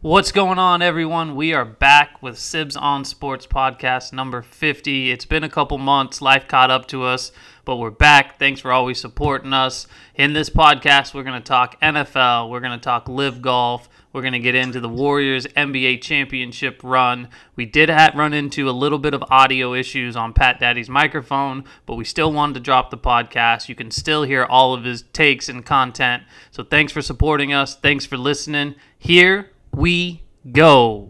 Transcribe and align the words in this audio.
What's 0.00 0.30
going 0.30 0.60
on, 0.60 0.80
everyone? 0.80 1.34
We 1.34 1.52
are 1.54 1.64
back 1.64 2.22
with 2.22 2.36
Sibs 2.36 2.80
on 2.80 3.04
Sports 3.04 3.48
podcast 3.48 4.12
number 4.12 4.42
50. 4.42 5.10
It's 5.10 5.24
been 5.24 5.42
a 5.42 5.48
couple 5.48 5.76
months, 5.76 6.22
life 6.22 6.46
caught 6.46 6.70
up 6.70 6.86
to 6.88 7.02
us, 7.02 7.32
but 7.64 7.78
we're 7.78 7.90
back. 7.90 8.38
Thanks 8.38 8.60
for 8.60 8.70
always 8.70 9.00
supporting 9.00 9.52
us. 9.52 9.88
In 10.14 10.34
this 10.34 10.50
podcast, 10.50 11.14
we're 11.14 11.24
going 11.24 11.42
to 11.42 11.44
talk 11.44 11.80
NFL, 11.80 12.48
we're 12.48 12.60
going 12.60 12.78
to 12.78 12.84
talk 12.84 13.08
LIV 13.08 13.42
golf, 13.42 13.88
we're 14.12 14.20
going 14.20 14.34
to 14.34 14.38
get 14.38 14.54
into 14.54 14.78
the 14.78 14.88
Warriors 14.88 15.48
NBA 15.48 16.00
championship 16.00 16.80
run. 16.84 17.26
We 17.56 17.66
did 17.66 17.90
run 18.14 18.32
into 18.32 18.70
a 18.70 18.70
little 18.70 19.00
bit 19.00 19.14
of 19.14 19.24
audio 19.32 19.74
issues 19.74 20.14
on 20.14 20.32
Pat 20.32 20.60
Daddy's 20.60 20.88
microphone, 20.88 21.64
but 21.86 21.96
we 21.96 22.04
still 22.04 22.32
wanted 22.32 22.54
to 22.54 22.60
drop 22.60 22.90
the 22.90 22.98
podcast. 22.98 23.68
You 23.68 23.74
can 23.74 23.90
still 23.90 24.22
hear 24.22 24.44
all 24.44 24.74
of 24.74 24.84
his 24.84 25.02
takes 25.12 25.48
and 25.48 25.66
content. 25.66 26.22
So 26.52 26.62
thanks 26.62 26.92
for 26.92 27.02
supporting 27.02 27.52
us. 27.52 27.74
Thanks 27.74 28.06
for 28.06 28.16
listening. 28.16 28.76
Here 28.96 29.50
we 29.78 30.24
go. 30.50 31.08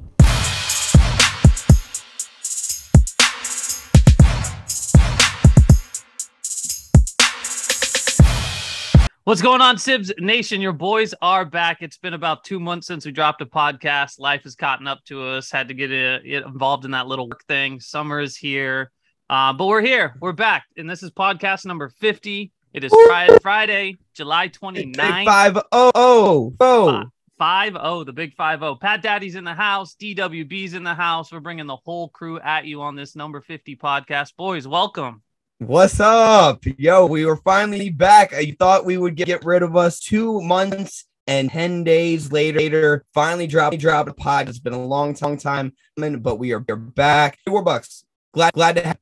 What's 9.25 9.43
going 9.43 9.61
on, 9.63 9.77
Sibs 9.77 10.11
Nation? 10.19 10.61
Your 10.61 10.73
boys 10.73 11.15
are 11.23 11.47
back. 11.47 11.79
It's 11.81 11.97
been 11.97 12.13
about 12.13 12.45
two 12.45 12.61
months 12.61 12.87
since 12.87 13.07
we 13.07 13.13
dropped 13.13 13.41
a 13.41 13.47
podcast. 13.47 14.19
Life 14.19 14.43
has 14.45 14.55
caught 14.55 14.87
up 14.87 15.03
to 15.07 15.23
us. 15.23 15.51
Had 15.51 15.69
to 15.69 15.75
get 15.75 15.91
uh, 15.91 16.21
involved 16.47 16.85
in 16.85 16.91
that 16.91 17.07
little 17.07 17.29
work 17.29 17.45
thing. 17.45 17.81
Summer 17.81 18.21
is 18.21 18.37
here, 18.37 18.91
uh, 19.31 19.55
but 19.55 19.67
we're 19.67 19.83
here. 19.83 20.15
We're 20.21 20.33
back, 20.33 20.65
and 20.77 20.89
this 20.89 21.03
is 21.03 21.11
podcast 21.11 21.65
number 21.65 21.89
fifty. 21.89 22.53
It 22.75 22.85
is 22.85 22.93
Friday, 23.07 23.39
Friday 23.41 23.97
July 24.13 24.51
29th. 24.51 25.25
Five 25.25 25.57
oh 25.73 25.91
oh 25.95 26.55
oh. 26.61 27.05
Five 27.39 27.77
oh, 27.79 28.03
the 28.03 28.13
big 28.13 28.35
five 28.35 28.65
oh. 28.65 28.75
Pat 28.75 29.01
Daddy's 29.01 29.37
in 29.37 29.45
the 29.45 29.55
house. 29.55 29.95
DWB's 29.95 30.75
in 30.75 30.83
the 30.83 30.93
house. 30.93 31.31
We're 31.31 31.39
bringing 31.39 31.69
the 31.69 31.77
whole 31.77 32.09
crew 32.09 32.41
at 32.41 32.65
you 32.65 32.83
on 32.83 32.97
this 32.97 33.15
number 33.15 33.41
50 33.41 33.77
podcast. 33.77 34.35
Boys, 34.37 34.67
welcome. 34.67 35.23
What's 35.59 36.01
up? 36.01 36.65
Yo, 36.65 37.07
we 37.07 37.25
were 37.25 37.37
finally 37.37 37.91
back. 37.91 38.35
I 38.35 38.57
thought 38.59 38.85
we 38.85 38.99
would 38.99 39.15
get 39.15 39.45
rid 39.45 39.63
of 39.63 39.77
us 39.77 40.01
two 40.01 40.41
months 40.41 41.05
and 41.29 41.49
10 41.49 41.85
days 41.85 42.33
later. 42.33 43.05
Finally 43.15 43.47
dropped 43.47 43.79
dropped 43.79 44.09
a 44.09 44.15
pod. 44.15 44.49
It's 44.49 44.59
been 44.59 44.73
a 44.73 44.85
long, 44.85 45.17
long 45.23 45.39
time, 45.39 45.75
but 45.97 46.41
we 46.41 46.51
are 46.51 46.59
back. 46.59 47.39
We're 47.47 47.63
bucks. 47.63 48.05
Glad 48.35 48.53
glad 48.55 48.75
to 48.77 48.83
have 48.85 48.99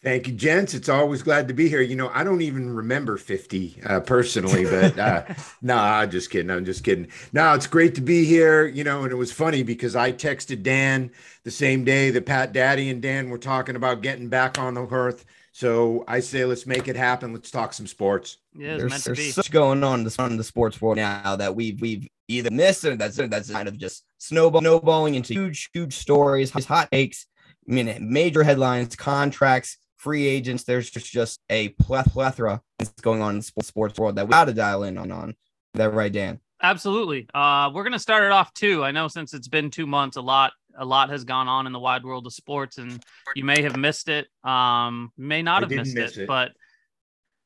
Thank 0.00 0.28
you, 0.28 0.32
gents. 0.32 0.74
It's 0.74 0.88
always 0.88 1.24
glad 1.24 1.48
to 1.48 1.54
be 1.54 1.68
here. 1.68 1.80
You 1.80 1.96
know, 1.96 2.08
I 2.14 2.22
don't 2.22 2.40
even 2.42 2.72
remember 2.72 3.16
50 3.16 3.80
uh, 3.84 4.00
personally, 4.00 4.64
but 4.64 4.96
uh, 4.96 5.24
no, 5.26 5.34
nah, 5.74 5.98
I'm 5.98 6.10
just 6.10 6.30
kidding. 6.30 6.52
I'm 6.52 6.64
just 6.64 6.84
kidding. 6.84 7.08
No, 7.32 7.52
it's 7.54 7.66
great 7.66 7.96
to 7.96 8.00
be 8.00 8.24
here. 8.24 8.64
You 8.64 8.84
know, 8.84 9.02
and 9.02 9.10
it 9.10 9.16
was 9.16 9.32
funny 9.32 9.64
because 9.64 9.96
I 9.96 10.12
texted 10.12 10.62
Dan 10.62 11.10
the 11.42 11.50
same 11.50 11.84
day 11.84 12.10
that 12.10 12.26
Pat 12.26 12.52
Daddy 12.52 12.90
and 12.90 13.02
Dan 13.02 13.28
were 13.28 13.38
talking 13.38 13.74
about 13.74 14.02
getting 14.02 14.28
back 14.28 14.56
on 14.56 14.74
the 14.74 14.86
earth. 14.86 15.24
So 15.50 16.04
I 16.06 16.20
say, 16.20 16.44
let's 16.44 16.64
make 16.64 16.86
it 16.86 16.94
happen. 16.94 17.32
Let's 17.32 17.50
talk 17.50 17.72
some 17.72 17.88
sports. 17.88 18.36
Yeah, 18.54 18.76
there's, 18.76 19.02
there's 19.02 19.34
so 19.34 19.40
much 19.40 19.50
going 19.50 19.82
on 19.82 20.00
in 20.00 20.04
the, 20.04 20.26
in 20.26 20.36
the 20.36 20.44
sports 20.44 20.80
world 20.80 20.98
now 20.98 21.34
that 21.34 21.56
we've 21.56 21.80
we've 21.80 22.06
either 22.28 22.52
missed 22.52 22.84
or 22.84 22.94
that's 22.94 23.16
that's 23.16 23.50
kind 23.50 23.66
of 23.66 23.76
just 23.76 24.04
snowball, 24.18 24.60
snowballing 24.60 25.16
into 25.16 25.34
huge, 25.34 25.70
huge 25.72 25.94
stories, 25.94 26.52
hot 26.52 26.88
takes. 26.92 27.26
I 27.68 27.72
mean, 27.72 27.96
major 28.12 28.44
headlines, 28.44 28.94
contracts 28.94 29.78
free 29.98 30.26
agents. 30.26 30.64
There's 30.64 30.90
just, 30.90 31.12
just 31.12 31.40
a 31.50 31.70
plethora 31.70 32.62
that's 32.78 32.90
going 33.02 33.20
on 33.20 33.36
in 33.36 33.42
the 33.56 33.64
sports 33.64 33.98
world 33.98 34.16
that 34.16 34.26
we 34.26 34.32
got 34.32 34.46
to 34.46 34.54
dial 34.54 34.84
in 34.84 34.96
on. 34.96 35.12
On 35.12 35.30
Is 35.30 35.36
that 35.74 35.92
right, 35.92 36.12
Dan? 36.12 36.40
Absolutely. 36.62 37.28
Uh, 37.34 37.70
we're 37.72 37.84
gonna 37.84 37.98
start 37.98 38.24
it 38.24 38.32
off 38.32 38.52
too. 38.52 38.82
I 38.82 38.90
know 38.90 39.06
since 39.06 39.32
it's 39.32 39.46
been 39.46 39.70
two 39.70 39.86
months, 39.86 40.16
a 40.16 40.20
lot 40.20 40.52
a 40.76 40.84
lot 40.84 41.10
has 41.10 41.24
gone 41.24 41.48
on 41.48 41.66
in 41.66 41.72
the 41.72 41.78
wide 41.78 42.04
world 42.04 42.26
of 42.26 42.32
sports, 42.32 42.78
and 42.78 43.02
you 43.36 43.44
may 43.44 43.62
have 43.62 43.76
missed 43.76 44.08
it. 44.08 44.26
Um, 44.42 45.12
may 45.16 45.42
not 45.42 45.62
have 45.62 45.70
missed 45.70 45.94
miss 45.94 46.16
it, 46.16 46.22
it, 46.22 46.26
but 46.26 46.52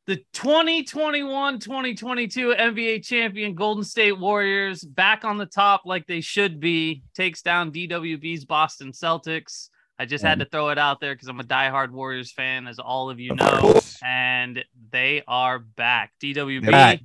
the 0.06 0.24
2021-2022 0.34 2.58
NBA 2.58 3.04
champion 3.04 3.54
Golden 3.54 3.84
State 3.84 4.18
Warriors 4.18 4.82
back 4.82 5.24
on 5.24 5.38
the 5.38 5.46
top 5.46 5.82
like 5.84 6.06
they 6.06 6.20
should 6.20 6.58
be 6.58 7.04
takes 7.14 7.42
down 7.42 7.70
DWB's 7.70 8.44
Boston 8.44 8.92
Celtics. 8.92 9.68
I 10.02 10.04
just 10.04 10.24
had 10.24 10.40
to 10.40 10.44
throw 10.44 10.70
it 10.70 10.78
out 10.78 10.98
there 11.00 11.14
because 11.14 11.28
I'm 11.28 11.38
a 11.38 11.44
diehard 11.44 11.90
Warriors 11.92 12.32
fan, 12.32 12.66
as 12.66 12.80
all 12.80 13.08
of 13.08 13.20
you 13.20 13.36
know, 13.36 13.78
and 14.04 14.64
they 14.90 15.22
are 15.28 15.60
back. 15.60 16.10
DWB, 16.20 16.68
back. 16.68 17.00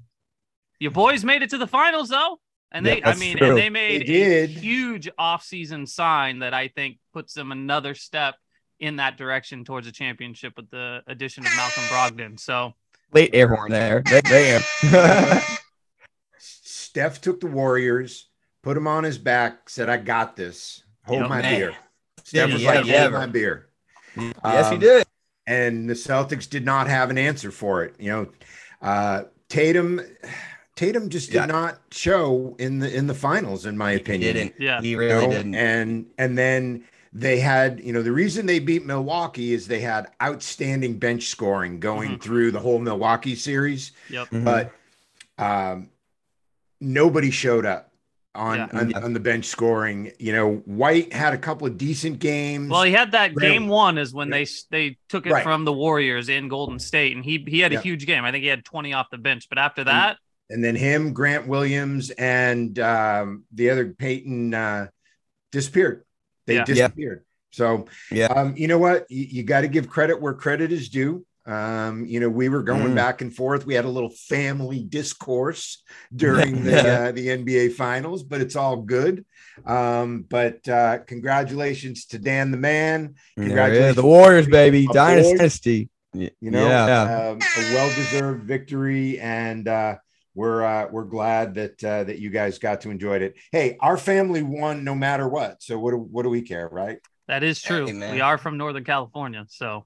your 0.79 0.89
boys 0.89 1.23
made 1.23 1.43
it 1.43 1.51
to 1.51 1.59
the 1.59 1.67
finals 1.67 2.09
though, 2.09 2.39
and 2.71 2.83
they, 2.83 2.97
Yeah, 2.99 3.09
I 3.09 3.15
mean, 3.15 3.37
true. 3.37 3.49
and 3.49 3.57
they 3.57 3.69
made 3.69 4.01
They 4.07 4.23
a 4.23 4.47
did. 4.47 4.49
huge 4.49 5.07
offseason 5.19 5.87
sign 5.87 6.39
that 6.39 6.55
I 6.55 6.69
think 6.69 6.97
puts 7.13 7.35
them 7.35 7.51
another 7.51 7.93
step 7.93 8.33
in 8.79 8.95
that 8.95 9.15
direction 9.15 9.63
towards 9.63 9.85
a 9.85 9.91
championship 9.91 10.53
with 10.57 10.71
the 10.71 11.03
addition 11.05 11.45
of 11.45 11.51
Malcolm 11.55 11.83
Brogdon. 11.83 12.39
So 12.39 12.73
Late 13.13 13.29
air 13.33 13.47
horn 13.53 13.71
there. 13.71 14.01
Damn. 14.01 14.61
Steph 16.39 17.21
took 17.21 17.39
the 17.41 17.47
Warriors, 17.47 18.29
put 18.63 18.75
him 18.75 18.87
on 18.87 19.03
his 19.03 19.19
back, 19.19 19.69
said, 19.69 19.87
I 19.87 19.97
got 19.97 20.35
this. 20.35 20.81
Hold 21.05 21.21
Yep. 21.21 21.29
my 21.29 21.41
Man. 21.41 21.59
beer. 21.59 21.75
Steph 22.27 22.49
Yeah, 22.49 22.53
was 22.55 22.63
like, 22.65 22.85
yeah. 22.85 23.01
hold 23.03 23.13
my 23.13 23.25
beer. 23.25 23.67
yes, 24.17 24.33
he 24.69 24.73
Um, 24.75 24.79
did. 24.79 25.07
and 25.47 25.89
the 25.89 25.93
Celtics 25.93 26.49
did 26.49 26.65
not 26.65 26.87
have 26.89 27.09
an 27.09 27.17
answer 27.17 27.51
for 27.51 27.85
it. 27.85 27.95
You 27.99 28.11
know, 28.11 28.27
uh, 28.81 29.23
Tatum, 29.47 30.01
Tatum 30.75 31.07
just 31.07 31.27
did 31.31 31.35
Yeah. 31.37 31.45
not 31.45 31.79
show 31.91 32.53
in 32.59 32.79
the 32.79 32.93
in 32.93 33.07
the 33.07 33.13
finals, 33.13 33.65
in 33.65 33.77
my 33.77 33.91
He 33.93 33.97
opinion. 34.01 34.33
didn't. 34.35 34.55
Yeah. 34.59 34.81
He 34.81 34.89
you 34.89 34.99
really 34.99 35.25
know? 35.27 35.31
didn't. 35.31 35.55
And 35.55 36.07
and 36.17 36.37
then 36.37 36.83
they 37.13 37.39
had, 37.39 37.79
you 37.79 37.93
know, 37.93 38.01
the 38.03 38.11
reason 38.11 38.45
they 38.45 38.59
beat 38.59 38.85
Milwaukee 38.85 39.53
is 39.53 39.67
they 39.67 39.79
had 39.79 40.07
outstanding 40.21 40.99
bench 40.99 41.27
scoring 41.29 41.79
going 41.79 42.17
Mhm. 42.17 42.21
through 42.21 42.51
the 42.51 42.59
whole 42.59 42.79
Milwaukee 42.79 43.35
series, 43.35 43.93
yep. 44.09 44.27
Mhm. 44.31 44.43
but 44.43 44.71
um, 45.37 45.89
nobody 46.81 47.31
showed 47.31 47.65
up 47.65 47.93
on, 48.37 48.57
Yeah. 48.57 48.67
on 48.79 48.89
Yeah. 48.91 48.99
on 48.99 49.13
the 49.13 49.19
bench 49.19 49.45
scoring. 49.45 50.11
You 50.19 50.31
know, 50.31 50.55
White 50.65 51.11
had 51.11 51.33
a 51.33 51.37
couple 51.37 51.67
of 51.67 51.77
decent 51.77 52.19
games. 52.19 52.69
Well, 52.69 52.83
he 52.83 52.91
had 52.93 53.11
that 53.11 53.31
Right. 53.35 53.39
game 53.51 53.67
one 53.67 53.97
is 53.97 54.13
when 54.13 54.29
Yeah. 54.29 54.37
they 54.37 54.47
they 54.71 54.97
took 55.09 55.25
it 55.25 55.31
Right. 55.33 55.43
from 55.43 55.65
the 55.65 55.73
Warriors 55.73 56.29
in 56.29 56.47
Golden 56.47 56.79
State, 56.79 57.15
and 57.15 57.25
he 57.25 57.43
he 57.47 57.59
had 57.59 57.71
a 57.71 57.75
Yeah. 57.75 57.81
huge 57.81 58.05
game. 58.05 58.23
I 58.23 58.31
think 58.31 58.43
he 58.43 58.47
had 58.47 58.63
20 58.63 58.93
off 58.93 59.07
the 59.11 59.17
bench, 59.17 59.47
but 59.49 59.57
after 59.57 59.83
that, 59.83 60.17
and 60.49 60.63
then 60.63 60.75
him, 60.75 61.11
Grant 61.13 61.47
Williams, 61.47 62.09
and 62.11 62.77
um, 62.79 63.43
the 63.53 63.69
other 63.69 63.87
Payton 63.93 64.53
uh, 64.53 64.87
disappeared. 65.51 66.03
They 66.45 66.53
Yeah. 66.55 66.59
Yeah. 66.59 66.65
disappeared. 66.65 67.23
So, 67.51 67.87
Yeah. 68.11 68.27
um, 68.27 68.55
you 68.55 68.67
know 68.69 68.77
what? 68.77 69.05
You, 69.09 69.25
you 69.29 69.43
got 69.43 69.61
to 69.61 69.67
give 69.67 69.89
credit 69.89 70.21
where 70.21 70.33
credit 70.33 70.71
is 70.71 70.87
due. 70.89 71.25
Um, 71.47 72.05
you 72.05 72.19
know, 72.19 72.29
we 72.29 72.49
were 72.49 72.61
going 72.61 72.91
Mm. 72.91 72.95
back 72.95 73.21
and 73.21 73.33
forth. 73.33 73.65
We 73.65 73.73
had 73.73 73.85
a 73.85 73.89
little 73.89 74.09
family 74.09 74.83
discourse 74.83 75.81
during 76.15 76.63
the 76.65 76.79
uh, 76.79 77.11
the 77.13 77.27
NBA 77.29 77.73
finals, 77.73 78.23
but 78.23 78.41
it's 78.41 78.55
all 78.55 78.77
good. 78.77 79.25
Um, 79.65 80.25
but 80.29 80.67
uh, 80.67 80.99
congratulations 81.07 82.05
to 82.07 82.19
Dan 82.19 82.51
the 82.51 82.57
man. 82.57 83.15
There 83.35 83.45
it 83.45 83.45
is. 83.45 83.47
Congratulations. 83.47 83.95
The 83.95 84.03
Warriors, 84.03 84.47
baby. 84.47 84.87
Dynasty. 84.91 85.29
boys. 85.31 85.37
Dynasty. 85.39 85.89
Y- 86.13 86.31
you 86.41 86.51
know 86.51 86.67
yeah. 86.67 87.29
um, 87.29 87.39
a 87.41 87.73
well-deserved 87.75 88.43
victory 88.45 89.19
and 89.19 89.67
uh 89.67 89.95
we're 90.33 90.63
uh 90.63 90.87
we're 90.89 91.03
glad 91.03 91.53
that 91.55 91.83
uh 91.83 92.05
that 92.05 92.17
you 92.19 92.29
guys 92.29 92.59
got 92.59 92.81
to 92.81 92.89
enjoy 92.89 93.17
it 93.17 93.35
hey 93.51 93.75
our 93.81 93.97
family 93.97 94.41
won 94.41 94.85
no 94.85 94.95
matter 94.95 95.27
what 95.27 95.61
so 95.61 95.77
what 95.77 95.91
do, 95.91 95.97
what 95.97 96.23
do 96.23 96.29
we 96.29 96.41
care 96.41 96.69
right 96.71 96.99
that 97.27 97.43
is 97.43 97.61
true. 97.61 97.85
Hey, 97.87 98.13
we 98.13 98.21
are 98.21 98.37
from 98.37 98.57
Northern 98.57 98.85
California, 98.85 99.45
so 99.49 99.85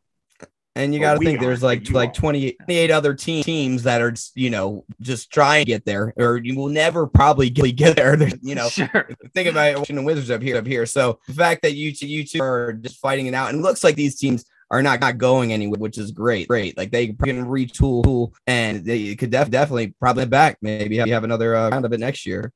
And 0.75 0.93
you 0.93 1.01
got 1.01 1.13
to 1.13 1.19
think 1.19 1.39
aren't, 1.39 1.41
there's 1.41 1.63
like 1.63 1.89
like 1.91 2.09
are. 2.09 2.13
28, 2.13 2.57
28 2.59 2.91
other 2.91 3.13
team, 3.13 3.43
teams 3.43 3.83
that 3.83 4.01
are 4.01 4.13
you 4.35 4.49
know 4.49 4.85
just 5.01 5.31
trying 5.31 5.65
to 5.65 5.71
get 5.71 5.83
there, 5.83 6.13
or 6.15 6.37
you 6.37 6.55
will 6.55 6.69
never 6.69 7.07
probably 7.07 7.49
get, 7.49 7.75
get 7.75 7.97
there. 7.97 8.15
There's, 8.17 8.35
you 8.41 8.55
know, 8.55 8.69
sure. 8.69 9.09
think 9.33 9.49
about 9.49 9.67
it, 9.67 9.77
Washington 9.77 10.05
Wizards 10.05 10.31
up 10.31 10.41
here, 10.41 10.57
up 10.57 10.65
here. 10.65 10.85
So 10.85 11.19
the 11.27 11.33
fact 11.33 11.63
that 11.63 11.73
you 11.73 11.93
two, 11.93 12.07
you 12.07 12.23
two 12.25 12.41
are 12.41 12.73
just 12.73 12.99
fighting 12.99 13.25
it 13.25 13.33
out, 13.33 13.49
and 13.49 13.59
it 13.59 13.61
looks 13.61 13.83
like 13.83 13.95
these 13.95 14.17
teams 14.17 14.45
are 14.69 14.81
not, 14.81 15.01
not 15.01 15.17
going 15.17 15.51
anywhere, 15.51 15.77
which 15.77 15.97
is 15.97 16.11
great. 16.11 16.47
Great, 16.47 16.77
like 16.77 16.91
they 16.91 17.07
can 17.07 17.45
retool, 17.45 18.03
tool, 18.03 18.33
and 18.47 18.85
they 18.85 19.13
could 19.15 19.29
def- 19.29 19.49
definitely 19.49 19.93
probably 19.99 20.25
back. 20.25 20.57
Maybe 20.61 20.97
have, 20.97 21.09
have 21.09 21.25
another 21.25 21.53
uh, 21.53 21.69
round 21.69 21.83
of 21.83 21.91
it 21.91 21.99
next 21.99 22.25
year. 22.25 22.53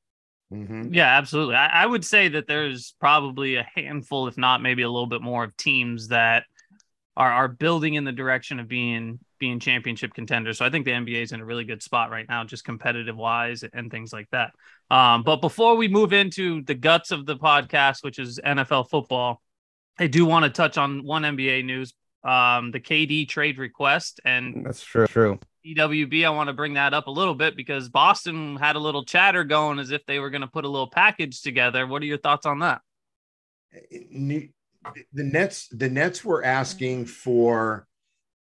Mhm. 0.52 0.94
Yeah, 0.94 1.18
absolutely. 1.18 1.56
I, 1.56 1.82
I 1.82 1.86
would 1.86 2.04
say 2.04 2.28
that 2.28 2.46
there's 2.46 2.94
probably 3.00 3.56
a 3.56 3.66
handful, 3.74 4.28
if 4.28 4.38
not 4.38 4.62
maybe 4.62 4.82
a 4.82 4.90
little 4.90 5.08
bit 5.08 5.20
more, 5.20 5.44
of 5.44 5.56
teams 5.56 6.08
that 6.08 6.44
are 7.16 7.32
are 7.32 7.48
building 7.48 7.94
in 7.94 8.04
the 8.04 8.12
direction 8.12 8.60
of 8.60 8.68
being 8.68 9.18
being 9.38 9.60
championship 9.60 10.14
contenders. 10.14 10.58
So 10.58 10.64
I 10.64 10.70
think 10.70 10.84
the 10.84 10.92
NBA 10.92 11.22
is 11.22 11.32
in 11.32 11.40
a 11.40 11.44
really 11.44 11.64
good 11.64 11.82
spot 11.82 12.10
right 12.10 12.26
now, 12.28 12.44
just 12.44 12.64
competitive 12.64 13.16
wise 13.16 13.64
and 13.72 13.90
things 13.90 14.12
like 14.12 14.28
that. 14.30 14.52
Um, 14.90 15.22
but 15.22 15.40
before 15.40 15.76
we 15.76 15.88
move 15.88 16.12
into 16.12 16.62
the 16.62 16.74
guts 16.74 17.10
of 17.10 17.26
the 17.26 17.36
podcast, 17.36 18.02
which 18.02 18.18
is 18.18 18.40
NFL 18.44 18.88
football, 18.88 19.42
I 19.98 20.06
do 20.06 20.24
want 20.24 20.44
to 20.44 20.50
touch 20.50 20.78
on 20.78 21.04
one 21.04 21.22
NBA 21.22 21.64
news 21.64 21.92
um, 22.26 22.72
the 22.72 22.80
KD 22.80 23.28
trade 23.28 23.58
request. 23.58 24.20
And 24.24 24.66
that's 24.66 24.82
true. 24.82 25.06
True. 25.06 25.38
DWB, 25.64 26.24
I 26.26 26.30
want 26.30 26.48
to 26.48 26.52
bring 26.52 26.74
that 26.74 26.92
up 26.92 27.06
a 27.06 27.10
little 27.10 27.34
bit 27.34 27.56
because 27.56 27.88
Boston 27.88 28.56
had 28.56 28.76
a 28.76 28.80
little 28.80 29.04
chatter 29.04 29.44
going 29.44 29.78
as 29.78 29.90
if 29.90 30.04
they 30.06 30.18
were 30.18 30.30
going 30.30 30.42
to 30.42 30.46
put 30.46 30.64
a 30.64 30.68
little 30.68 30.90
package 30.90 31.40
together. 31.42 31.86
What 31.86 32.02
are 32.02 32.06
your 32.06 32.18
thoughts 32.18 32.46
on 32.46 32.60
that? 32.60 32.82
The 35.12 35.24
Nets, 35.24 35.68
the 35.68 35.88
Nets 35.88 36.24
were 36.24 36.44
asking 36.44 37.06
for 37.06 37.86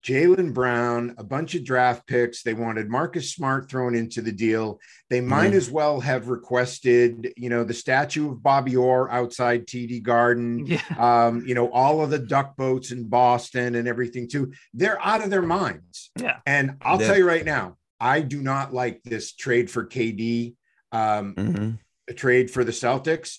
Jaylen 0.04 0.54
Brown, 0.54 1.16
a 1.18 1.24
bunch 1.24 1.56
of 1.56 1.64
draft 1.64 2.06
picks. 2.08 2.44
They 2.44 2.54
wanted 2.54 2.90
Marcus 2.90 3.34
Smart 3.34 3.70
thrown 3.70 3.96
into 3.96 4.22
the 4.22 4.34
deal. 4.34 4.80
They 5.10 5.22
might 5.22 5.48
mm-hmm. 5.48 5.58
as 5.58 5.72
well 5.72 6.02
have 6.02 6.28
requested, 6.28 7.34
you 7.38 7.50
know, 7.50 7.64
the 7.64 7.74
statue 7.74 8.32
of 8.32 8.44
Bobby 8.44 8.76
Orr 8.76 9.10
outside 9.10 9.66
TD 9.66 10.04
Garden, 10.04 10.66
yeah. 10.66 10.82
um, 10.98 11.46
you 11.46 11.56
know, 11.56 11.72
all 11.72 12.04
of 12.04 12.10
the 12.10 12.20
duck 12.20 12.58
boats 12.58 12.92
in 12.92 13.08
Boston 13.08 13.76
and 13.76 13.88
everything 13.88 14.28
too. 14.28 14.52
They're 14.74 15.02
out 15.02 15.24
of 15.24 15.30
their 15.30 15.42
minds. 15.42 16.12
Yeah. 16.20 16.40
And 16.46 16.78
I'll 16.82 17.00
tell 17.00 17.18
you 17.18 17.26
right 17.26 17.46
now, 17.46 17.78
I 18.00 18.20
do 18.20 18.42
not 18.42 18.74
like 18.74 19.02
this 19.04 19.34
trade 19.34 19.72
for 19.72 19.86
KD, 19.86 20.56
um, 20.92 21.36
mm-hmm. 21.36 21.72
a 22.10 22.14
trade 22.14 22.52
for 22.52 22.66
the 22.66 22.74
Celtics. 22.74 23.38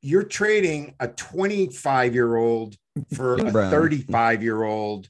You're 0.00 0.24
trading 0.24 0.94
a 1.00 1.08
25 1.08 2.14
year 2.14 2.36
old 2.36 2.76
for 3.14 3.36
a 3.36 3.50
35 3.50 4.42
year 4.42 4.62
old 4.62 5.08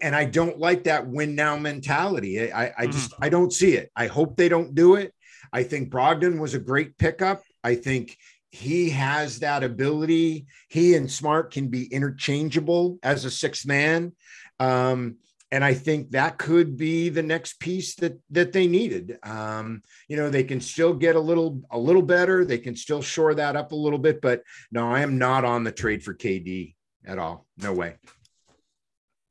and 0.00 0.16
I 0.16 0.24
don't 0.24 0.58
like 0.58 0.84
that 0.84 1.06
win 1.06 1.34
now 1.34 1.56
mentality. 1.56 2.52
I, 2.52 2.72
I 2.76 2.86
just 2.86 3.10
mm-hmm. 3.10 3.24
I 3.24 3.28
don't 3.28 3.52
see 3.52 3.74
it. 3.74 3.90
I 3.94 4.06
hope 4.06 4.36
they 4.36 4.48
don't 4.48 4.74
do 4.74 4.94
it. 4.94 5.12
I 5.52 5.62
think 5.62 5.90
Brogdon 5.90 6.38
was 6.38 6.54
a 6.54 6.58
great 6.58 6.96
pickup. 6.96 7.42
I 7.62 7.74
think 7.74 8.16
he 8.50 8.90
has 8.90 9.40
that 9.40 9.62
ability. 9.62 10.46
He 10.68 10.94
and 10.94 11.10
Smart 11.10 11.52
can 11.52 11.68
be 11.68 11.86
interchangeable 11.86 12.98
as 13.02 13.24
a 13.24 13.30
sixth 13.30 13.66
man. 13.66 14.12
Um, 14.58 15.16
and 15.54 15.64
I 15.64 15.72
think 15.72 16.10
that 16.10 16.36
could 16.36 16.76
be 16.76 17.10
the 17.10 17.22
next 17.22 17.60
piece 17.60 17.94
that 17.96 18.18
that 18.30 18.52
they 18.52 18.66
needed. 18.66 19.18
Um, 19.22 19.82
you 20.08 20.16
know, 20.16 20.28
they 20.28 20.42
can 20.42 20.60
still 20.60 20.92
get 20.92 21.14
a 21.14 21.20
little 21.20 21.62
a 21.70 21.78
little 21.78 22.02
better. 22.02 22.44
They 22.44 22.58
can 22.58 22.74
still 22.74 23.00
shore 23.00 23.34
that 23.36 23.54
up 23.54 23.70
a 23.70 23.76
little 23.76 24.00
bit, 24.00 24.20
but 24.20 24.42
no, 24.72 24.90
I 24.90 25.02
am 25.02 25.16
not 25.16 25.44
on 25.44 25.62
the 25.62 25.70
trade 25.70 26.02
for 26.02 26.12
KD 26.12 26.74
at 27.06 27.20
all. 27.20 27.46
No 27.56 27.72
way. 27.72 27.94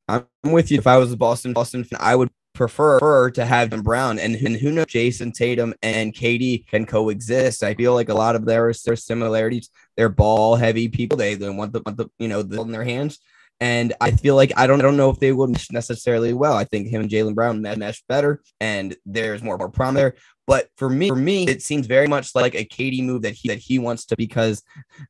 I'm 0.07 0.25
with 0.45 0.71
you. 0.71 0.77
If 0.77 0.87
I 0.87 0.97
was 0.97 1.11
a 1.11 1.17
Boston 1.17 1.51
Boston 1.51 1.83
fan, 1.83 1.99
I 2.01 2.15
would 2.15 2.29
prefer 2.53 3.29
to 3.31 3.45
have 3.45 3.71
Brown 3.83 4.17
and, 4.17 4.35
and 4.35 4.55
who 4.55 4.71
knows 4.71 4.85
Jayson 4.85 5.33
Tatum 5.33 5.73
and 5.81 6.13
KD 6.13 6.67
can 6.67 6.85
coexist. 6.85 7.63
I 7.63 7.73
feel 7.73 7.95
like 7.95 8.07
a 8.07 8.13
lot 8.13 8.37
of 8.37 8.45
their 8.45 8.71
their 8.85 8.95
similarities. 8.95 9.69
They're 9.97 10.07
ball 10.07 10.55
heavy 10.55 10.87
people. 10.87 11.17
They, 11.17 11.35
they 11.35 11.49
want 11.49 11.73
the, 11.73 11.81
want 11.85 11.97
the 11.97 12.07
you 12.17 12.29
know 12.29 12.43
the 12.43 12.61
in 12.61 12.71
their 12.71 12.85
hands. 12.85 13.19
And 13.63 13.93
I 14.01 14.11
feel 14.11 14.35
like 14.35 14.51
I 14.57 14.67
don't 14.67 14.81
I 14.81 14.83
don't 14.83 14.97
know 14.97 15.09
if 15.09 15.19
they 15.19 15.31
would 15.31 15.49
mesh 15.49 15.71
necessarily 15.71 16.33
well. 16.33 16.51
I 16.51 16.65
think 16.65 16.89
him 16.89 16.99
and 16.99 17.09
Jaylen 17.09 17.33
Brown 17.33 17.61
mesh 17.61 18.03
better, 18.09 18.41
and 18.59 18.93
there's 19.05 19.41
more 19.41 19.57
more 19.57 19.69
prom 19.69 19.93
there. 19.93 20.15
But 20.45 20.67
for 20.75 20.89
me, 20.89 21.07
for 21.07 21.15
me, 21.15 21.47
it 21.47 21.61
seems 21.61 21.87
very 21.87 22.07
much 22.07 22.35
like 22.35 22.55
a 22.55 22.65
KD 22.65 23.05
move 23.05 23.21
that 23.21 23.35
he 23.35 23.47
that 23.47 23.59
he 23.59 23.79
wants 23.79 24.03
to 24.07 24.17
because 24.17 24.63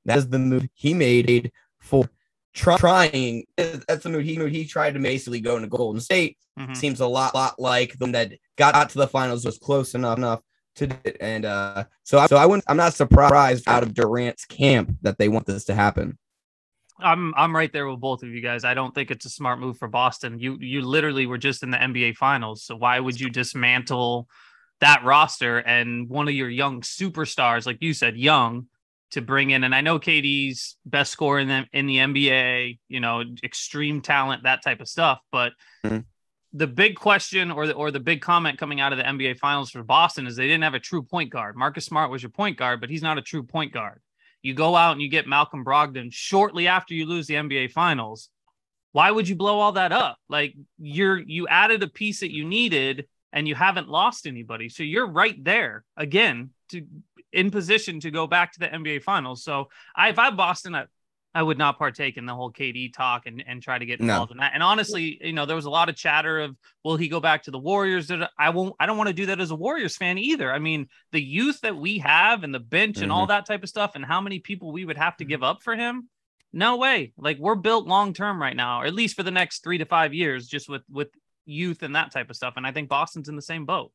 that 0.06 0.20
is 0.20 0.30
the 0.30 0.38
move 0.38 0.68
he 0.76 0.94
made 0.94 1.52
for 1.80 2.08
try, 2.54 2.78
trying. 2.78 3.46
That's 3.58 4.04
the 4.04 4.10
move 4.10 4.24
he 4.24 4.36
he 4.50 4.66
tried 4.66 4.94
to 4.94 5.00
basically 5.00 5.42
go 5.42 5.56
into 5.56 5.68
Golden 5.68 6.00
State. 6.00 6.38
Mm-hmm. 6.60 6.76
Seems 6.76 7.00
a 7.00 7.08
lot 7.08 7.34
lot 7.34 7.60
like 7.60 7.98
them 7.98 8.12
that 8.12 8.34
got 8.56 8.88
to 8.92 9.00
the 9.00 9.08
finals 9.08 9.46
was 9.46 9.58
close 9.58 9.96
enough 9.96 10.20
enough 10.20 10.42
to 10.76 10.96
it. 11.04 11.18
And 11.20 11.46
uh, 11.46 11.86
so 12.04 12.20
I, 12.20 12.28
so 12.28 12.38
I 12.38 12.46
wouldn't. 12.46 12.66
I'm 12.68 12.78
not 12.78 12.94
surprised 12.94 13.68
out 13.68 13.82
of 13.82 13.96
Durant's 13.96 14.46
camp 14.46 14.96
that 15.02 15.18
they 15.18 15.28
want 15.28 15.48
this 15.48 15.66
to 15.66 15.74
happen. 15.74 16.20
I'm 17.00 17.34
I'm 17.36 17.56
right 17.56 17.72
there 17.72 17.88
with 17.90 18.00
both 18.00 18.24
of 18.24 18.30
you 18.30 18.42
guys. 18.42 18.64
I 18.64 18.74
don't 18.74 18.94
think 18.94 19.12
it's 19.12 19.26
a 19.26 19.30
smart 19.30 19.60
move 19.60 19.78
for 19.78 19.88
Boston. 19.88 20.40
You 20.40 20.58
you 20.60 20.82
literally 20.82 21.26
were 21.26 21.38
just 21.38 21.64
in 21.64 21.72
the 21.72 21.78
NBA 21.78 22.16
finals. 22.16 22.64
So 22.64 22.76
why 22.76 23.00
would 23.00 23.20
you 23.20 23.30
dismantle 23.30 24.28
that 24.80 25.04
roster 25.04 25.60
and 25.60 26.10
one 26.10 26.28
of 26.28 26.34
your 26.34 26.50
young 26.50 26.82
superstars, 26.82 27.66
like 27.66 27.78
you 27.82 27.94
said, 27.94 28.18
young, 28.18 28.68
to 29.14 29.22
bring 29.22 29.52
in. 29.52 29.64
And 29.64 29.74
I 29.74 29.82
know 29.82 30.00
KD's 30.00 30.76
best 30.86 31.12
scorer 31.12 31.40
in 31.40 31.48
the 31.48 31.66
in 31.72 31.86
the 31.86 31.98
NBA, 31.98 32.80
you 32.90 33.00
know, 33.00 33.24
extreme 33.44 34.02
talent, 34.02 34.44
that 34.44 34.64
type 34.64 34.82
of 34.82 34.90
stuff. 34.90 35.20
But 35.32 35.54
mm-hmm. 35.86 36.00
the 36.52 36.68
big 36.68 36.96
question 36.96 37.52
or 37.52 37.68
the 37.68 37.74
or 37.74 37.92
the 37.92 38.00
big 38.00 38.22
comment 38.22 38.58
coming 38.58 38.82
out 38.82 38.92
of 38.92 38.98
the 38.98 39.06
NBA 39.06 39.38
finals 39.38 39.70
for 39.70 39.84
Boston 39.84 40.28
is 40.28 40.36
they 40.36 40.48
didn't 40.48 40.64
have 40.64 40.74
a 40.74 40.80
true 40.80 41.04
point 41.04 41.30
guard. 41.30 41.56
Marcus 41.56 41.86
Smart 41.86 42.12
was 42.12 42.22
your 42.22 42.32
point 42.32 42.58
guard, 42.58 42.82
but 42.82 42.90
he's 42.90 43.04
not 43.04 43.18
a 43.18 43.22
true 43.22 43.44
point 43.44 43.72
guard. 43.72 44.02
You 44.44 44.54
go 44.54 44.76
out 44.76 44.92
and 44.92 45.02
you 45.02 45.10
get 45.10 45.28
Malcolm 45.28 45.66
Brogdon 45.66 46.14
shortly 46.14 46.68
after 46.68 46.94
you 46.94 47.08
lose 47.08 47.26
the 47.28 47.36
NBA 47.36 47.72
finals. 47.72 48.30
Why 48.92 49.10
would 49.10 49.28
you 49.28 49.36
blow 49.36 49.60
all 49.60 49.72
that 49.72 49.92
up? 49.92 50.18
Like 50.30 50.54
you're 50.78 51.18
you 51.18 51.48
added 51.48 51.82
a 51.82 51.88
piece 51.88 52.20
that 52.20 52.32
you 52.32 52.46
needed 52.46 53.08
and 53.32 53.48
you 53.48 53.56
haven't 53.56 53.90
lost 53.90 54.28
anybody. 54.28 54.70
So 54.70 54.84
you're 54.84 55.08
right 55.08 55.44
there 55.44 55.84
again 55.98 56.52
to 56.70 56.86
in 57.32 57.50
position 57.50 58.00
to 58.02 58.12
go 58.12 58.28
back 58.28 58.54
to 58.54 58.60
the 58.60 58.68
NBA 58.68 59.02
finals. 59.02 59.44
So 59.44 59.70
I, 59.96 60.10
if 60.10 60.20
I'm 60.20 60.36
Boston, 60.36 60.76
I, 60.76 60.86
I 61.36 61.42
would 61.42 61.58
not 61.58 61.80
partake 61.80 62.18
in 62.18 62.26
the 62.26 62.36
whole 62.36 62.52
KD 62.52 62.94
talk 62.94 63.26
and, 63.26 63.44
and 63.48 63.62
try 63.62 63.80
to 63.80 63.86
get 63.86 64.00
involved 64.00 64.32
no. 64.32 64.34
in 64.34 64.38
that. 64.40 64.52
And 64.54 64.62
honestly, 64.62 65.18
you 65.22 65.34
know, 65.34 65.48
there 65.48 65.56
was 65.56 65.66
a 65.66 65.70
lot 65.70 65.90
of 65.90 65.96
chatter 65.96 66.40
of 66.40 66.56
will 66.84 66.96
he 66.96 67.08
go 67.08 67.20
back 67.20 67.44
to 67.44 67.52
the 67.52 67.58
Warriors? 67.58 68.12
I 68.38 68.50
won't. 68.52 68.76
I 68.80 68.86
don't 68.86 68.98
want 68.98 69.08
to 69.08 69.14
do 69.14 69.26
that 69.28 69.40
as 69.40 69.50
a 69.50 69.56
Warriors 69.56 69.98
fan 69.98 70.18
either. 70.18 70.52
I 70.52 70.60
mean, 70.60 70.88
the 71.12 71.22
youth 71.22 71.62
that 71.62 71.76
we 71.76 71.98
have 72.00 72.44
and 72.44 72.54
the 72.54 72.60
bench 72.60 72.96
mm-hmm. 72.96 73.04
and 73.04 73.12
all 73.12 73.24
mm-hmm. 73.24 73.30
that 73.30 73.48
type 73.48 73.64
of 73.64 73.70
stuff, 73.70 73.94
and 73.96 74.06
how 74.06 74.22
many 74.22 74.40
people 74.40 74.72
we 74.72 74.86
would 74.86 74.98
have 74.98 75.18
to 75.18 75.26
give 75.26 75.44
up 75.44 75.64
for 75.64 75.76
him. 75.76 76.10
No 76.56 76.78
way. 76.78 77.14
Like 77.18 77.40
we're 77.40 77.56
built 77.56 77.88
long 77.88 78.14
term 78.14 78.40
right 78.40 78.56
now, 78.56 78.82
or 78.82 78.86
at 78.86 78.94
least 78.94 79.16
for 79.16 79.24
the 79.24 79.32
next 79.32 79.64
three 79.64 79.80
to 79.80 79.86
five 79.86 80.14
years, 80.14 80.48
just 80.48 80.70
with 80.70 80.84
with 80.90 81.10
youth 81.46 81.82
and 81.82 81.96
that 81.96 82.12
type 82.12 82.30
of 82.30 82.36
stuff. 82.36 82.54
And 82.58 82.68
I 82.68 82.72
think 82.72 82.90
Boston's 82.90 83.28
in 83.28 83.36
the 83.36 83.42
same 83.42 83.66
boat. 83.66 83.92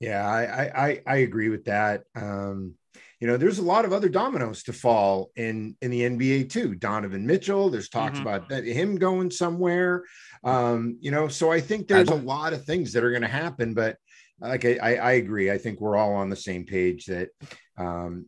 Yeah, 0.00 0.26
I 0.26 0.84
I 0.84 1.02
I 1.06 1.16
agree 1.18 1.48
with 1.48 1.64
that. 1.64 2.04
Um, 2.14 2.74
you 3.20 3.26
know, 3.26 3.36
there's 3.36 3.58
a 3.58 3.62
lot 3.62 3.84
of 3.84 3.92
other 3.92 4.08
dominoes 4.08 4.62
to 4.64 4.72
fall 4.72 5.30
in 5.36 5.76
in 5.80 5.90
the 5.90 6.02
NBA 6.02 6.50
too. 6.50 6.74
Donovan 6.74 7.26
Mitchell, 7.26 7.70
there's 7.70 7.88
talks 7.88 8.18
mm-hmm. 8.18 8.26
about 8.26 8.48
that, 8.50 8.64
him 8.64 8.96
going 8.96 9.30
somewhere. 9.30 10.04
Um, 10.44 10.98
you 11.00 11.10
know, 11.10 11.28
so 11.28 11.50
I 11.50 11.60
think 11.60 11.88
there's 11.88 12.10
a 12.10 12.14
lot 12.14 12.52
of 12.52 12.64
things 12.64 12.92
that 12.92 13.04
are 13.04 13.10
going 13.10 13.22
to 13.22 13.28
happen. 13.28 13.72
But 13.72 13.96
like 14.38 14.64
I, 14.66 14.96
I 14.96 15.12
agree, 15.12 15.50
I 15.50 15.56
think 15.56 15.80
we're 15.80 15.96
all 15.96 16.14
on 16.14 16.28
the 16.28 16.36
same 16.36 16.66
page 16.66 17.06
that 17.06 17.30
um, 17.78 18.26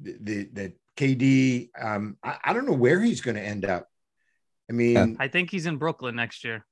the 0.00 0.48
that 0.54 0.72
KD. 0.96 1.68
Um, 1.78 2.16
I, 2.24 2.38
I 2.42 2.52
don't 2.54 2.66
know 2.66 2.72
where 2.72 3.00
he's 3.00 3.20
going 3.20 3.36
to 3.36 3.42
end 3.42 3.66
up. 3.66 3.86
I 4.70 4.72
mean, 4.72 5.16
I 5.20 5.28
think 5.28 5.50
he's 5.50 5.66
in 5.66 5.76
Brooklyn 5.76 6.16
next 6.16 6.42
year. 6.42 6.64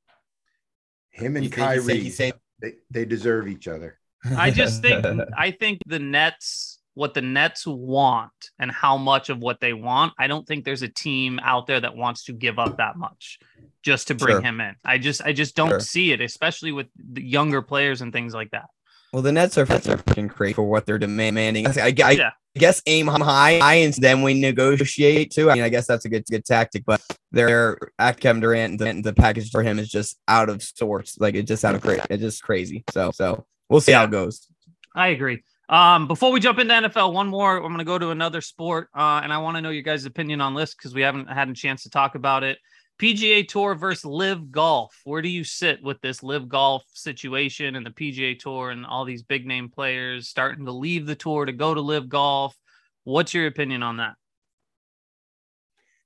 Him 1.10 1.36
and 1.36 1.52
Kyrie, 1.52 2.00
he 2.00 2.10
say, 2.10 2.32
they, 2.60 2.72
they 2.90 3.04
deserve 3.04 3.46
each 3.46 3.68
other. 3.68 4.00
I 4.36 4.50
just 4.50 4.82
think 4.82 5.04
I 5.38 5.50
think 5.50 5.80
the 5.86 5.98
Nets 5.98 6.73
what 6.94 7.14
the 7.14 7.22
Nets 7.22 7.66
want 7.66 8.32
and 8.58 8.70
how 8.70 8.96
much 8.96 9.28
of 9.28 9.38
what 9.38 9.60
they 9.60 9.72
want. 9.72 10.12
I 10.18 10.26
don't 10.26 10.46
think 10.46 10.64
there's 10.64 10.82
a 10.82 10.88
team 10.88 11.40
out 11.42 11.66
there 11.66 11.80
that 11.80 11.96
wants 11.96 12.24
to 12.24 12.32
give 12.32 12.58
up 12.58 12.78
that 12.78 12.96
much 12.96 13.38
just 13.82 14.08
to 14.08 14.14
bring 14.14 14.36
sure. 14.36 14.40
him 14.40 14.60
in. 14.60 14.74
I 14.84 14.98
just 14.98 15.22
I 15.22 15.32
just 15.32 15.56
don't 15.56 15.68
sure. 15.68 15.80
see 15.80 16.12
it, 16.12 16.20
especially 16.20 16.72
with 16.72 16.86
the 16.96 17.22
younger 17.22 17.62
players 17.62 18.00
and 18.00 18.12
things 18.12 18.32
like 18.32 18.50
that. 18.52 18.66
Well, 19.12 19.22
the 19.22 19.30
Nets 19.30 19.56
are, 19.58 19.66
freaking 19.66 20.28
great 20.28 20.56
for 20.56 20.64
what 20.64 20.86
they're 20.86 20.98
demanding. 20.98 21.68
I, 21.68 21.70
I, 21.70 21.94
I, 22.04 22.10
yeah. 22.10 22.30
Guess 22.56 22.82
aim 22.86 23.06
high, 23.06 23.58
high, 23.58 23.74
and 23.74 23.94
then 23.94 24.22
we 24.22 24.34
negotiate 24.34 25.30
too. 25.30 25.50
I 25.50 25.54
mean, 25.54 25.62
I 25.62 25.68
guess 25.68 25.86
that's 25.86 26.04
a 26.04 26.08
good 26.08 26.24
good 26.28 26.44
tactic, 26.44 26.84
but 26.84 27.00
their 27.32 27.78
at 27.98 28.18
Kevin 28.20 28.40
Durant, 28.40 28.78
the, 28.78 29.00
the 29.02 29.12
package 29.12 29.50
for 29.50 29.62
him 29.62 29.78
is 29.78 29.88
just 29.88 30.18
out 30.28 30.48
of 30.48 30.62
sorts. 30.62 31.18
Like 31.18 31.34
it's 31.34 31.48
just 31.48 31.64
out 31.64 31.74
of 31.74 31.80
crazy. 31.80 32.02
It's 32.10 32.22
just 32.22 32.42
crazy. 32.42 32.84
So 32.92 33.10
so 33.12 33.44
we'll 33.68 33.80
see 33.80 33.92
yeah. 33.92 33.98
how 33.98 34.04
it 34.04 34.12
goes. 34.12 34.46
I 34.94 35.08
agree. 35.08 35.42
Um, 35.74 36.06
before 36.06 36.30
we 36.30 36.38
jump 36.38 36.60
into 36.60 36.72
NFL, 36.72 37.12
one 37.12 37.26
more. 37.26 37.56
I'm 37.56 37.64
going 37.64 37.78
to 37.78 37.84
go 37.84 37.98
to 37.98 38.10
another 38.10 38.40
sport, 38.40 38.90
uh, 38.94 39.20
and 39.24 39.32
I 39.32 39.38
want 39.38 39.56
to 39.56 39.60
know 39.60 39.70
your 39.70 39.82
guys' 39.82 40.04
opinion 40.04 40.40
on 40.40 40.54
this 40.54 40.72
because 40.72 40.94
we 40.94 41.02
haven't 41.02 41.28
had 41.28 41.48
a 41.48 41.52
chance 41.52 41.82
to 41.82 41.90
talk 41.90 42.14
about 42.14 42.44
it. 42.44 42.58
PGA 43.00 43.48
Tour 43.48 43.74
versus 43.74 44.04
LIV 44.04 44.52
Golf. 44.52 44.96
Where 45.02 45.20
do 45.20 45.28
you 45.28 45.42
sit 45.42 45.82
with 45.82 46.00
this 46.00 46.22
LIV 46.22 46.48
Golf 46.48 46.84
situation 46.92 47.74
and 47.74 47.84
the 47.84 47.90
PGA 47.90 48.38
Tour 48.38 48.70
and 48.70 48.86
all 48.86 49.04
these 49.04 49.24
big 49.24 49.48
name 49.48 49.68
players 49.68 50.28
starting 50.28 50.64
to 50.66 50.70
leave 50.70 51.06
the 51.06 51.16
tour 51.16 51.44
to 51.44 51.50
go 51.50 51.74
to 51.74 51.80
LIV 51.80 52.08
Golf? 52.08 52.56
What's 53.02 53.34
your 53.34 53.48
opinion 53.48 53.82
on 53.82 53.96
that? 53.96 54.14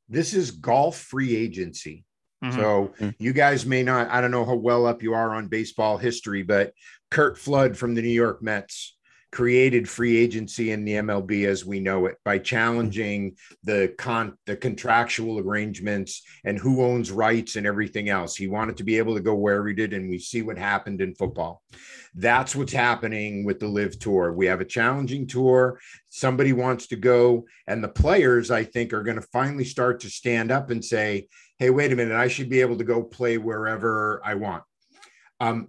This 0.08 0.32
is 0.32 0.50
golf 0.50 0.96
free 0.96 1.36
agency. 1.36 2.06
Mm-hmm. 2.42 2.58
So 2.58 2.94
mm. 2.98 3.14
you 3.18 3.34
guys 3.34 3.66
may 3.66 3.82
not, 3.82 4.08
I 4.08 4.22
don't 4.22 4.30
know 4.30 4.46
how 4.46 4.54
well 4.54 4.86
up 4.86 5.02
you 5.02 5.12
are 5.12 5.34
on 5.34 5.48
baseball 5.48 5.98
history, 5.98 6.42
but 6.42 6.72
Curt 7.10 7.36
Flood 7.36 7.76
from 7.76 7.94
the 7.94 8.00
New 8.00 8.08
York 8.08 8.42
Mets 8.42 8.94
created 9.30 9.88
free 9.88 10.16
agency 10.16 10.70
in 10.70 10.84
the 10.84 10.94
MLB 10.94 11.46
as 11.46 11.64
we 11.64 11.80
know 11.80 12.06
it 12.06 12.16
by 12.24 12.38
challenging 12.38 13.36
the 13.62 13.94
con 13.98 14.36
the 14.46 14.56
contractual 14.56 15.38
arrangements 15.38 16.22
and 16.44 16.58
who 16.58 16.82
owns 16.82 17.10
rights 17.10 17.56
and 17.56 17.66
everything 17.66 18.08
else. 18.08 18.34
He 18.34 18.48
wanted 18.48 18.78
to 18.78 18.84
be 18.84 18.96
able 18.96 19.14
to 19.14 19.20
go 19.20 19.34
where 19.34 19.66
he 19.66 19.74
did, 19.74 19.92
and 19.92 20.08
we 20.08 20.18
see 20.18 20.42
what 20.42 20.56
happened 20.56 21.02
in 21.02 21.14
football. 21.14 21.62
That's 22.14 22.56
what's 22.56 22.72
happening 22.72 23.44
with 23.44 23.60
the 23.60 23.68
LIV 23.68 23.98
tour. 23.98 24.32
We 24.32 24.46
have 24.46 24.60
a 24.60 24.64
challenging 24.64 25.26
tour. 25.26 25.78
Somebody 26.08 26.54
wants 26.54 26.86
to 26.88 26.96
go, 26.96 27.44
and 27.66 27.84
the 27.84 27.88
players, 27.88 28.50
I 28.50 28.64
think, 28.64 28.92
are 28.92 29.02
going 29.02 29.20
to 29.20 29.28
finally 29.32 29.64
start 29.64 30.00
to 30.00 30.10
stand 30.10 30.50
up 30.50 30.70
and 30.70 30.82
say, 30.82 31.28
"Hey, 31.58 31.68
wait 31.68 31.92
a 31.92 31.96
minute! 31.96 32.16
I 32.16 32.28
should 32.28 32.48
be 32.48 32.62
able 32.62 32.78
to 32.78 32.84
go 32.84 33.02
play 33.02 33.36
wherever 33.36 34.22
I 34.24 34.34
want." 34.34 34.62
Um, 35.38 35.68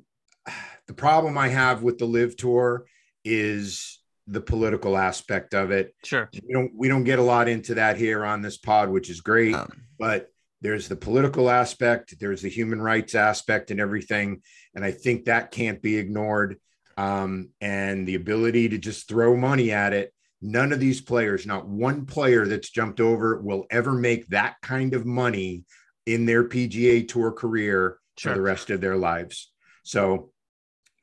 the 0.88 0.94
problem 0.94 1.38
I 1.38 1.50
have 1.50 1.84
with 1.84 1.98
the 1.98 2.06
LIV 2.06 2.38
tour 2.38 2.86
is 3.26 4.00
the 4.28 4.42
political 4.42 4.98
aspect 4.98 5.54
of 5.54 5.72
it. 5.72 5.94
Sure. 6.04 6.30
We 6.34 6.54
don't 6.54 6.72
we 6.76 6.88
don't 6.88 7.04
get 7.04 7.20
a 7.20 7.24
lot 7.24 7.48
into 7.50 7.76
that 7.76 7.98
here 7.98 8.24
on 8.26 8.42
this 8.42 8.58
pod, 8.58 8.90
which 8.90 9.10
is 9.10 9.22
great, 9.22 9.56
Um, 9.56 9.72
but 9.98 10.28
there's 10.62 10.88
the 10.88 10.96
political 10.96 11.50
aspect, 11.50 12.20
there's 12.20 12.42
the 12.42 12.50
human 12.50 12.82
rights 12.82 13.16
aspect 13.16 13.72
and 13.72 13.80
everything, 13.80 14.42
and 14.76 14.84
I 14.84 14.92
think 14.92 15.26
that 15.26 15.52
can't 15.52 15.82
be 15.82 15.98
ignored. 15.98 16.58
Um, 16.98 17.52
and 17.62 18.06
the 18.06 18.16
ability 18.16 18.68
to 18.70 18.78
just 18.78 19.08
throw 19.08 19.38
money 19.38 19.72
at 19.72 19.94
it. 19.94 20.14
None 20.42 20.74
of 20.74 20.82
these 20.82 21.00
players, 21.00 21.46
not 21.46 21.66
one 21.68 22.06
player 22.06 22.46
that's 22.46 22.70
jumped 22.70 23.00
over, 23.00 23.42
will 23.42 23.66
ever 23.72 23.94
make 23.94 24.28
that 24.28 24.56
kind 24.62 24.94
of 24.94 25.06
money 25.06 25.64
in 26.06 26.26
their 26.26 26.44
PGA 26.44 27.08
Tour 27.08 27.32
career 27.32 27.98
Sure. 28.18 28.34
for 28.34 28.38
the 28.38 28.42
rest 28.42 28.70
of 28.70 28.82
their 28.82 28.98
lives. 28.98 29.50
So 29.84 30.32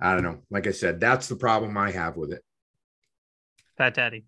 I 0.00 0.14
don't 0.14 0.22
know. 0.22 0.38
Like 0.50 0.66
I 0.66 0.72
said, 0.72 1.00
that's 1.00 1.28
the 1.28 1.36
problem 1.36 1.76
I 1.76 1.90
have 1.90 2.16
with 2.16 2.32
it. 2.32 2.42
Pat 3.78 3.94
Daddy. 3.94 4.24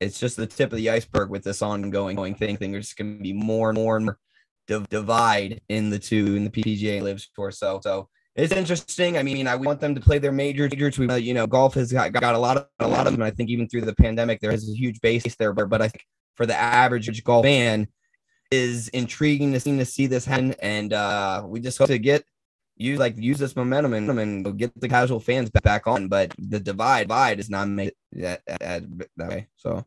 it's 0.00 0.20
just 0.20 0.36
the 0.36 0.46
tip 0.46 0.72
of 0.72 0.76
the 0.76 0.90
iceberg 0.90 1.30
with 1.30 1.44
this 1.44 1.62
ongoing 1.62 2.16
going 2.16 2.34
thing. 2.34 2.56
thing. 2.56 2.72
There's 2.72 2.92
going 2.92 3.18
to 3.18 3.22
be 3.22 3.32
more 3.32 3.70
and 3.70 3.76
more 3.76 3.96
and 3.96 4.06
more 4.06 4.18
div- 4.66 4.88
divide 4.88 5.60
in 5.68 5.90
the 5.90 5.98
two 5.98 6.36
in 6.36 6.44
the 6.44 6.50
PGA 6.50 7.02
Lives 7.02 7.28
Tour. 7.34 7.50
So, 7.50 7.80
so 7.82 8.08
it's 8.34 8.52
interesting. 8.52 9.18
I 9.18 9.22
mean, 9.22 9.46
I 9.46 9.54
want 9.54 9.80
them 9.80 9.94
to 9.94 10.00
play 10.00 10.18
their 10.18 10.32
majors. 10.32 10.72
Majors, 10.72 10.98
we, 10.98 11.14
you 11.18 11.34
know, 11.34 11.46
golf 11.46 11.74
has 11.74 11.92
got, 11.92 12.12
got 12.12 12.34
a 12.34 12.38
lot 12.38 12.56
of 12.56 12.66
a 12.80 12.88
lot 12.88 13.06
of 13.06 13.12
them. 13.12 13.22
I 13.22 13.30
think 13.30 13.50
even 13.50 13.68
through 13.68 13.82
the 13.82 13.94
pandemic, 13.94 14.40
there 14.40 14.52
is 14.52 14.68
a 14.68 14.74
huge 14.74 15.00
base 15.00 15.34
there. 15.36 15.52
But, 15.52 15.68
but 15.68 15.82
I 15.82 15.88
think 15.88 16.04
for 16.36 16.46
the 16.46 16.56
average 16.56 17.22
golf 17.24 17.44
fan, 17.44 17.88
is 18.52 18.88
intriguing 18.88 19.52
to 19.52 19.60
see 19.60 19.76
to 19.76 19.84
see 19.84 20.06
this 20.06 20.26
happen. 20.26 20.54
And 20.60 20.92
uh, 20.92 21.42
we 21.46 21.60
just 21.60 21.78
hope 21.78 21.88
to 21.88 21.98
get 21.98 22.24
use 22.76 22.98
like 22.98 23.16
use 23.16 23.38
this 23.38 23.56
momentum 23.56 23.92
and, 23.94 24.10
and 24.18 24.58
get 24.58 24.78
the 24.80 24.88
casual 24.88 25.20
fans 25.20 25.50
back 25.50 25.86
on. 25.86 26.08
But 26.08 26.34
the 26.38 26.60
divide 26.60 27.04
divide 27.04 27.40
is 27.40 27.50
not 27.50 27.68
made 27.68 27.92
that, 28.12 28.42
that, 28.46 28.82
that 29.16 29.28
way. 29.28 29.48
So. 29.56 29.84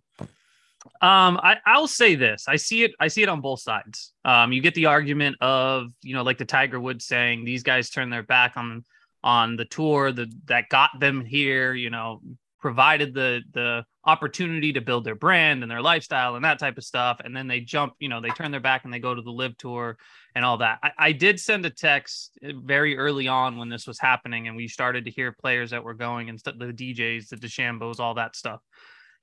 Um, 1.01 1.39
I, 1.42 1.58
I'll 1.65 1.88
say 1.88 2.13
this. 2.15 2.46
I 2.48 2.58
see 2.58 2.84
it. 2.84 2.94
I 3.00 3.08
see 3.08 3.24
it 3.24 3.30
on 3.30 3.42
both 3.42 3.60
sides. 3.60 4.13
Um, 4.24 4.54
you 4.54 4.62
get 4.62 4.75
the 4.75 4.86
argument 4.86 5.38
of, 5.42 5.92
you 6.04 6.13
know, 6.13 6.22
like 6.22 6.38
the 6.38 6.46
Tiger 6.46 6.80
Woods 6.80 7.06
saying 7.06 7.44
these 7.44 7.63
guys 7.63 7.89
turn 7.89 8.10
their 8.10 8.24
back 8.24 8.56
on 8.56 8.86
on 9.24 9.56
the 9.56 9.65
tour 9.65 10.12
that 10.12 10.30
that 10.46 10.70
got 10.70 10.92
them 11.00 11.25
here. 11.25 11.74
You 11.74 11.89
know, 11.89 12.22
provided 12.60 13.14
the 13.14 13.42
the 13.54 13.86
opportunity 14.06 14.74
to 14.74 14.82
build 14.82 15.04
their 15.04 15.16
brand 15.16 15.64
and 15.64 15.72
their 15.72 15.82
lifestyle 15.82 16.36
and 16.36 16.46
that 16.46 16.60
type 16.60 16.78
of 16.78 16.84
stuff, 16.84 17.20
and 17.24 17.36
then 17.36 17.48
they 17.48 17.60
jump. 17.60 17.94
You 18.00 18.10
know, 18.10 18.22
they 18.22 18.30
turn 18.30 18.52
their 18.52 18.60
back 18.60 18.86
and 18.86 18.94
they 18.94 19.00
go 19.00 19.14
to 19.14 19.22
the 19.22 19.32
LIV 19.32 19.58
Tour 19.58 19.98
and 20.36 20.46
all 20.46 20.58
that. 20.58 20.80
I, 20.84 20.92
I 20.98 21.12
did 21.12 21.40
send 21.40 21.66
a 21.66 21.70
text 21.70 22.38
uh, 22.44 22.52
very 22.64 22.98
early 22.98 23.28
on 23.28 23.58
when 23.58 23.70
this 23.70 23.88
was 23.88 24.00
happening, 24.00 24.48
and 24.48 24.56
we 24.56 24.68
started 24.68 25.06
to 25.06 25.12
hear 25.12 25.32
players 25.32 25.72
that 25.72 25.84
were 25.84 25.94
going 25.94 26.30
and 26.30 26.40
st- 26.40 26.60
the 26.60 26.66
DJs, 26.68 27.30
the 27.30 27.38
DeChambeaus, 27.38 28.00
all 28.00 28.16
that 28.16 28.36
stuff 28.36 28.62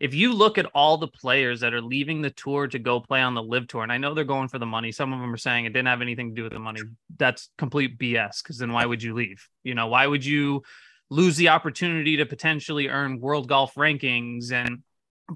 if 0.02 0.14
you 0.14 0.32
look 0.32 0.58
at 0.58 0.66
all 0.74 0.96
the 0.96 1.06
players 1.06 1.60
that 1.60 1.72
are 1.72 1.80
leaving 1.80 2.22
the 2.22 2.30
tour 2.30 2.66
to 2.66 2.78
go 2.80 2.98
play 2.98 3.20
on 3.20 3.34
the 3.34 3.42
LIV 3.42 3.68
tour, 3.68 3.82
and 3.84 3.92
I 3.92 3.98
know 3.98 4.14
they're 4.14 4.24
going 4.24 4.48
for 4.48 4.58
the 4.58 4.66
money, 4.66 4.90
some 4.90 5.12
of 5.12 5.20
them 5.20 5.32
are 5.32 5.36
saying 5.38 5.64
it 5.64 5.72
didn't 5.72 5.86
have 5.86 6.02
anything 6.02 6.30
to 6.30 6.34
do 6.34 6.42
with 6.42 6.52
the 6.52 6.58
money. 6.58 6.80
That's 7.18 7.50
complete 7.56 7.98
BS. 7.98 8.42
Because 8.42 8.58
then 8.58 8.72
why 8.72 8.84
would 8.84 9.00
you 9.00 9.14
leave? 9.14 9.46
You 9.62 9.76
know, 9.76 9.86
why 9.86 10.04
would 10.08 10.24
you 10.24 10.64
lose 11.12 11.36
the 11.36 11.50
opportunity 11.50 12.16
to 12.16 12.26
potentially 12.26 12.88
earn 12.88 13.20
world 13.20 13.46
golf 13.46 13.74
rankings 13.74 14.50
and 14.50 14.82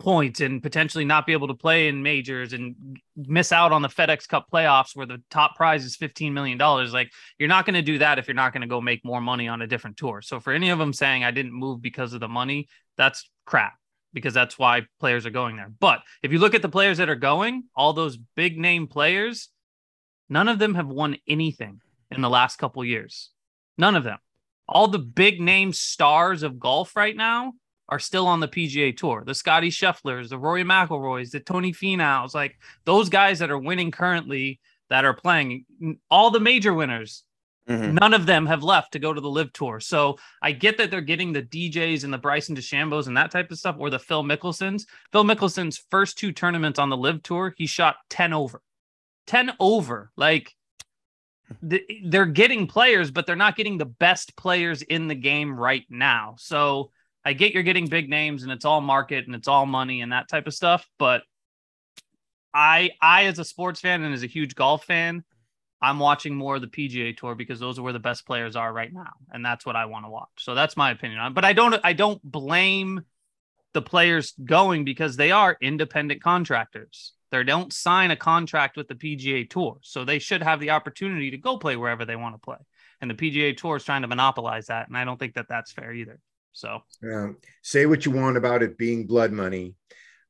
points 0.01 0.41
and 0.41 0.63
potentially 0.63 1.05
not 1.05 1.27
be 1.27 1.33
able 1.33 1.49
to 1.49 1.55
play 1.55 1.89
in 1.89 2.03
majors 2.03 2.53
and 2.53 2.99
miss 3.17 3.53
out 3.53 3.73
on 3.73 3.83
the 3.83 3.89
FedEx 3.89 4.27
Cup 4.27 4.47
playoffs 4.53 4.97
where 4.97 5.07
the 5.07 5.23
top 5.31 5.55
prize 5.55 5.85
is 5.85 5.97
$15 5.97 6.33
million? 6.33 6.59
Like, 6.59 7.11
you're 7.39 7.49
not 7.49 7.67
going 7.67 7.75
to 7.75 7.83
do 7.83 7.99
that 7.99 8.19
if 8.19 8.27
you're 8.27 8.35
not 8.35 8.53
going 8.53 8.63
to 8.63 8.67
go 8.67 8.81
make 8.81 9.05
more 9.05 9.21
money 9.21 9.49
on 9.49 9.63
a 9.63 9.67
different 9.67 9.97
tour. 9.97 10.23
So, 10.23 10.41
for 10.41 10.53
any 10.53 10.71
of 10.71 10.79
them 10.79 10.93
saying 10.93 11.25
I 11.25 11.31
didn't 11.31 11.53
move 11.53 11.83
because 11.83 12.15
of 12.15 12.21
the 12.21 12.29
money, 12.29 12.69
that's 12.97 13.29
crap 13.45 13.75
because 14.15 14.33
that's 14.33 14.59
why 14.59 14.83
players 14.99 15.27
are 15.27 15.31
going 15.31 15.57
there. 15.57 15.71
But 15.79 16.01
if 16.23 16.33
you 16.33 16.39
look 16.39 16.55
at 16.55 16.63
the 16.63 16.71
players 16.71 16.99
that 16.99 17.11
are 17.11 17.17
going, 17.17 17.65
all 17.77 17.93
those 17.93 18.17
big 18.17 18.59
name 18.59 18.87
players, 18.87 19.51
none 20.31 20.49
of 20.49 20.59
them 20.59 20.75
have 20.75 20.89
won 20.89 21.17
anything 21.29 21.83
in 22.11 22.23
the 22.23 22.31
last 22.31 22.57
couple 22.57 22.83
years. 22.83 23.31
None 23.77 23.95
of 23.95 24.05
them. 24.05 24.19
All 24.69 24.89
the 24.89 24.99
big 24.99 25.41
name 25.41 25.73
stars 25.73 26.43
of 26.43 26.59
golf 26.59 26.97
right 26.97 27.17
now 27.17 27.53
are 27.89 27.99
still 27.99 28.27
on 28.27 28.41
the 28.41 28.49
PGA 28.49 28.97
Tour. 28.97 29.23
The 29.25 29.35
Scotty 29.35 29.71
Schefflers, 29.71 30.29
the 30.29 30.39
Rory 30.39 30.65
McIlroys, 30.65 31.31
the 31.31 31.41
Tony 31.41 31.73
Finau's, 31.73 32.35
like 32.35 32.59
those 32.85 33.09
guys 33.09 33.39
that 33.39 33.51
are 33.51 33.59
winning 33.59 33.91
currently 33.91 34.61
that 34.91 35.05
are 35.05 35.15
playing. 35.15 35.65
All 36.11 36.31
the 36.31 36.41
major 36.41 36.75
winners 36.75 37.25
Mhm. 37.69 37.95
None 37.95 38.15
of 38.15 38.27
them 38.27 38.47
have 38.47 38.63
left 38.63 38.93
to 38.93 38.99
go 38.99 39.13
to 39.13 39.21
the 39.21 39.29
LIV 39.29 39.53
tour. 39.53 39.81
So 39.81 40.19
I 40.41 40.53
get 40.53 40.79
that 40.79 40.91
they're 40.91 41.01
getting 41.01 41.33
the 41.33 41.43
DJs 41.43 42.05
and 42.05 42.13
the 42.13 42.19
Bryson 42.19 42.55
DeChambeaus 42.55 43.09
and 43.09 43.17
that 43.17 43.33
type 43.33 43.51
of 43.51 43.59
stuff, 43.59 43.77
or 43.79 43.91
the 43.91 43.99
Phil 43.99 44.23
Mickelsons. 44.23 44.87
Phil 45.11 45.25
Mickelson's 45.25 45.85
first 45.91 46.17
two 46.17 46.33
tournaments 46.33 46.79
on 46.79 46.91
the 46.91 46.97
LIV 46.97 47.23
tour, 47.25 47.55
he 47.57 47.67
shot 47.67 47.97
10 48.09 48.33
over. 48.33 48.63
10 49.27 49.53
over. 49.59 50.13
Like 50.17 50.55
they're 51.63 52.27
getting 52.27 52.67
players, 52.67 53.11
but 53.11 53.27
they're 53.27 53.37
not 53.37 53.57
getting 53.57 53.79
the 53.79 53.85
best 53.85 54.37
players 54.37 54.83
in 54.83 55.09
the 55.09 55.15
game 55.15 55.59
right 55.59 55.85
now. 55.89 56.35
So 56.39 56.91
I 57.25 57.33
get 57.33 57.53
you're 57.53 57.63
getting 57.63 57.89
big 57.89 58.09
names 58.09 58.43
and 58.43 58.53
it's 58.53 58.65
all 58.65 58.81
market 58.81 59.27
and 59.27 59.35
it's 59.35 59.49
all 59.49 59.67
money 59.67 60.01
and 60.01 60.13
that 60.13 60.29
type 60.29 60.47
of 60.47 60.55
stuff. 60.55 60.89
But 60.99 61.23
I 62.55 62.91
I 63.01 63.25
as 63.25 63.39
a 63.39 63.45
sports 63.45 63.81
fan 63.81 64.03
and 64.03 64.15
as 64.15 64.23
a 64.23 64.29
huge 64.29 64.55
golf 64.55 64.85
fan, 64.85 65.25
I'm 65.83 65.99
watching 65.99 66.35
more 66.35 66.57
of 66.57 66.63
the 66.63 66.69
PGA 66.69 67.17
Tour 67.17 67.35
because 67.35 67.61
those 67.61 67.79
are 67.79 67.83
where 67.83 67.93
the 67.93 67.99
best 67.99 68.27
players 68.27 68.57
are 68.57 68.73
right 68.73 68.93
now, 68.93 69.13
and 69.31 69.45
that's 69.45 69.67
what 69.67 69.77
I 69.77 69.87
want 69.87 70.07
to 70.07 70.11
watch. 70.11 70.31
So 70.39 70.55
that's 70.55 70.77
my 70.77 70.91
opinion 70.91 71.21
on. 71.21 71.35
But 71.35 71.45
I 71.45 71.53
don't 71.53 71.79
I 71.85 71.93
don't 71.93 72.23
blame 72.23 73.03
the 73.75 73.83
players 73.83 74.33
going 74.43 74.85
because 74.85 75.17
they 75.17 75.33
are 75.33 75.57
independent 75.61 76.23
contractors. 76.23 77.13
They 77.31 77.43
don't 77.43 77.73
sign 77.73 78.11
a 78.11 78.17
contract 78.17 78.77
with 78.77 78.89
the 78.89 78.95
PGA 78.95 79.49
Tour, 79.49 79.79
so 79.83 80.05
they 80.05 80.19
should 80.19 80.43
have 80.43 80.61
the 80.61 80.71
opportunity 80.71 81.31
to 81.33 81.39
go 81.39 81.59
play 81.59 81.77
wherever 81.77 82.05
they 82.05 82.17
want 82.17 82.35
to 82.35 82.39
play. 82.39 82.59
And 83.01 83.11
the 83.11 83.15
PGA 83.15 83.57
Tour 83.57 83.77
is 83.77 83.85
trying 83.85 84.03
to 84.03 84.09
monopolize 84.09 84.67
that, 84.67 84.89
and 84.89 84.97
I 84.97 85.05
don't 85.05 85.19
think 85.19 85.35
that 85.35 85.47
that's 85.49 85.73
fair 85.73 85.93
either. 85.93 86.19
So 86.53 86.81
Um, 87.03 87.37
say 87.63 87.87
what 87.87 88.07
you 88.07 88.13
want 88.13 88.37
about 88.37 88.63
it 88.63 88.79
being 88.79 89.07
blood 89.07 89.33
money. 89.33 89.75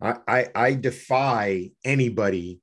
I, 0.00 0.17
I, 0.26 0.47
I 0.55 0.75
defy 0.75 1.71
anybody 1.85 2.61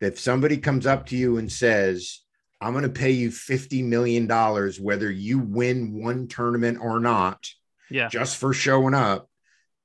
that 0.00 0.14
if 0.14 0.20
somebody 0.20 0.58
comes 0.58 0.86
up 0.86 1.06
to 1.06 1.16
you 1.16 1.38
and 1.38 1.50
says, 1.50 2.20
I'm 2.60 2.72
going 2.72 2.84
to 2.84 2.90
pay 2.90 3.10
you 3.10 3.30
$50 3.30 3.84
million, 3.84 4.28
whether 4.28 5.10
you 5.10 5.38
win 5.38 6.02
one 6.02 6.28
tournament 6.28 6.78
or 6.80 7.00
not, 7.00 7.48
yeah, 7.90 8.08
just 8.08 8.36
for 8.36 8.52
showing 8.52 8.94
up. 8.94 9.28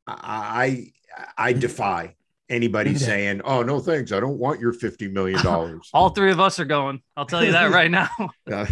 I, 0.07 0.91
I, 1.37 1.49
I 1.49 1.53
defy 1.53 2.15
anybody 2.51 2.95
saying, 2.95 3.41
Oh, 3.45 3.63
no, 3.63 3.79
thanks. 3.79 4.11
I 4.11 4.19
don't 4.19 4.37
want 4.37 4.59
your 4.59 4.73
$50 4.73 5.11
million. 5.11 5.39
all 5.93 6.09
three 6.09 6.31
of 6.31 6.39
us 6.39 6.59
are 6.59 6.65
going. 6.65 7.01
I'll 7.17 7.25
tell 7.25 7.43
you 7.43 7.51
that 7.53 7.71
right 7.73 7.89
now. 7.89 8.09
Uh, 8.51 8.65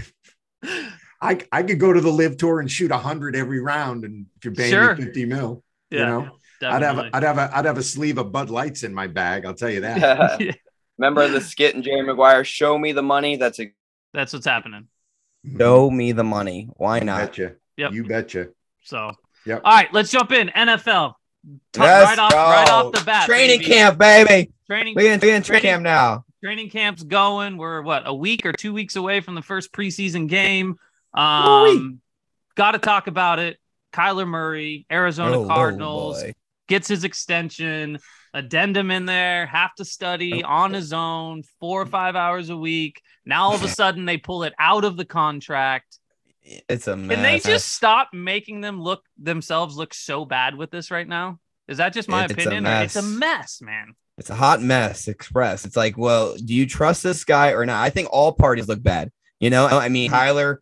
I, 1.21 1.39
I 1.51 1.63
could 1.63 1.79
go 1.79 1.91
to 1.91 1.99
the 2.01 2.11
LIV 2.11 2.37
tour 2.37 2.59
and 2.59 2.71
shoot 2.71 2.91
a 2.91 2.97
hundred 2.97 3.35
every 3.35 3.59
round. 3.59 4.03
And 4.05 4.27
if 4.37 4.45
you're 4.45 4.53
paying 4.53 4.71
Sure. 4.71 4.95
me 4.95 5.05
50 5.05 5.25
mil, 5.25 5.63
yeah, 5.89 5.99
you 5.99 6.05
know, 6.05 6.19
I'd 6.61 6.81
have, 6.81 6.81
definitely. 6.81 7.09
I'd 7.13 7.23
have 7.23 7.37
a, 7.37 7.57
I'd 7.57 7.65
have 7.65 7.77
a 7.77 7.83
sleeve 7.83 8.17
of 8.17 8.31
Bud 8.31 8.49
Lights 8.49 8.83
in 8.83 8.93
my 8.93 9.07
bag. 9.07 9.45
I'll 9.45 9.53
tell 9.53 9.69
you 9.69 9.81
that. 9.81 10.39
Yeah. 10.39 10.51
Remember 10.97 11.27
the 11.29 11.39
skit 11.41 11.75
in 11.75 11.81
Jerry 11.83 12.01
Maguire? 12.03 12.43
Show 12.43 12.77
me 12.77 12.91
the 12.91 13.01
money. 13.01 13.37
That's 13.37 13.59
a 13.61 13.71
that's 14.13 14.33
what's 14.33 14.45
happening. 14.45 14.87
Show 15.57 15.89
me 15.89 16.11
the 16.11 16.25
money. 16.25 16.67
Why 16.73 16.99
not? 16.99 17.19
betcha. 17.27 17.53
Yep. 17.77 17.93
You 17.93 18.03
betcha. 18.03 18.47
So, 18.83 19.11
Yep. 19.45 19.61
all 19.63 19.71
right, 19.73 19.93
let's 19.93 20.11
jump 20.11 20.33
in. 20.33 20.49
NFL. 20.49 21.13
T- 21.73 21.79
Let's 21.81 22.09
right 22.09 22.19
off, 22.19 22.33
right 22.33 22.69
off 22.69 22.91
the 22.93 23.03
bat. 23.03 23.25
Training 23.27 23.59
baby. 23.59 23.71
camp, 23.71 23.97
baby. 23.97 24.51
Training, 24.67 24.95
We 24.95 25.07
in, 25.07 25.19
we 25.19 25.31
in 25.31 25.41
training 25.43 25.61
camp 25.63 25.83
now. 25.83 26.25
training 26.43 26.69
camp's 26.69 27.03
going. 27.03 27.57
We're 27.57 27.81
what 27.81 28.03
a 28.05 28.13
week 28.13 28.45
or 28.45 28.53
two 28.53 28.73
weeks 28.73 28.95
away 28.95 29.21
from 29.21 29.35
the 29.35 29.41
first 29.41 29.71
preseason 29.71 30.27
game. 30.27 30.77
Um, 31.13 32.01
got 32.55 32.71
to 32.71 32.79
talk 32.79 33.07
about 33.07 33.39
it. 33.39 33.57
Kyler 33.93 34.27
Murray, 34.27 34.85
Arizona 34.91 35.39
Oh, 35.39 35.45
oh, 35.45 35.47
Cardinals 35.47 36.21
boy. 36.23 36.33
gets 36.67 36.87
his 36.87 37.03
extension. 37.03 37.99
Addendum 38.33 38.91
in 38.91 39.05
there, 39.05 39.47
have 39.47 39.73
to 39.75 39.85
study 39.85 40.43
on 40.43 40.71
his 40.73 40.93
own, 40.93 41.41
four 41.59 41.81
or 41.81 41.85
five 41.87 42.15
hours 42.15 42.49
a 42.51 42.57
week. 42.57 43.01
Now 43.25 43.45
all 43.45 43.55
of 43.55 43.63
a 43.63 43.67
sudden 43.81 44.05
they 44.05 44.17
pull 44.17 44.43
it 44.43 44.53
out 44.59 44.83
of 44.85 44.95
the 44.97 45.05
contract. 45.05 45.97
It's 46.43 46.87
a 46.87 46.95
mess. 46.95 47.15
Can 47.15 47.23
they 47.23 47.39
just 47.39 47.73
stop 47.73 48.09
making 48.13 48.61
them 48.61 48.81
look 48.81 49.03
themselves 49.17 49.75
look 49.75 49.93
so 49.93 50.25
bad 50.25 50.55
with 50.55 50.71
this 50.71 50.89
right 50.91 51.07
now? 51.07 51.39
Is 51.67 51.77
that 51.77 51.93
just 51.93 52.09
my 52.09 52.23
It's 52.23 52.33
opinion? 52.33 52.65
or- 52.65 52.81
It's 52.81 52.95
a 52.95 53.01
mess. 53.01 53.19
mess, 53.19 53.61
man. 53.61 53.93
It's 54.17 54.29
a 54.29 54.35
hot 54.35 54.61
mess 54.61 55.07
express. 55.07 55.65
It's 55.65 55.77
like, 55.77 55.97
well, 55.97 56.35
do 56.35 56.53
you 56.53 56.65
trust 56.65 57.03
this 57.03 57.23
guy 57.23 57.51
or 57.53 57.65
not? 57.65 57.81
I 57.81 57.89
think 57.89 58.09
all 58.11 58.33
parties 58.33 58.67
look 58.67 58.83
bad. 58.83 59.11
You 59.39 59.49
know, 59.49 59.67
I 59.67 59.87
mean, 59.87 60.11
Kyler 60.11 60.57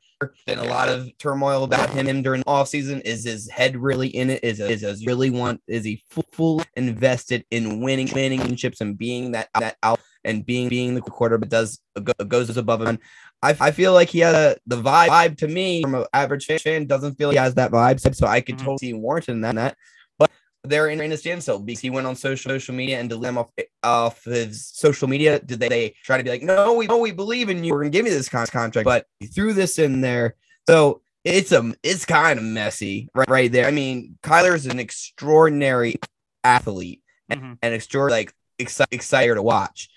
and 0.46 0.60
a 0.60 0.64
lot 0.64 0.88
of 0.90 1.10
turmoil 1.18 1.64
about 1.64 1.90
him, 1.90 2.06
him 2.06 2.22
during 2.22 2.42
the 2.42 2.46
offseason. 2.46 3.02
Is 3.04 3.24
his 3.24 3.50
head 3.50 3.76
really 3.76 4.08
in 4.10 4.30
it? 4.30 4.44
Is 4.44 4.60
is 4.60 4.84
is 4.84 5.04
really 5.08 5.32
want? 5.32 5.62
Is 5.68 5.84
he 5.84 6.04
full, 6.12 6.26
full 6.32 6.62
invested 6.76 7.44
in 7.50 7.82
winning 7.82 8.08
winning 8.14 8.56
chips 8.56 8.80
and 8.82 8.96
being 8.96 9.32
that 9.32 9.50
that 9.60 9.78
out 9.82 10.00
and 10.28 10.46
being 10.46 10.70
being 10.70 10.94
the 10.96 11.02
quarter, 11.02 11.38
but 11.38 11.50
does 11.50 11.80
goes 12.28 12.56
above 12.58 12.82
him? 12.86 13.00
I, 13.42 13.56
I 13.60 13.72
feel 13.72 13.94
like 13.94 14.10
he 14.10 14.20
has 14.20 14.34
a, 14.36 14.58
the 14.66 14.82
vibe, 14.82 15.08
vibe 15.10 15.38
to 15.38 15.48
me 15.48 15.82
from 15.84 15.96
an 15.96 16.06
average 16.14 16.46
fan 16.46 16.86
doesn't 16.86 17.16
feel 17.16 17.30
he 17.32 17.38
has 17.38 17.56
that 17.56 17.72
vibe. 17.72 18.00
So 18.16 18.28
I 18.28 18.42
could 18.42 18.56
Mhm. 18.56 18.60
totally 18.60 18.78
see 18.80 18.94
Warrington 18.94 19.44
in 19.44 19.56
that. 19.56 19.78
But 20.18 20.32
they're 20.64 20.90
in, 20.90 21.00
in 21.00 21.12
a 21.12 21.18
standstill 21.18 21.60
because 21.60 21.80
he 21.80 21.90
went 21.92 22.08
on 22.08 22.16
social 22.16 22.50
social 22.50 22.76
media 22.76 23.00
and 23.00 23.08
deleted 23.10 23.28
them 23.30 23.38
off 23.38 23.52
off 23.84 24.24
his 24.26 24.68
social 24.68 25.08
media. 25.08 25.40
Did 25.40 25.60
they, 25.60 25.70
they 25.70 25.96
try 26.04 26.18
to 26.18 26.24
be 26.24 26.30
like, 26.30 26.44
no, 26.44 26.74
we 26.74 26.88
no, 26.88 26.98
we 26.98 27.12
believe 27.12 27.50
in 27.50 27.64
you. 27.64 27.74
We're 27.74 27.82
gonna 27.84 27.92
give 27.92 28.06
you 28.06 28.12
this 28.14 28.28
con- 28.30 28.48
contract, 28.48 28.86
but 28.86 29.06
he 29.20 29.28
threw 29.28 29.54
this 29.54 29.80
in 29.80 30.02
there. 30.02 30.36
So 30.68 31.02
it's 31.24 31.52
a 31.52 31.74
it's 31.84 32.06
kind 32.06 32.40
of 32.40 32.44
messy 32.46 33.10
right, 33.16 33.30
right 33.30 33.52
there. 33.52 33.68
I 33.68 33.72
mean, 33.72 34.18
Kyler 34.24 34.54
Kyler's 34.54 34.66
an 34.66 34.80
extraordinary 34.80 35.96
athlete 36.44 37.02
Mhm. 37.32 37.58
and 37.62 37.74
extraordinary 37.74 38.22
like 38.24 38.34
exci- 38.60 38.88
excited 38.92 39.36
to 39.36 39.44
watch. 39.44 39.90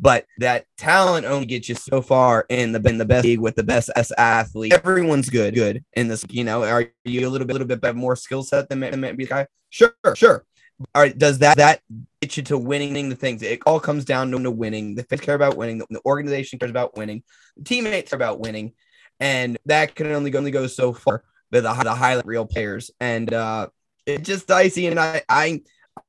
But 0.00 0.26
that 0.38 0.66
talent 0.76 1.26
only 1.26 1.46
gets 1.46 1.68
you 1.68 1.76
so 1.76 2.02
far 2.02 2.46
in 2.48 2.72
the 2.72 2.80
in 2.88 2.98
the 2.98 3.04
best 3.04 3.24
league 3.24 3.40
with 3.40 3.54
the 3.54 3.62
best 3.62 3.90
S 3.96 4.12
athlete. 4.18 4.72
Everyone's 4.72 5.30
good, 5.30 5.54
good 5.54 5.84
in 5.94 6.08
this. 6.08 6.24
You 6.28 6.44
know, 6.44 6.64
are 6.64 6.90
you 7.04 7.28
a 7.28 7.30
little 7.30 7.46
bit, 7.46 7.52
little 7.52 7.68
bit 7.68 7.80
better, 7.80 7.94
more 7.96 8.16
skill 8.16 8.42
set 8.42 8.68
than 8.68 8.80
maybe 8.80 9.24
the 9.24 9.26
guy? 9.26 9.46
Sure, 9.70 9.94
sure. 10.14 10.44
All 10.94 11.02
right, 11.02 11.16
does 11.16 11.38
that 11.38 11.56
that 11.58 11.80
get 12.20 12.36
you 12.36 12.42
to 12.44 12.58
winning 12.58 13.08
the 13.08 13.14
things? 13.14 13.42
It 13.42 13.60
all 13.64 13.78
comes 13.78 14.04
down 14.04 14.30
to, 14.32 14.50
winning. 14.50 14.96
The 14.96 15.04
fans 15.04 15.20
care 15.20 15.36
about 15.36 15.56
winning. 15.56 15.78
The, 15.78 16.00
organization 16.04 16.58
cares 16.58 16.70
about 16.70 16.96
winning. 16.96 17.22
The 17.56 17.64
teammates 17.64 18.12
are 18.12 18.16
about 18.16 18.40
winning, 18.40 18.72
and 19.20 19.56
that 19.66 19.94
can 19.94 20.08
only 20.08 20.30
go, 20.30 20.38
only 20.38 20.50
go 20.50 20.66
so 20.66 20.92
far. 20.92 21.22
But 21.50 21.62
the 21.62 21.72
the 21.84 21.94
highlight 21.94 22.26
real 22.26 22.44
players, 22.44 22.90
and 22.98 23.32
uh, 23.32 23.68
it's 24.04 24.26
just 24.26 24.48
dicey. 24.48 24.88
And 24.88 24.98
I 24.98 25.22
I 25.28 25.62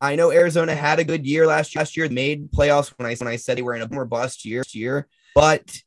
I 0.06 0.16
know 0.16 0.32
Arizona 0.32 0.76
had 0.76 1.00
a 1.00 1.04
good 1.04 1.26
year 1.26 1.48
last 1.48 1.76
last 1.76 1.98
year, 1.98 2.08
made 2.10 2.52
playoffs 2.52 2.94
when 2.98 3.10
I 3.10 3.16
when 3.16 3.28
I 3.28 3.36
said 3.36 3.58
they 3.58 3.62
were 3.62 3.76
in 3.76 3.82
a 3.82 3.90
more 3.90 4.06
bust 4.06 4.46
year 4.46 4.64
year, 4.72 5.08
but 5.34 5.82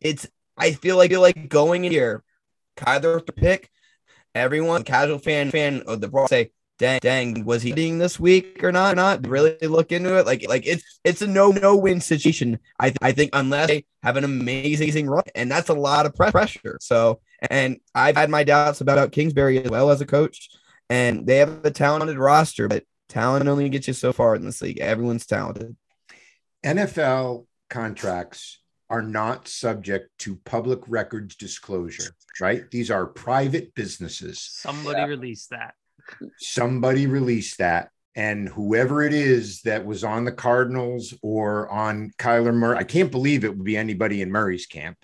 it's 0.00 0.26
I 0.56 0.72
feel 0.72 0.96
like 0.96 1.10
feel 1.10 1.20
like 1.20 1.48
going 1.48 1.84
in 1.84 1.92
here, 1.92 2.22
Kyler 2.76 3.24
pick 3.34 3.70
everyone 4.34 4.84
casual 4.84 5.18
fan 5.18 5.50
fan 5.50 5.82
of 5.86 6.00
the 6.00 6.08
brawl 6.08 6.28
say 6.28 6.50
dang 6.78 7.00
dang 7.02 7.44
was 7.44 7.62
he 7.62 7.72
being 7.72 7.98
this 7.98 8.20
week 8.20 8.62
or 8.62 8.70
not 8.72 8.96
not? 8.96 9.26
Really 9.26 9.56
look 9.62 9.92
into 9.92 10.16
it. 10.18 10.26
Like 10.26 10.48
like 10.48 10.66
it's 10.66 11.00
it's 11.04 11.22
a 11.22 11.26
no 11.26 11.50
no 11.50 11.76
win 11.76 12.00
situation 12.00 12.58
I 12.78 12.90
th- 12.90 12.98
I 13.02 13.12
think 13.12 13.30
unless 13.32 13.68
they 13.68 13.84
have 14.02 14.16
an 14.16 14.24
amazing 14.24 15.08
run 15.08 15.24
and 15.34 15.50
that's 15.50 15.68
a 15.68 15.74
lot 15.74 16.06
of 16.06 16.14
pre- 16.14 16.30
pressure. 16.30 16.78
So 16.80 17.20
and 17.50 17.78
I've 17.94 18.16
had 18.16 18.30
my 18.30 18.44
doubts 18.44 18.80
about 18.80 19.12
Kingsbury 19.12 19.62
as 19.62 19.70
well 19.70 19.90
as 19.90 20.00
a 20.00 20.06
coach 20.06 20.50
and 20.88 21.26
they 21.26 21.38
have 21.38 21.64
a 21.64 21.70
talented 21.70 22.18
roster 22.18 22.68
but 22.68 22.84
talent 23.08 23.48
only 23.48 23.68
gets 23.68 23.88
you 23.88 23.94
so 23.94 24.12
far 24.12 24.34
in 24.34 24.44
this 24.44 24.60
league 24.60 24.78
everyone's 24.78 25.26
talented 25.26 25.76
NFL 26.64 27.46
contracts 27.70 28.60
are 28.90 29.02
not 29.02 29.48
subject 29.48 30.10
to 30.18 30.36
public 30.44 30.80
records 30.88 31.36
disclosure, 31.36 32.14
right? 32.40 32.70
These 32.70 32.90
are 32.90 33.06
private 33.06 33.74
businesses. 33.74 34.40
Somebody 34.40 35.04
released 35.04 35.50
that. 35.50 35.74
Somebody 36.38 37.06
released 37.06 37.58
that. 37.58 37.90
And 38.16 38.48
whoever 38.48 39.02
it 39.02 39.12
is 39.12 39.60
that 39.62 39.84
was 39.84 40.02
on 40.02 40.24
the 40.24 40.32
Cardinals 40.32 41.14
or 41.22 41.68
on 41.68 42.10
Kyler 42.18 42.54
Murray, 42.54 42.78
I 42.78 42.84
can't 42.84 43.12
believe 43.12 43.44
it 43.44 43.56
would 43.56 43.64
be 43.64 43.76
anybody 43.76 44.22
in 44.22 44.32
Murray's 44.32 44.66
camp. 44.66 44.96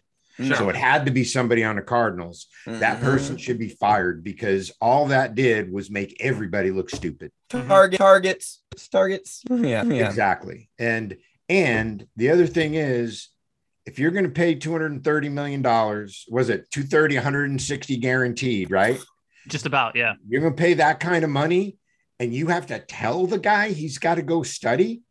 Sure. 0.43 0.57
So 0.57 0.69
it 0.69 0.77
had 0.77 1.05
to 1.07 1.13
be 1.13 1.23
somebody 1.25 1.63
on 1.63 1.77
the 1.77 1.83
Cardinals. 1.83 2.47
That 2.67 2.99
Mhm. 2.99 3.03
person 3.03 3.37
should 3.37 3.59
be 3.59 3.69
fired 3.69 4.25
because 4.25 4.73
all 4.81 5.07
that 5.09 5.35
did 5.35 5.71
was 5.73 5.91
make 5.91 6.17
everybody 6.21 6.71
look 6.71 6.91
stupid. 6.91 7.31
target 7.49 7.99
targets 7.99 8.63
targets 8.91 9.43
yeah 9.49 9.85
yeah 9.85 10.07
Exactly. 10.09 10.69
And 10.79 11.17
and 11.49 12.07
the 12.17 12.31
other 12.31 12.47
thing 12.49 12.75
is 12.75 13.29
if 13.87 13.99
you're 13.99 14.11
going 14.11 14.25
to 14.25 14.31
pay 14.31 14.55
230 14.55 15.29
million 15.29 15.63
dollars, 15.63 16.25
was 16.29 16.49
it 16.49 16.69
230 16.71 17.17
160 17.17 17.97
guaranteed, 17.99 18.71
right? 18.71 18.99
Just 19.47 19.67
about, 19.67 19.95
yeah. 19.95 20.15
You're 20.27 20.41
going 20.41 20.57
to 20.57 20.61
pay 20.61 20.73
that 20.75 20.99
kind 21.01 21.23
of 21.23 21.29
money 21.31 21.77
and 22.19 22.33
you 22.35 22.47
have 22.47 22.67
to 22.69 22.79
tell 22.79 23.27
the 23.27 23.39
guy 23.39 23.69
he's 23.71 23.99
got 23.99 24.15
to 24.17 24.23
go 24.23 24.43
study. 24.43 25.03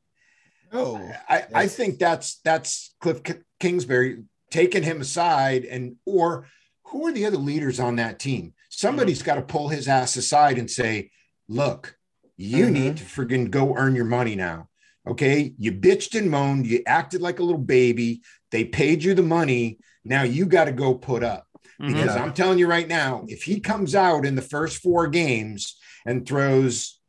oh 0.74 1.00
I, 1.30 1.46
I 1.54 1.68
think 1.68 2.00
that's 2.00 2.40
that's 2.44 2.96
Kliff 3.02 3.24
K- 3.24 3.42
Kingsbury 3.60 4.24
taking 4.54 4.84
him 4.84 5.02
aside 5.02 5.66
and 5.66 5.96
or 6.06 6.46
who 6.86 7.08
are 7.08 7.12
the 7.12 7.26
other 7.26 7.38
leaders 7.38 7.80
on 7.80 7.96
that 7.96 8.20
team? 8.20 8.54
Somebody's 8.70 9.24
got 9.24 9.36
to 9.36 9.42
pull 9.42 9.68
his 9.70 9.88
ass 9.88 10.16
aside 10.16 10.58
and 10.60 10.70
say, 10.70 11.10
"Look, 11.50 11.98
you 12.38 12.68
Mhm. 12.68 12.72
need 12.72 12.98
to 12.98 13.04
friggin' 13.04 13.50
go 13.50 13.76
earn 13.76 13.96
your 13.96 14.06
money 14.06 14.36
now." 14.36 14.70
Okay, 15.08 15.54
you 15.58 15.72
bitched 15.74 16.18
and 16.18 16.30
moaned, 16.30 16.68
you 16.68 16.82
acted 16.86 17.20
like 17.22 17.40
a 17.40 17.44
little 17.44 17.60
baby. 17.60 18.22
They 18.52 18.64
paid 18.64 19.04
you 19.04 19.14
the 19.16 19.24
money. 19.24 19.80
Now 20.06 20.22
you 20.24 20.46
got 20.46 20.66
to 20.66 20.72
go 20.72 20.94
put 20.94 21.24
up. 21.24 21.48
Mhm. 21.82 21.88
Because 21.88 22.16
Yeah. 22.16 22.24
I'm 22.24 22.34
telling 22.34 22.60
you 22.60 22.68
right 22.68 22.88
now, 22.88 23.26
if 23.28 23.44
he 23.44 23.60
comes 23.60 23.96
out 23.96 24.26
in 24.26 24.36
the 24.36 24.42
first 24.56 24.78
four 24.78 25.08
games 25.08 25.76
and 26.06 26.26
throws, 26.28 27.00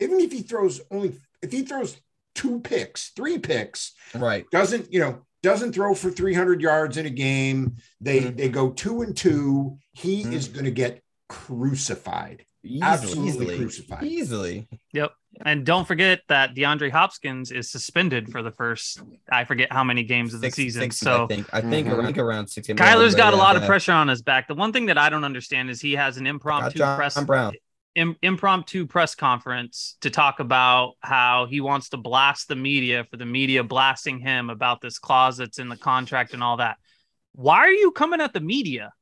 even 0.00 0.18
if 0.20 0.32
he 0.32 0.40
throws 0.42 0.80
only, 0.90 1.20
if 1.42 1.52
he 1.52 1.62
throws 1.62 1.98
two 2.34 2.60
picks, 2.60 3.10
three 3.10 3.38
picks, 3.38 3.92
right 4.14 4.44
doesn't 4.50 4.90
you 4.92 4.98
know 5.00 5.24
doesn't 5.44 5.72
throw 5.74 5.94
for 5.94 6.10
300 6.10 6.60
yards 6.60 6.96
in 6.96 7.06
a 7.06 7.10
game 7.10 7.76
they 8.00 8.20
Mhm. 8.22 8.36
they 8.36 8.48
go 8.48 8.70
two 8.70 9.02
and 9.02 9.16
two 9.16 9.78
he 9.92 10.24
Mhm. 10.24 10.32
is 10.32 10.48
going 10.48 10.64
to 10.64 10.70
get 10.70 11.02
crucified 11.28 12.44
easily 12.64 12.82
Absolutely 12.82 13.28
easily 13.28 13.56
crucified. 13.58 14.02
easily 14.04 14.68
Yep. 14.92 15.12
And 15.44 15.66
don't 15.66 15.86
forget 15.86 16.20
that 16.28 16.54
DeAndre 16.54 16.90
Hopkins 16.92 17.50
is 17.50 17.68
suspended 17.68 18.30
for 18.30 18.40
the 18.40 18.52
first, 18.52 19.02
I 19.30 19.42
forget 19.44 19.72
how 19.72 19.82
many 19.82 20.04
games 20.04 20.32
of 20.32 20.40
the 20.40 20.46
Six- 20.46 20.56
season. 20.56 20.82
60, 20.82 21.04
so 21.04 21.24
I 21.24 21.26
think 21.26 21.46
I 21.52 21.60
think 21.60 21.88
Mhm. 21.88 21.90
around, 21.92 22.00
I 22.00 22.06
think 22.06 22.18
around 22.18 22.46
six. 22.48 22.68
Kyler's 22.68 23.14
got 23.16 23.34
a 23.34 23.36
Yeah, 23.36 23.42
lot 23.42 23.56
of 23.56 23.64
pressure 23.64 23.90
on 23.92 24.06
his 24.08 24.22
back. 24.22 24.46
The 24.48 24.54
one 24.54 24.72
thing 24.72 24.86
that 24.86 24.96
I 24.96 25.10
don't 25.10 25.24
understand 25.24 25.70
is 25.70 25.80
he 25.80 25.94
has 25.94 26.16
an 26.18 26.24
Got 26.24 26.30
impromptu 26.30 26.78
John 26.78 26.96
press 26.96 27.22
Brown. 27.24 27.52
Im- 27.94 28.16
impromptu 28.22 28.86
press 28.86 29.14
conference 29.14 29.96
to 30.00 30.10
talk 30.10 30.40
about 30.40 30.94
how 31.00 31.46
he 31.46 31.60
wants 31.60 31.90
to 31.90 31.96
blast 31.96 32.48
the 32.48 32.56
media 32.56 33.04
for 33.10 33.16
the 33.16 33.26
media 33.26 33.62
blasting 33.62 34.18
him 34.18 34.50
about 34.50 34.80
this 34.80 34.98
clause 34.98 35.36
that's 35.36 35.58
in 35.58 35.68
the 35.68 35.76
contract 35.76 36.34
and 36.34 36.42
all 36.42 36.56
that. 36.56 36.76
Why 37.34 37.58
are 37.58 37.70
you 37.70 37.92
coming 37.92 38.20
at 38.20 38.32
the 38.32 38.40
media? 38.40 38.92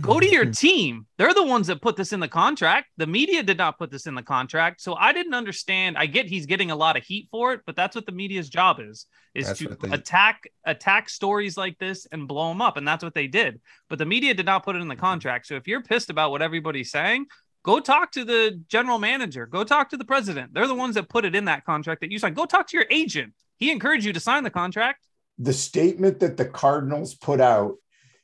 Go 0.00 0.18
to 0.18 0.26
your 0.28 0.44
team. 0.50 1.06
They're 1.16 1.32
the 1.34 1.44
ones 1.46 1.68
that 1.68 1.80
put 1.80 1.96
this 1.96 2.12
in 2.12 2.18
the 2.20 2.28
contract. 2.28 2.88
The 2.96 3.06
media 3.06 3.42
did 3.44 3.58
not 3.58 3.78
put 3.78 3.90
this 3.92 4.06
in 4.06 4.14
the 4.16 4.22
contract. 4.22 4.80
So 4.80 4.94
I 4.94 5.12
didn't 5.12 5.34
understand. 5.34 5.96
I 5.96 6.06
get 6.06 6.26
he's 6.26 6.46
getting 6.46 6.70
a 6.72 6.76
lot 6.76 6.96
of 6.96 7.04
heat 7.04 7.28
for 7.30 7.52
it, 7.52 7.60
but 7.64 7.76
that's 7.76 7.94
what 7.94 8.06
the 8.06 8.12
media's 8.12 8.48
job 8.48 8.80
is 8.80 9.06
is 9.34 9.46
That's 9.46 9.58
to 9.60 9.68
they- 9.80 9.90
attack 9.92 10.48
attack 10.64 11.08
stories 11.08 11.56
like 11.56 11.78
this 11.78 12.06
and 12.10 12.26
blow 12.26 12.48
them 12.48 12.60
up 12.60 12.76
and 12.76 12.86
that's 12.86 13.04
what 13.04 13.14
they 13.14 13.28
did. 13.28 13.60
But 13.88 13.98
the 13.98 14.06
media 14.06 14.34
did 14.34 14.46
not 14.46 14.64
put 14.64 14.74
it 14.74 14.82
in 14.82 14.88
the 14.88 14.96
contract. 14.96 15.46
So 15.46 15.54
if 15.54 15.68
you're 15.68 15.82
pissed 15.82 16.10
about 16.10 16.30
what 16.32 16.42
everybody's 16.42 16.90
saying, 16.90 17.26
go 17.66 17.80
talk 17.80 18.12
to 18.12 18.24
the 18.24 18.62
general 18.68 18.98
manager. 18.98 19.44
Go 19.44 19.64
talk 19.64 19.90
to 19.90 19.96
the 19.98 20.04
president. 20.04 20.54
They're 20.54 20.68
the 20.68 20.74
ones 20.74 20.94
that 20.94 21.08
put 21.08 21.24
it 21.26 21.34
in 21.34 21.44
that 21.46 21.64
contract 21.66 22.00
that 22.00 22.10
you 22.12 22.18
signed. 22.18 22.36
Go 22.36 22.46
talk 22.46 22.68
to 22.68 22.76
your 22.76 22.86
agent. 22.90 23.34
He 23.58 23.70
encouraged 23.70 24.06
you 24.06 24.12
to 24.14 24.20
sign 24.20 24.44
the 24.44 24.50
contract. 24.50 25.00
the 25.38 25.52
statement 25.52 26.20
that 26.20 26.36
the 26.38 26.46
cardinals 26.46 27.14
put 27.14 27.40
out 27.40 27.74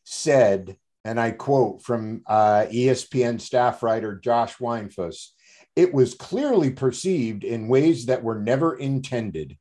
said 0.05 0.76
and 1.05 1.20
i 1.20 1.31
quote 1.31 1.83
from 1.83 2.22
uh, 2.26 2.64
espn 2.72 3.40
staff 3.40 3.83
writer 3.83 4.18
josh 4.18 4.57
weinfuss 4.59 5.28
it 5.76 5.92
was 5.92 6.14
clearly 6.14 6.70
perceived 6.70 7.44
in 7.44 7.68
ways 7.68 8.07
that 8.07 8.22
were 8.22 8.38
never 8.40 8.74
intended 8.76 9.59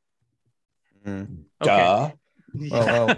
Mm. 1.05 1.43
duh 1.63 2.11
Well, 2.71 3.15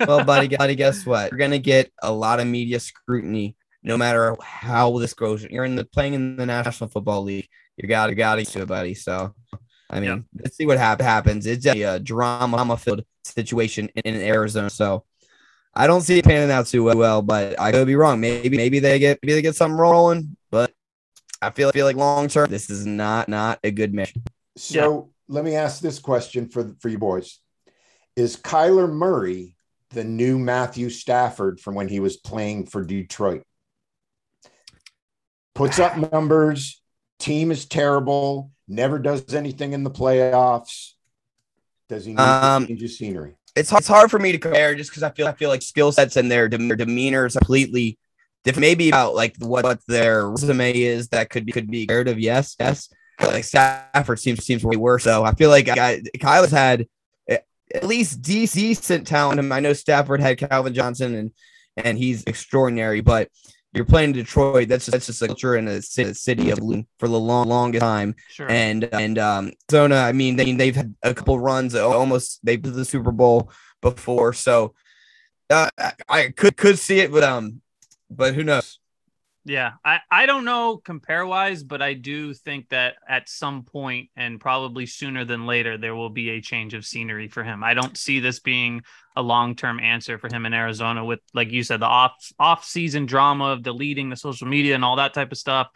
Well, 0.00 0.24
buddy, 0.24 0.48
buddy, 0.62 0.74
guess 0.74 1.06
what? 1.06 1.30
You're 1.30 1.38
gonna 1.38 1.58
get 1.58 1.92
a 2.02 2.10
lot 2.12 2.40
of 2.40 2.46
media 2.48 2.80
scrutiny, 2.80 3.54
no 3.82 3.96
matter 3.96 4.36
how 4.42 4.98
this 4.98 5.14
goes. 5.14 5.44
You're 5.44 5.64
in 5.64 5.76
the 5.76 5.84
playing 5.84 6.14
in 6.14 6.36
the 6.36 6.46
National 6.46 6.88
Football 6.88 7.22
League. 7.24 7.48
You 7.76 7.88
got 7.88 8.06
to 8.08 8.14
got 8.14 8.36
to 8.38 8.60
it, 8.60 8.68
buddy. 8.68 8.94
So, 8.94 9.34
I 9.90 10.00
mean, 10.00 10.08
Yeah. 10.10 10.18
let's 10.42 10.56
see 10.56 10.66
what 10.66 10.78
hap- 10.78 11.00
happens. 11.00 11.46
It's 11.46 11.66
a, 11.66 11.84
uh 11.84 11.98
drama 11.98 12.76
filled 12.76 13.04
situation 13.24 13.88
in, 13.94 14.14
in 14.14 14.20
Arizona. 14.20 14.70
So, 14.70 15.04
I 15.74 15.86
don't 15.86 16.02
see 16.02 16.18
it 16.18 16.24
panning 16.24 16.50
out 16.50 16.66
too 16.66 16.84
well, 16.84 17.22
but 17.22 17.58
I 17.58 17.72
could 17.72 17.86
be 17.86 17.96
wrong. 17.96 18.20
Maybe, 18.20 18.56
maybe 18.58 18.78
they 18.78 18.98
get, 18.98 19.18
maybe 19.22 19.32
they 19.32 19.42
get 19.42 19.56
something 19.56 19.78
rolling. 19.78 20.36
But 20.50 20.70
I 21.40 21.48
feel, 21.50 21.70
I 21.70 21.72
feel 21.72 21.86
like 21.86 21.96
long 21.96 22.28
term, 22.28 22.50
this 22.50 22.68
is 22.68 22.84
not, 22.84 23.28
not 23.28 23.58
a 23.64 23.70
good 23.70 23.94
match. 23.94 24.14
So 24.56 25.12
let 25.28 25.44
me 25.44 25.54
ask 25.54 25.80
this 25.80 25.98
question 25.98 26.48
for 26.48 26.74
for 26.80 26.90
you 26.90 26.98
boys: 26.98 27.38
Is 28.16 28.36
Kyler 28.36 28.90
Murray 28.92 29.56
the 29.90 30.04
new 30.04 30.38
Matthew 30.38 30.90
Stafford 30.90 31.58
from 31.58 31.74
when 31.74 31.88
he 31.88 32.00
was 32.00 32.18
playing 32.18 32.66
for 32.66 32.84
Detroit? 32.84 33.42
Puts 35.54 35.78
up 35.78 35.96
numbers. 36.12 36.80
Team 37.18 37.50
is 37.50 37.66
terrible. 37.66 38.50
Never 38.68 38.98
does 38.98 39.34
anything 39.34 39.72
in 39.72 39.84
the 39.84 39.90
playoffs. 39.90 40.92
Does 41.88 42.04
he 42.04 42.12
need 42.12 42.20
Um, 42.20 42.62
to 42.62 42.68
change 42.68 42.80
his 42.80 42.98
scenery? 42.98 43.34
it's 43.54 43.70
hard, 43.70 43.80
it's 43.80 43.88
hard 43.88 44.10
for 44.10 44.18
me 44.18 44.32
to 44.32 44.38
compare 44.38 44.74
just 44.74 44.90
because 44.90 45.02
I 45.02 45.10
feel 45.10 45.26
I 45.26 45.32
feel 45.32 45.50
like 45.50 45.62
skill 45.62 45.92
sets 45.92 46.16
and 46.16 46.30
their 46.30 46.48
dem- 46.48 46.68
demeanor 46.68 47.26
is 47.26 47.34
completely 47.34 47.98
different. 48.44 48.62
Maybe 48.62 48.88
about 48.88 49.14
like 49.14 49.36
what, 49.38 49.64
what 49.64 49.80
their 49.86 50.28
resume 50.30 50.76
is 50.76 51.08
that 51.08 51.28
could 51.30 51.44
be 51.44 51.52
could 51.52 51.70
be 51.70 51.86
comparative. 51.86 52.18
Yes, 52.18 52.56
yes. 52.58 52.88
But, 53.18 53.32
like 53.34 53.44
Stafford 53.44 54.18
seems 54.18 54.44
seems 54.44 54.64
way 54.64 54.76
worse. 54.76 55.04
So 55.04 55.22
I 55.22 55.34
feel 55.34 55.50
like 55.50 55.68
I, 55.68 56.00
Kyle 56.18 56.42
has 56.42 56.50
had 56.50 56.86
at 57.28 57.84
least 57.84 58.22
de- 58.22 58.46
decent 58.46 59.06
talent. 59.06 59.52
I 59.52 59.60
know 59.60 59.72
Stafford 59.74 60.20
had 60.20 60.38
Calvin 60.38 60.74
Johnson 60.74 61.14
and 61.14 61.30
and 61.76 61.96
he's 61.98 62.24
extraordinary, 62.24 63.00
but 63.00 63.28
you're 63.72 63.84
playing 63.84 64.12
Detroit. 64.12 64.68
That's 64.68 64.86
that's 64.86 65.06
just 65.06 65.22
a 65.22 65.26
culture 65.26 65.56
in 65.56 65.66
a 65.68 65.80
ci- 65.80 66.02
a 66.02 66.14
city 66.14 66.50
of 66.50 66.58
for 66.98 67.08
the 67.08 67.18
long 67.18 67.48
longest 67.48 67.80
time. 67.80 68.14
Sure. 68.28 68.50
And 68.50 68.84
and 68.92 69.18
um 69.18 69.52
Zona, 69.70 69.96
I 69.96 70.12
mean, 70.12 70.36
they 70.36 70.52
they've 70.52 70.76
had 70.76 70.94
a 71.02 71.14
couple 71.14 71.38
runs, 71.38 71.74
almost 71.74 72.40
they've 72.42 72.60
been 72.60 72.72
to 72.72 72.76
the 72.76 72.84
Super 72.84 73.12
Bowl 73.12 73.50
before, 73.80 74.32
so 74.32 74.74
uh, 75.50 75.68
I, 75.78 75.92
I 76.08 76.28
could 76.30 76.56
could 76.56 76.78
see 76.78 77.00
it, 77.00 77.12
but 77.12 77.22
um, 77.22 77.60
but 78.10 78.34
who 78.34 78.42
knows? 78.42 78.78
Yeah, 79.44 79.72
I, 79.84 79.98
I 80.08 80.26
don't 80.26 80.44
know 80.44 80.76
compare 80.76 81.26
wise, 81.26 81.64
but 81.64 81.82
I 81.82 81.94
do 81.94 82.32
think 82.32 82.68
that 82.68 82.94
at 83.08 83.28
some 83.28 83.64
point 83.64 84.08
and 84.14 84.40
probably 84.40 84.86
sooner 84.86 85.24
than 85.24 85.46
later, 85.46 85.76
there 85.76 85.96
will 85.96 86.10
be 86.10 86.30
a 86.30 86.40
change 86.40 86.74
of 86.74 86.86
scenery 86.86 87.26
for 87.26 87.42
him. 87.42 87.64
I 87.64 87.74
don't 87.74 87.96
see 87.98 88.20
this 88.20 88.38
being 88.38 88.82
a 89.16 89.22
long 89.22 89.56
term 89.56 89.80
answer 89.80 90.16
for 90.16 90.28
him 90.32 90.46
in 90.46 90.54
Arizona 90.54 91.04
with, 91.04 91.18
like 91.34 91.50
you 91.50 91.64
said, 91.64 91.80
the 91.80 91.86
off 91.86 92.12
off 92.38 92.64
season 92.64 93.04
drama 93.04 93.46
of 93.46 93.64
deleting 93.64 94.10
the 94.10 94.16
social 94.16 94.46
media 94.46 94.76
and 94.76 94.84
all 94.84 94.96
that 94.96 95.12
type 95.12 95.32
of 95.32 95.38
stuff. 95.38 95.68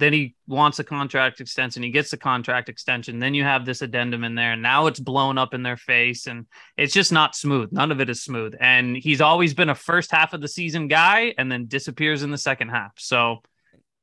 Then 0.00 0.12
he 0.14 0.34
wants 0.48 0.78
a 0.78 0.84
contract 0.84 1.40
extension. 1.40 1.82
He 1.82 1.90
gets 1.90 2.10
the 2.10 2.16
contract 2.16 2.68
extension. 2.68 3.18
Then 3.18 3.34
you 3.34 3.44
have 3.44 3.64
this 3.66 3.82
addendum 3.82 4.24
in 4.24 4.34
there. 4.34 4.52
And 4.52 4.62
now 4.62 4.86
it's 4.86 4.98
blown 4.98 5.36
up 5.38 5.52
in 5.54 5.62
their 5.62 5.76
face. 5.76 6.26
And 6.26 6.46
it's 6.76 6.94
just 6.94 7.12
not 7.12 7.36
smooth. 7.36 7.70
None 7.70 7.92
of 7.92 8.00
it 8.00 8.08
is 8.10 8.22
smooth. 8.22 8.54
And 8.60 8.96
he's 8.96 9.20
always 9.20 9.52
been 9.54 9.68
a 9.68 9.74
first 9.74 10.10
half 10.10 10.32
of 10.32 10.40
the 10.40 10.48
season 10.48 10.88
guy 10.88 11.34
and 11.38 11.52
then 11.52 11.66
disappears 11.66 12.22
in 12.22 12.30
the 12.30 12.38
second 12.38 12.70
half. 12.70 12.92
So 12.96 13.42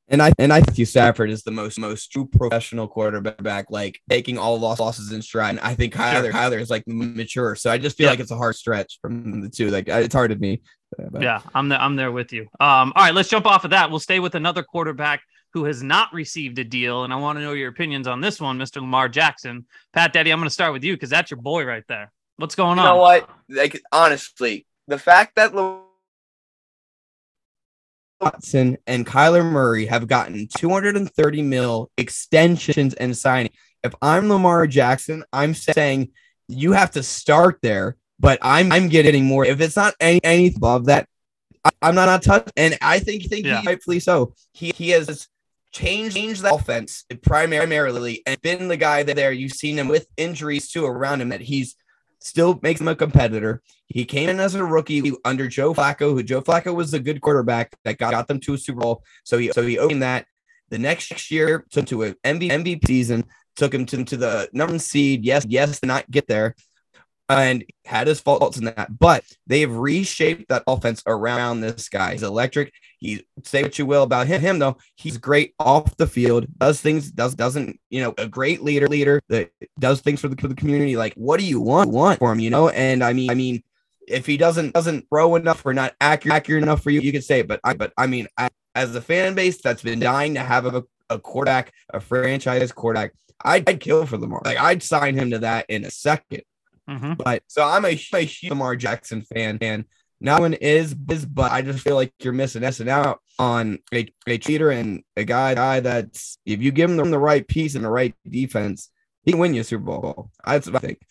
And 0.07 0.21
I 0.21 0.31
and 0.37 0.53
I 0.53 0.61
think 0.61 0.87
Stafford 0.87 1.29
is 1.31 1.43
the 1.43 1.51
most 1.51 1.77
most 1.79 2.11
true 2.13 2.27
professional 2.27 2.87
quarterback, 2.87 3.65
like 3.71 3.99
taking 4.09 4.37
all 4.37 4.57
loss, 4.59 4.79
losses 4.79 5.11
in 5.11 5.21
stride. 5.21 5.49
And 5.57 5.59
I 5.59 5.73
think 5.75 5.93
Kyler 5.95 6.31
Kyler 6.31 6.61
is 6.61 6.69
like 6.69 6.83
mature, 6.87 7.55
so 7.55 7.71
I 7.71 7.77
just 7.77 7.97
feel 7.97 8.05
Yeah. 8.05 8.11
like 8.11 8.21
it's 8.21 8.31
a 8.31 8.37
hard 8.37 8.55
stretch 8.55 8.99
from 9.01 9.41
the 9.41 9.49
two. 9.49 9.69
Like 9.69 9.87
it's 9.89 10.13
hard 10.15 10.29
to 10.31 10.37
me. 10.37 10.61
but- 11.11 11.21
Yeah, 11.21 11.41
I'm 11.53 11.67
there. 11.69 11.81
I'm 11.81 11.95
there 11.97 12.11
with 12.13 12.31
you. 12.31 12.43
Um, 12.61 12.93
all 12.95 13.03
right, 13.03 13.13
let's 13.13 13.27
jump 13.29 13.45
off 13.45 13.65
of 13.65 13.71
that. 13.71 13.89
We'll 13.89 13.99
stay 13.99 14.19
with 14.21 14.35
another 14.35 14.63
quarterback 14.63 15.19
who 15.53 15.65
has 15.65 15.81
not 15.81 16.13
received 16.13 16.59
a 16.59 16.63
deal, 16.63 17.03
and 17.03 17.11
I 17.13 17.15
want 17.15 17.37
to 17.37 17.43
know 17.43 17.53
your 17.53 17.69
opinions 17.69 18.07
on 18.07 18.21
this 18.21 18.39
one, 18.39 18.57
Mr. 18.57 18.77
Lamar 18.81 19.09
Jackson. 19.09 19.65
Pat 19.93 20.13
Daddy, 20.13 20.31
I'm 20.31 20.39
going 20.39 20.47
to 20.49 20.53
start 20.53 20.73
with 20.73 20.83
you 20.83 20.93
because 20.93 21.09
that's 21.09 21.31
your 21.31 21.39
boy 21.41 21.65
right 21.65 21.83
there. 21.87 22.11
What's 22.37 22.55
going 22.55 22.77
You 22.77 22.83
on? 22.83 22.95
know 22.95 23.01
what? 23.01 23.29
Like 23.49 23.81
honestly, 23.91 24.65
the 24.87 24.99
fact 24.99 25.35
that 25.35 25.55
Lamar 25.55 25.81
Watson 28.19 28.77
and 28.87 29.05
Kyler 29.05 29.45
Murray 29.49 29.85
have 29.85 30.07
gotten 30.07 30.47
230 30.47 31.41
mil 31.43 31.91
extensions 31.97 32.93
and 32.95 33.15
signing. 33.15 33.51
If 33.83 33.93
I'm 34.01 34.27
Lamar 34.29 34.65
Jackson, 34.67 35.23
I'm 35.31 35.53
saying 35.53 36.09
you 36.47 36.71
have 36.71 36.91
to 36.91 37.03
start 37.03 37.59
there, 37.61 37.95
but 38.19 38.39
I'm 38.41 38.71
I'm 38.71 38.89
getting 38.89 39.25
more. 39.25 39.45
If 39.45 39.61
it's 39.61 39.75
not 39.75 39.93
any 39.99 40.19
anything 40.23 40.57
above 40.57 40.85
that, 40.85 41.07
I, 41.63 41.69
I'm 41.81 41.93
not 41.95 42.05
not 42.07 42.23
touch. 42.23 42.49
And 42.57 42.75
I 42.81 42.99
think 42.99 43.23
think 43.29 43.45
Yeah. 43.45 43.61
he 43.61 43.67
rightfully 43.67 43.99
so. 43.99 44.33
He 44.51 44.71
he 44.75 44.89
has 44.89 45.27
changed 45.77 46.15
changed 46.15 46.41
the 46.43 46.53
offense 46.53 47.05
primarily 47.23 48.23
and 48.25 48.41
been 48.41 48.67
the 48.67 48.77
guy 48.77 49.03
that 49.03 49.15
there. 49.15 49.31
You've 49.31 49.53
seen 49.53 49.77
him 49.77 49.87
with 49.87 50.07
injuries 50.17 50.69
too 50.69 50.85
around 50.85 51.21
him 51.21 51.29
that 51.29 51.41
he's 51.41 51.75
still 52.19 52.59
makes 52.61 52.81
him 52.81 52.87
a 52.87 52.95
competitor. 52.95 53.61
He 53.87 54.05
came 54.05 54.29
in 54.29 54.39
as 54.39 54.55
a 54.55 54.63
rookie 54.63 55.13
under 55.23 55.47
Joe 55.47 55.73
Flacco, 55.73 56.13
who 56.13 56.23
Joe 56.23 56.41
Flacco 56.41 56.75
was 56.75 56.93
a 56.93 56.99
good 56.99 57.21
quarterback 57.21 57.75
that 57.83 57.97
got, 57.97 58.11
got 58.11 58.27
them 58.27 58.39
to 58.41 58.53
a 58.53 58.57
Super 58.57 58.81
Bowl. 58.81 59.03
So 59.23 59.37
he 59.37 59.51
so 59.51 59.61
he 59.61 59.77
opened 59.77 60.03
that. 60.03 60.25
The 60.69 60.77
next 60.77 61.31
year 61.31 61.65
took 61.71 61.85
to 61.87 62.03
an 62.03 62.15
MV, 62.25 62.49
MVP 62.49 62.87
season, 62.87 63.23
took 63.55 63.73
him 63.73 63.85
to, 63.85 64.03
to 64.03 64.17
the 64.17 64.49
number 64.51 64.73
one 64.73 64.79
seed. 64.79 65.23
Yes, 65.23 65.45
yes, 65.47 65.79
did 65.79 65.87
not 65.87 66.09
get 66.11 66.27
there, 66.27 66.55
and 67.29 67.65
had 67.85 68.07
his 68.07 68.19
faults 68.19 68.57
in 68.57 68.65
that. 68.65 68.97
But 68.97 69.23
they've 69.45 69.71
reshaped 69.71 70.49
that 70.49 70.63
offense 70.67 71.03
around 71.05 71.61
this 71.61 71.89
guy. 71.89 72.13
He's 72.13 72.23
electric. 72.23 72.73
He 72.99 73.25
say 73.43 73.63
what 73.63 73.77
you 73.77 73.85
will 73.85 74.03
about 74.03 74.27
him, 74.27 74.41
him 74.41 74.59
though. 74.59 74.77
He's 74.95 75.17
great 75.17 75.53
off 75.59 75.95
the 75.97 76.07
field. 76.07 76.47
Does 76.57 76.81
things 76.81 77.11
does 77.11 77.35
doesn't 77.35 77.79
you 77.89 78.01
know 78.01 78.13
a 78.17 78.27
great 78.27 78.63
leader 78.63 78.87
leader 78.87 79.21
that 79.29 79.51
does 79.79 80.01
things 80.01 80.21
for 80.21 80.29
the, 80.29 80.35
for 80.35 80.47
the 80.47 80.55
community. 80.55 80.95
Like 80.95 81.13
what 81.15 81.39
do 81.39 81.45
you 81.45 81.59
want 81.59 81.91
want 81.91 82.19
for 82.19 82.31
him? 82.31 82.39
You 82.39 82.49
know, 82.49 82.69
and 82.69 83.03
I 83.03 83.13
mean 83.13 83.29
I 83.29 83.35
mean 83.35 83.63
if 84.07 84.25
he 84.25 84.37
doesn't 84.37 84.73
doesn't 84.73 85.07
throw 85.09 85.35
enough 85.35 85.65
or 85.65 85.73
not 85.73 85.93
accurate 85.99 86.35
accurate 86.35 86.63
enough 86.63 86.81
for 86.81 86.89
you, 86.89 87.01
you 87.01 87.11
could 87.11 87.23
say 87.23 87.41
it. 87.41 87.47
But 87.47 87.59
I 87.63 87.73
but 87.73 87.93
I 87.97 88.07
mean 88.07 88.27
I, 88.37 88.49
as 88.73 88.95
a 88.95 89.01
fan 89.01 89.33
base 89.33 89.61
that's 89.61 89.81
been 89.81 89.99
dying 89.99 90.35
to 90.35 90.39
have 90.39 90.65
a, 90.67 90.83
a 91.09 91.19
quarterback, 91.19 91.73
a 91.89 91.99
franchise 91.99 92.71
quarterback, 92.71 93.13
I'd, 93.43 93.67
I'd 93.67 93.79
kill 93.79 94.05
for 94.05 94.17
Lamar. 94.17 94.41
Like 94.45 94.59
I'd 94.59 94.83
sign 94.83 95.15
him 95.15 95.31
to 95.31 95.39
that 95.39 95.65
in 95.69 95.83
a 95.83 95.91
second. 95.91 96.43
Mhm. 96.89 97.17
But 97.17 97.43
so 97.47 97.63
I'm 97.63 97.85
a, 97.85 97.89
a 98.13 98.19
huge 98.21 98.49
Lamar 98.49 98.75
Jackson 98.75 99.21
fan, 99.21 99.57
and 99.61 99.85
now 100.21 100.39
one 100.39 100.53
is 100.53 100.95
is, 101.09 101.25
but 101.25 101.51
I 101.51 101.61
just 101.61 101.79
feel 101.83 101.95
like 101.95 102.13
you're 102.19 102.33
missing 102.33 102.61
missing 102.61 102.89
out 102.89 103.19
on 103.37 103.79
a, 103.93 104.07
a 104.25 104.37
cheater 104.37 104.71
and 104.71 105.03
a 105.15 105.23
guy 105.23 105.53
guy 105.53 105.79
that's 105.81 106.37
if 106.45 106.61
you 106.61 106.71
give 106.71 106.89
him 106.89 106.97
the, 106.97 107.03
the 107.03 107.19
right 107.19 107.47
piece 107.47 107.75
and 107.75 107.83
the 107.85 107.89
right 107.89 108.15
defense, 108.27 108.89
he 109.23 109.31
can 109.31 109.39
win 109.39 109.53
you 109.53 109.61
a 109.61 109.63
Super 109.63 109.83
Bowl. 109.83 110.31
That's 110.45 110.67
what 110.67 110.77
I 110.83 110.87
think. 110.87 111.01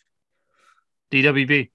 DWB. 1.12 1.70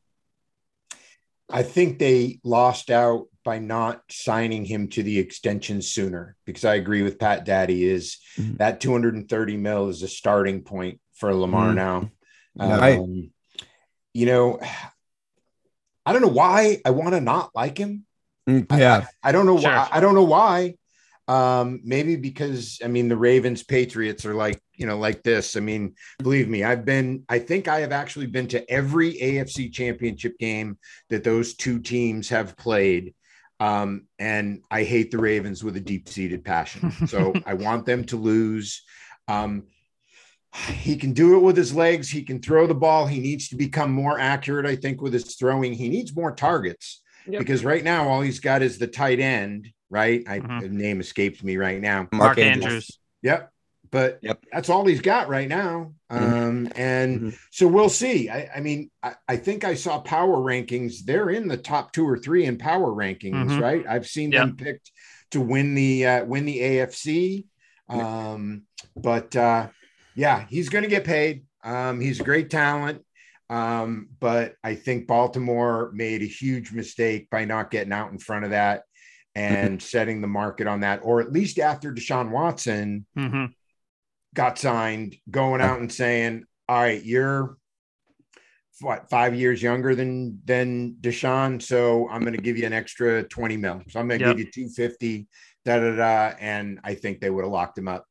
I 1.49 1.63
think 1.63 1.99
they 1.99 2.39
lost 2.43 2.89
out 2.91 3.27
by 3.43 3.59
not 3.59 4.01
signing 4.09 4.65
him 4.65 4.87
to 4.89 5.03
the 5.03 5.19
extension 5.19 5.81
sooner 5.81 6.35
because 6.45 6.63
I 6.65 6.75
agree 6.75 7.01
with 7.01 7.17
Pat 7.19 7.43
Daddy 7.45 7.85
is 7.85 8.17
Mhm. 8.37 8.57
that 8.57 8.79
230 8.79 9.57
mil 9.57 9.89
is 9.89 10.01
a 10.03 10.07
starting 10.07 10.61
point 10.61 10.99
for 11.13 11.33
Lamar 11.33 11.71
Mhm. 11.71 11.75
now. 11.75 12.11
Yeah, 12.55 12.77
I- 12.77 12.97
Um, 12.97 13.31
you 14.13 14.25
know, 14.25 14.59
I 16.05 16.13
don't 16.13 16.21
know 16.21 16.27
why 16.29 16.81
I 16.85 16.91
want 16.91 17.13
to 17.13 17.21
not 17.21 17.51
like 17.53 17.77
him. 17.77 18.05
Mm, 18.49 18.65
I- 18.71 18.79
Yeah, 18.79 19.05
I 19.23 19.31
don't 19.31 19.45
know 19.45 19.59
Sure. 19.59 19.69
why. 19.69 19.87
I 19.91 19.99
don't 19.99 20.15
know 20.15 20.23
why. 20.23 20.75
Um, 21.27 21.79
maybe 21.83 22.15
because 22.17 22.79
I 22.83 22.87
mean 22.87 23.07
the 23.07 23.15
Ravens 23.15 23.63
Patriots 23.63 24.25
are 24.25 24.33
like 24.33 24.59
you 24.73 24.85
know 24.87 24.97
like 24.97 25.21
this. 25.23 25.55
I 25.55 25.59
mean, 25.59 25.93
believe 26.17 26.49
me, 26.49 26.63
I've 26.63 26.83
been. 26.83 27.23
I 27.29 27.39
think 27.39 27.67
I 27.67 27.81
have 27.81 27.91
actually 27.91 28.25
been 28.27 28.47
to 28.49 28.69
every 28.69 29.13
AFC 29.13 29.71
Championship 29.71 30.37
game 30.39 30.77
that 31.09 31.23
those 31.23 31.53
two 31.53 31.79
teams 31.79 32.29
have 32.29 32.57
played. 32.57 33.13
Um, 33.59 34.07
and 34.17 34.63
I 34.71 34.83
hate 34.83 35.11
the 35.11 35.19
Ravens 35.19 35.63
with 35.63 35.77
a 35.77 35.79
deep 35.79 36.09
seated 36.09 36.43
passion. 36.43 36.91
So 37.07 37.33
I 37.45 37.53
want 37.53 37.85
them 37.85 38.03
to 38.05 38.17
lose. 38.17 38.81
Um, 39.27 39.67
he 40.55 40.95
can 40.95 41.13
do 41.13 41.35
it 41.35 41.39
with 41.39 41.55
his 41.55 41.73
legs. 41.73 42.09
He 42.09 42.23
can 42.23 42.41
throw 42.41 42.67
the 42.67 42.75
ball. 42.75 43.07
He 43.07 43.19
needs 43.19 43.47
to 43.49 43.55
become 43.55 43.91
more 43.91 44.19
accurate, 44.19 44.65
I 44.65 44.75
think, 44.75 45.01
with 45.01 45.13
his 45.13 45.35
throwing. 45.35 45.73
He 45.73 45.89
needs 45.89 46.15
more 46.15 46.33
targets 46.33 47.01
Yep. 47.27 47.39
because 47.39 47.63
right 47.63 47.83
now 47.83 48.07
all 48.09 48.21
he's 48.21 48.39
got 48.39 48.61
is 48.61 48.77
the 48.77 48.87
tight 48.87 49.19
end, 49.19 49.69
right? 49.89 50.23
I 50.27 50.39
Mhm. 50.39 50.59
the 50.61 50.69
name 50.69 50.99
escapes 50.99 51.43
me 51.43 51.57
right 51.57 51.79
now. 51.79 52.07
Mark, 52.11 52.37
Andrews. 52.37 52.97
Yep. 53.21 53.49
But 53.91 54.19
Yep. 54.21 54.45
that's 54.51 54.69
all 54.69 54.85
he's 54.85 55.01
got 55.01 55.27
right 55.29 55.47
now. 55.49 55.93
Mhm. 56.11 56.17
Um, 56.33 56.69
and 56.75 57.21
Mhm. 57.21 57.37
so 57.51 57.67
we'll 57.67 57.89
see. 57.89 58.29
I, 58.29 58.49
I 58.55 58.59
mean, 58.61 58.89
I, 59.03 59.15
I 59.27 59.35
think 59.37 59.63
I 59.63 59.73
saw 59.75 59.99
power 59.99 60.37
rankings. 60.37 61.03
They're 61.05 61.29
in 61.29 61.47
the 61.47 61.57
top 61.57 61.91
two 61.93 62.07
or 62.07 62.17
three 62.17 62.45
in 62.45 62.57
power 62.57 62.89
rankings, 62.91 63.51
Mhm. 63.51 63.59
right? 63.61 63.85
I've 63.87 64.07
seen 64.07 64.31
Yep. 64.31 64.41
them 64.47 64.55
picked 64.57 64.91
to 65.31 65.41
win 65.41 65.75
the 65.75 66.05
uh, 66.05 66.25
win 66.25 66.45
the 66.45 66.59
AFC. 66.59 67.45
Um, 67.89 68.63
but 68.95 69.35
uh, 69.35 69.67
yeah, 70.15 70.45
he's 70.49 70.69
going 70.69 70.83
to 70.83 70.89
get 70.89 71.03
paid. 71.03 71.43
Um, 71.63 71.99
he's 71.99 72.19
a 72.19 72.23
great 72.23 72.49
talent. 72.49 73.03
Um, 73.49 74.09
but 74.19 74.55
I 74.63 74.75
think 74.75 75.07
Baltimore 75.07 75.91
made 75.93 76.21
a 76.21 76.25
huge 76.25 76.71
mistake 76.71 77.29
by 77.29 77.43
not 77.45 77.69
getting 77.69 77.91
out 77.91 78.11
in 78.11 78.17
front 78.17 78.45
of 78.45 78.51
that 78.51 78.83
and 79.35 79.81
setting 79.93 80.21
the 80.21 80.27
market 80.27 80.67
on 80.67 80.81
that, 80.81 81.01
or 81.03 81.19
at 81.21 81.31
least 81.33 81.59
after 81.59 81.91
Deshaun 81.93 82.31
Watson 82.31 83.05
hmm 83.15 83.45
got 84.33 84.57
signed, 84.57 85.17
going 85.29 85.59
out 85.59 85.81
and 85.81 85.91
saying, 85.91 86.45
"All 86.69 86.79
right, 86.81 87.03
you're 87.03 87.57
what 88.79 89.09
five 89.09 89.35
years 89.35 89.61
younger 89.61 89.93
than 89.95 90.39
than 90.45 90.95
Deshaun, 91.01 91.61
so 91.61 92.07
I'm 92.09 92.21
going 92.21 92.33
to 92.35 92.41
give 92.41 92.57
you 92.57 92.65
an 92.65 92.73
extra 92.73 93.23
twenty 93.23 93.57
mil. 93.57 93.81
So 93.89 93.99
I'm 93.99 94.07
going 94.07 94.21
to 94.21 94.25
Yep. 94.25 94.37
give 94.37 94.45
you 94.45 94.51
two 94.51 94.69
fifty, 94.69 95.27
da 95.65 95.79
da 95.79 95.95
da." 95.95 96.35
And 96.39 96.79
I 96.83 96.95
think 96.95 97.19
they 97.19 97.29
would 97.29 97.43
have 97.43 97.51
locked 97.51 97.77
him 97.77 97.87
up. 97.89 98.05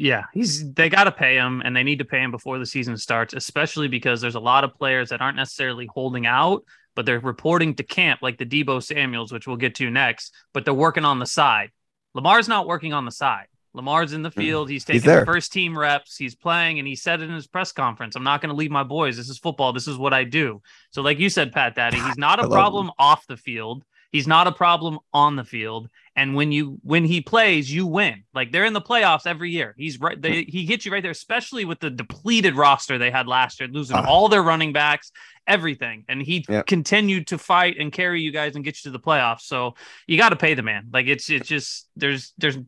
Yeah, 0.00 0.24
he's 0.32 0.72
they 0.74 0.88
got 0.88 1.04
to 1.04 1.12
pay 1.12 1.34
him 1.34 1.60
and 1.64 1.74
they 1.74 1.82
need 1.82 1.98
to 1.98 2.04
pay 2.04 2.22
him 2.22 2.30
before 2.30 2.58
the 2.60 2.66
season 2.66 2.96
starts, 2.96 3.34
especially 3.34 3.88
because 3.88 4.20
there's 4.20 4.36
a 4.36 4.40
lot 4.40 4.62
of 4.62 4.74
players 4.74 5.08
that 5.08 5.20
aren't 5.20 5.36
necessarily 5.36 5.88
holding 5.92 6.24
out, 6.24 6.62
but 6.94 7.04
they're 7.04 7.18
reporting 7.18 7.74
to 7.74 7.82
camp 7.82 8.20
like 8.22 8.38
the 8.38 8.46
Deebo 8.46 8.80
Samuels, 8.80 9.32
which 9.32 9.48
we'll 9.48 9.56
get 9.56 9.74
to 9.74 9.90
next, 9.90 10.32
but 10.54 10.64
they're 10.64 10.72
working 10.72 11.04
on 11.04 11.18
the 11.18 11.26
side. 11.26 11.72
Lamar's 12.14 12.46
not 12.46 12.68
working 12.68 12.92
on 12.92 13.04
the 13.06 13.10
side. 13.10 13.46
Lamar's 13.74 14.12
in 14.12 14.22
the 14.22 14.30
Mm-hmm. 14.30 14.40
field. 14.40 14.70
He's 14.70 14.84
taking 14.84 15.02
the 15.20 15.26
first 15.26 15.52
team 15.52 15.76
reps. 15.76 16.16
He's 16.16 16.34
playing, 16.36 16.78
and 16.78 16.86
he 16.86 16.94
said 16.96 17.20
it 17.20 17.28
in 17.28 17.34
his 17.34 17.48
press 17.48 17.72
conference. 17.72 18.14
I'm 18.14 18.24
not 18.24 18.40
going 18.40 18.50
to 18.50 18.56
leave 18.56 18.70
my 18.70 18.84
boys. 18.84 19.16
This 19.16 19.28
is 19.28 19.38
football. 19.38 19.72
This 19.72 19.88
is 19.88 19.98
what 19.98 20.14
I 20.14 20.22
do. 20.24 20.62
So, 20.90 21.02
like 21.02 21.18
you 21.18 21.28
said, 21.28 21.52
Pat 21.52 21.74
Daddy, 21.74 21.98
he's 21.98 22.16
not 22.16 22.38
a 22.38 22.48
problem 22.48 22.90
off 23.00 23.26
the 23.26 23.36
field. 23.36 23.84
He's 24.10 24.26
not 24.26 24.46
a 24.46 24.52
problem 24.52 25.00
on 25.12 25.36
the 25.36 25.44
field. 25.44 25.90
And 26.18 26.34
when 26.34 26.50
you 26.50 26.80
when 26.82 27.04
he 27.04 27.20
plays, 27.20 27.72
you 27.72 27.86
win. 27.86 28.24
Like 28.34 28.50
they're 28.50 28.64
in 28.64 28.72
the 28.72 28.80
playoffs 28.80 29.24
every 29.24 29.50
year. 29.52 29.72
He's 29.78 30.00
right. 30.00 30.20
They, 30.20 30.42
he 30.42 30.64
gets 30.64 30.84
you 30.84 30.90
right 30.92 31.00
there, 31.02 31.12
especially 31.12 31.64
with 31.64 31.78
the 31.78 31.90
depleted 31.90 32.56
roster 32.56 32.98
they 32.98 33.12
had 33.12 33.28
last 33.28 33.60
year, 33.60 33.68
losing 33.68 33.96
Ah. 33.96 34.04
all 34.04 34.28
their 34.28 34.42
running 34.42 34.72
backs, 34.72 35.12
everything. 35.46 36.04
And 36.08 36.20
he 36.20 36.44
Yep. 36.48 36.66
continued 36.66 37.28
to 37.28 37.38
fight 37.38 37.76
and 37.78 37.92
carry 37.92 38.20
you 38.20 38.32
guys 38.32 38.56
and 38.56 38.64
get 38.64 38.76
you 38.84 38.90
to 38.90 38.98
the 38.98 39.00
playoffs. 39.00 39.42
So 39.42 39.76
you 40.08 40.18
got 40.18 40.30
to 40.30 40.36
pay 40.36 40.54
the 40.54 40.62
man. 40.64 40.88
Like 40.92 41.06
it's 41.06 41.30
it's 41.30 41.46
just 41.46 41.88
there's 41.94 42.32
there's 42.36 42.58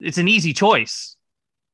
it's 0.00 0.18
an 0.18 0.26
easy 0.26 0.52
choice. 0.52 1.16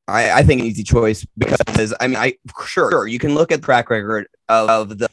I, 0.07 0.31
I 0.41 0.43
think 0.43 0.61
an 0.61 0.67
easy 0.67 0.83
choice 0.83 1.25
because 1.39 1.95
I 1.99 2.09
mean 2.09 2.17
I 2.17 2.35
sure, 2.67 2.91
sure 2.91 3.07
you 3.07 3.19
can 3.19 3.35
look 3.35 3.53
at 3.53 3.61
the 3.63 3.65
track 3.65 3.89
record 3.89 4.27
of, 4.51 4.69
of 4.69 4.99
the 4.99 5.09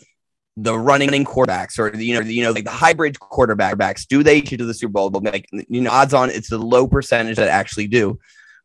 the 0.60 0.78
running 0.78 1.10
quarterbacks 1.24 1.78
or 1.78 1.96
you 1.96 2.15
know 2.15 2.22
you 2.22 2.43
know 2.43 2.52
like 2.52 2.63
the 2.63 2.72
hybrid 2.72 3.13
quarterbacks 3.20 4.08
do 4.08 4.24
they 4.24 4.41
get 4.41 4.58
to 4.58 4.65
the 4.65 4.74
Super 4.74 4.91
Bowl? 4.93 5.10
But 5.12 5.24
like 5.24 5.48
you 5.52 5.82
know 5.82 5.91
odds 5.91 6.13
on 6.13 6.30
it's 6.32 6.52
a 6.52 6.58
low 6.58 6.88
percentage 6.88 7.38
that 7.38 7.48
actually 7.50 7.88
do. 7.88 8.20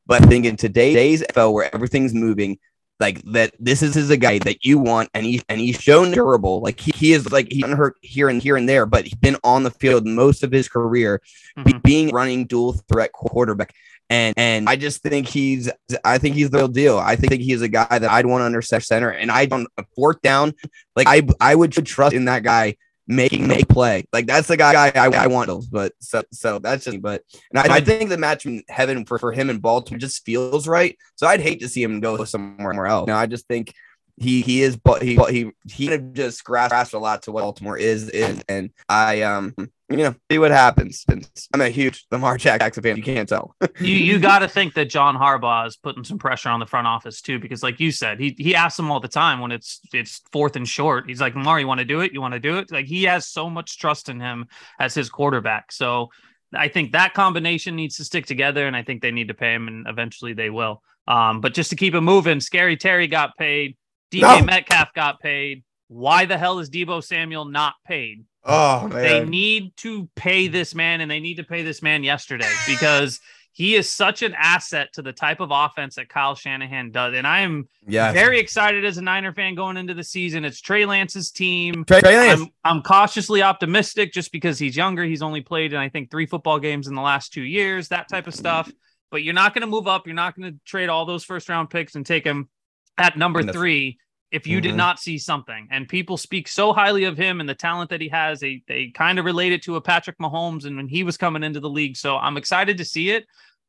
But 0.06 0.22
I 0.22 0.26
think 0.26 0.46
in 0.46 0.56
today's 0.56 1.22
NFL 1.22 1.52
where 1.52 1.72
everything's 1.74 2.14
moving 2.14 2.58
like 2.98 3.20
that 3.32 3.52
this 3.58 3.82
is, 3.82 3.96
is 3.96 4.10
a 4.10 4.16
guy 4.16 4.38
that 4.40 4.64
you 4.64 4.78
want 4.78 5.10
and 5.12 5.26
he 5.26 5.42
and 5.48 5.60
he's 5.60 5.80
shown 5.80 6.12
durable. 6.12 6.60
Like 6.60 6.80
he, 6.80 6.92
he 6.94 7.12
is 7.12 7.30
like 7.30 7.48
he's 7.50 7.64
hurt 7.64 7.96
here 8.00 8.28
and 8.28 8.40
here 8.42 8.56
and 8.56 8.68
there 8.68 8.86
but 8.86 9.04
he's 9.04 9.14
been 9.14 9.36
on 9.44 9.62
the 9.62 9.70
field 9.70 10.06
most 10.06 10.42
of 10.42 10.50
his 10.52 10.68
career 10.68 11.20
Mhm. 11.58 11.82
being 11.82 12.08
running 12.10 12.46
dual 12.46 12.72
threat 12.72 13.12
quarterback 13.12 13.74
and 14.10 14.34
and 14.36 14.68
I 14.68 14.76
just 14.76 15.02
think 15.02 15.28
he's 15.28 15.70
I 16.04 16.18
think 16.18 16.34
he's 16.34 16.50
the 16.50 16.58
real 16.58 16.68
deal. 16.68 16.98
I 16.98 17.16
think 17.16 17.40
he's 17.40 17.62
a 17.62 17.68
guy 17.68 17.98
that 17.98 18.10
I'd 18.10 18.26
want 18.26 18.42
under 18.42 18.62
center, 18.62 19.10
and 19.10 19.30
I 19.30 19.46
don't 19.46 19.68
fourth 19.96 20.20
down. 20.22 20.54
Like 20.96 21.06
I 21.08 21.22
I 21.40 21.54
would 21.54 21.72
trust 21.72 22.14
in 22.14 22.26
that 22.26 22.42
guy 22.42 22.76
making 23.06 23.46
make 23.46 23.68
play. 23.68 24.04
Like 24.12 24.26
that's 24.26 24.48
the 24.48 24.56
guy 24.56 24.92
I, 24.94 25.08
I 25.08 25.26
want. 25.26 25.50
But 25.70 25.92
so 26.00 26.22
so 26.32 26.58
that's 26.58 26.84
just 26.84 27.00
but 27.00 27.22
and 27.50 27.58
I, 27.58 27.76
I 27.76 27.80
think 27.80 28.10
the 28.10 28.18
match 28.18 28.46
in 28.46 28.62
heaven 28.68 29.04
for, 29.04 29.18
for 29.18 29.32
him 29.32 29.50
in 29.50 29.58
Baltimore 29.58 29.98
just 29.98 30.24
feels 30.24 30.68
right. 30.68 30.96
So 31.16 31.26
I'd 31.26 31.40
hate 31.40 31.60
to 31.60 31.68
see 31.68 31.82
him 31.82 32.00
go 32.00 32.24
somewhere 32.24 32.86
else. 32.86 33.08
No, 33.08 33.16
I 33.16 33.26
just 33.26 33.46
think 33.46 33.72
he 34.16 34.42
he 34.42 34.62
is 34.62 34.76
but 34.76 35.02
he 35.02 35.18
he 35.30 35.50
he 35.70 35.98
just 36.12 36.44
grasped 36.44 36.92
a 36.92 36.98
lot 36.98 37.22
to 37.22 37.32
what 37.32 37.42
Baltimore 37.42 37.78
is 37.78 38.08
is 38.10 38.42
and 38.48 38.70
I 38.88 39.22
um 39.22 39.54
you 39.92 40.04
know 40.04 40.14
see 40.30 40.38
what 40.38 40.50
happens. 40.50 41.04
I'm 41.52 41.60
a 41.60 41.68
huge 41.68 42.06
Lamar 42.10 42.38
Jackson 42.38 42.82
fan. 42.82 42.96
You 42.96 43.02
can't 43.02 43.28
tell. 43.28 43.54
you 43.80 43.94
you 43.94 44.18
got 44.18 44.40
to 44.40 44.48
think 44.48 44.74
that 44.74 44.86
John 44.86 45.16
Harbaugh 45.16 45.66
is 45.66 45.76
putting 45.76 46.04
some 46.04 46.18
pressure 46.18 46.48
on 46.48 46.60
the 46.60 46.66
front 46.66 46.86
office 46.86 47.20
too, 47.20 47.38
because 47.38 47.62
like 47.62 47.80
you 47.80 47.92
said, 47.92 48.20
he 48.20 48.34
he 48.38 48.54
asks 48.54 48.76
them 48.76 48.90
all 48.90 49.00
the 49.00 49.08
time 49.08 49.40
when 49.40 49.52
it's 49.52 49.80
it's 49.92 50.20
fourth 50.32 50.56
and 50.56 50.66
short. 50.66 51.08
He's 51.08 51.20
like, 51.20 51.34
Lamar, 51.34 51.60
you 51.60 51.66
want 51.66 51.78
to 51.80 51.84
do 51.84 52.00
it? 52.00 52.12
You 52.12 52.20
want 52.20 52.34
to 52.34 52.40
do 52.40 52.58
it? 52.58 52.70
Like 52.70 52.86
he 52.86 53.04
has 53.04 53.28
so 53.28 53.48
much 53.48 53.78
trust 53.78 54.08
in 54.08 54.20
him 54.20 54.46
as 54.78 54.94
his 54.94 55.08
quarterback. 55.08 55.72
So 55.72 56.10
I 56.54 56.68
think 56.68 56.92
that 56.92 57.14
combination 57.14 57.76
needs 57.76 57.96
to 57.96 58.04
stick 58.04 58.26
together, 58.26 58.66
and 58.66 58.76
I 58.76 58.82
think 58.82 59.02
they 59.02 59.10
need 59.10 59.28
to 59.28 59.34
pay 59.34 59.54
him, 59.54 59.68
and 59.68 59.86
eventually 59.88 60.34
they 60.34 60.50
will. 60.50 60.82
Um, 61.06 61.40
but 61.40 61.54
just 61.54 61.70
to 61.70 61.76
keep 61.76 61.94
it 61.94 62.00
moving, 62.00 62.40
Scary 62.40 62.76
Terry 62.76 63.06
got 63.06 63.36
paid, 63.36 63.76
DK 64.12 64.20
No. 64.20 64.44
Metcalf 64.44 64.92
got 64.94 65.20
paid. 65.20 65.64
Why 65.88 66.26
the 66.26 66.38
hell 66.38 66.58
is 66.58 66.70
Deebo 66.70 67.02
Samuel 67.02 67.44
not 67.44 67.74
paid? 67.86 68.24
Oh 68.44 68.88
They 68.88 69.24
need 69.24 69.76
to 69.78 70.08
pay 70.16 70.48
this 70.48 70.74
man, 70.74 71.00
and 71.00 71.10
they 71.10 71.20
need 71.20 71.36
to 71.36 71.44
pay 71.44 71.62
this 71.62 71.82
man 71.82 72.02
yesterday 72.02 72.50
because 72.66 73.20
he 73.52 73.74
is 73.74 73.88
such 73.88 74.22
an 74.22 74.34
asset 74.36 74.88
to 74.94 75.02
the 75.02 75.12
type 75.12 75.40
of 75.40 75.50
offense 75.52 75.96
that 75.96 76.08
Kyle 76.08 76.34
Shanahan 76.34 76.90
does. 76.90 77.14
And 77.14 77.26
I 77.26 77.40
am 77.40 77.68
yeah. 77.86 78.10
very 78.10 78.40
excited 78.40 78.84
as 78.84 78.96
a 78.96 79.02
Niner 79.02 79.32
fan 79.32 79.54
going 79.54 79.76
into 79.76 79.92
the 79.92 80.02
season. 80.02 80.44
It's 80.44 80.60
Trey 80.60 80.86
Lance's 80.86 81.30
team. 81.30 81.84
Trey, 81.84 82.00
Lance. 82.00 82.40
I'm, 82.40 82.48
I'm 82.64 82.82
cautiously 82.82 83.42
optimistic 83.42 84.12
just 84.12 84.32
because 84.32 84.58
he's 84.58 84.74
younger. 84.74 85.04
He's 85.04 85.22
only 85.22 85.42
played 85.42 85.74
in, 85.74 85.78
I 85.78 85.90
think, 85.90 86.10
three 86.10 86.26
football 86.26 86.58
games 86.58 86.88
in 86.88 86.94
the 86.94 87.02
last 87.02 87.32
two 87.34 87.42
years, 87.42 87.88
that 87.88 88.08
type 88.08 88.26
of 88.26 88.34
stuff. 88.34 88.72
But 89.10 89.22
you're 89.22 89.34
not 89.34 89.52
going 89.52 89.60
to 89.60 89.66
move 89.66 89.86
up. 89.86 90.06
You're 90.06 90.16
not 90.16 90.34
going 90.34 90.50
to 90.50 90.58
trade 90.64 90.88
all 90.88 91.04
those 91.04 91.22
first 91.22 91.50
round 91.50 91.68
picks 91.68 91.94
and 91.94 92.06
take 92.06 92.24
him 92.24 92.48
at 92.96 93.18
number 93.18 93.42
three 93.42 93.98
if 94.32 94.46
you 94.46 94.60
did 94.60 94.72
Mhm. 94.72 94.78
not 94.78 94.98
see 94.98 95.18
something. 95.18 95.68
And 95.70 95.88
people 95.88 96.16
speak 96.16 96.48
so 96.48 96.72
highly 96.72 97.04
of 97.04 97.16
him 97.18 97.38
and 97.38 97.48
the 97.48 97.54
talent 97.54 97.90
that 97.90 98.00
he 98.00 98.08
has. 98.08 98.40
They 98.40 98.62
they 98.66 98.88
kind 98.88 99.18
of 99.18 99.24
relate 99.24 99.52
it 99.52 99.62
to 99.64 99.76
a 99.76 99.80
Patrick 99.80 100.18
Mahomes 100.18 100.64
and 100.64 100.76
when 100.76 100.88
he 100.88 101.04
was 101.04 101.16
coming 101.16 101.44
into 101.44 101.60
the 101.60 101.70
league. 101.70 101.96
So 101.96 102.16
I'm 102.16 102.36
excited 102.36 102.78
to 102.78 102.84
see 102.84 103.10
it. 103.10 103.26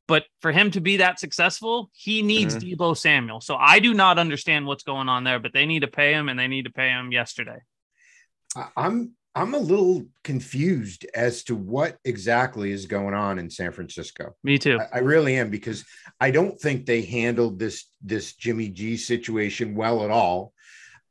But 0.07 0.25
for 0.41 0.51
him 0.51 0.71
to 0.71 0.81
be 0.81 0.97
that 0.97 1.19
successful, 1.19 1.89
he 1.93 2.21
needs 2.23 2.55
Deebo 2.57 2.97
Samuel. 2.97 3.39
So 3.41 3.55
I 3.55 3.79
do 3.79 3.93
not 3.93 4.17
understand 4.19 4.65
what's 4.65 4.83
going 4.83 5.07
on 5.07 5.23
there, 5.23 5.39
but 5.39 5.53
they 5.53 5.65
need 5.65 5.79
to 5.81 5.87
pay 5.87 6.11
him 6.13 6.27
and 6.27 6.37
they 6.37 6.47
need 6.47 6.65
to 6.65 6.71
pay 6.71 6.89
him 6.89 7.11
yesterday. 7.11 7.59
I- 8.55 8.69
I'm 8.77 9.11
I'm 9.35 9.55
a 9.55 9.59
little 9.59 10.05
confused 10.23 11.07
as 11.15 11.43
to 11.45 11.55
what 11.55 11.97
exactly 12.05 12.69
is 12.71 12.85
going 12.85 13.15
on 13.15 13.39
in 13.39 13.49
San 13.49 13.71
Francisco. 13.71 14.35
Me 14.43 14.59
too. 14.59 14.79
I, 14.79 14.97
I 14.97 14.99
really 14.99 15.37
am 15.37 15.49
because 15.49 15.83
I 16.21 16.29
don't 16.29 16.59
think 16.59 16.85
they 16.85 17.01
handled 17.01 17.57
this 17.57 17.85
this 18.01 18.35
Jimmy 18.35 18.69
G 18.69 18.95
situation 18.95 19.73
well 19.73 20.03
at 20.03 20.11
all. 20.11 20.52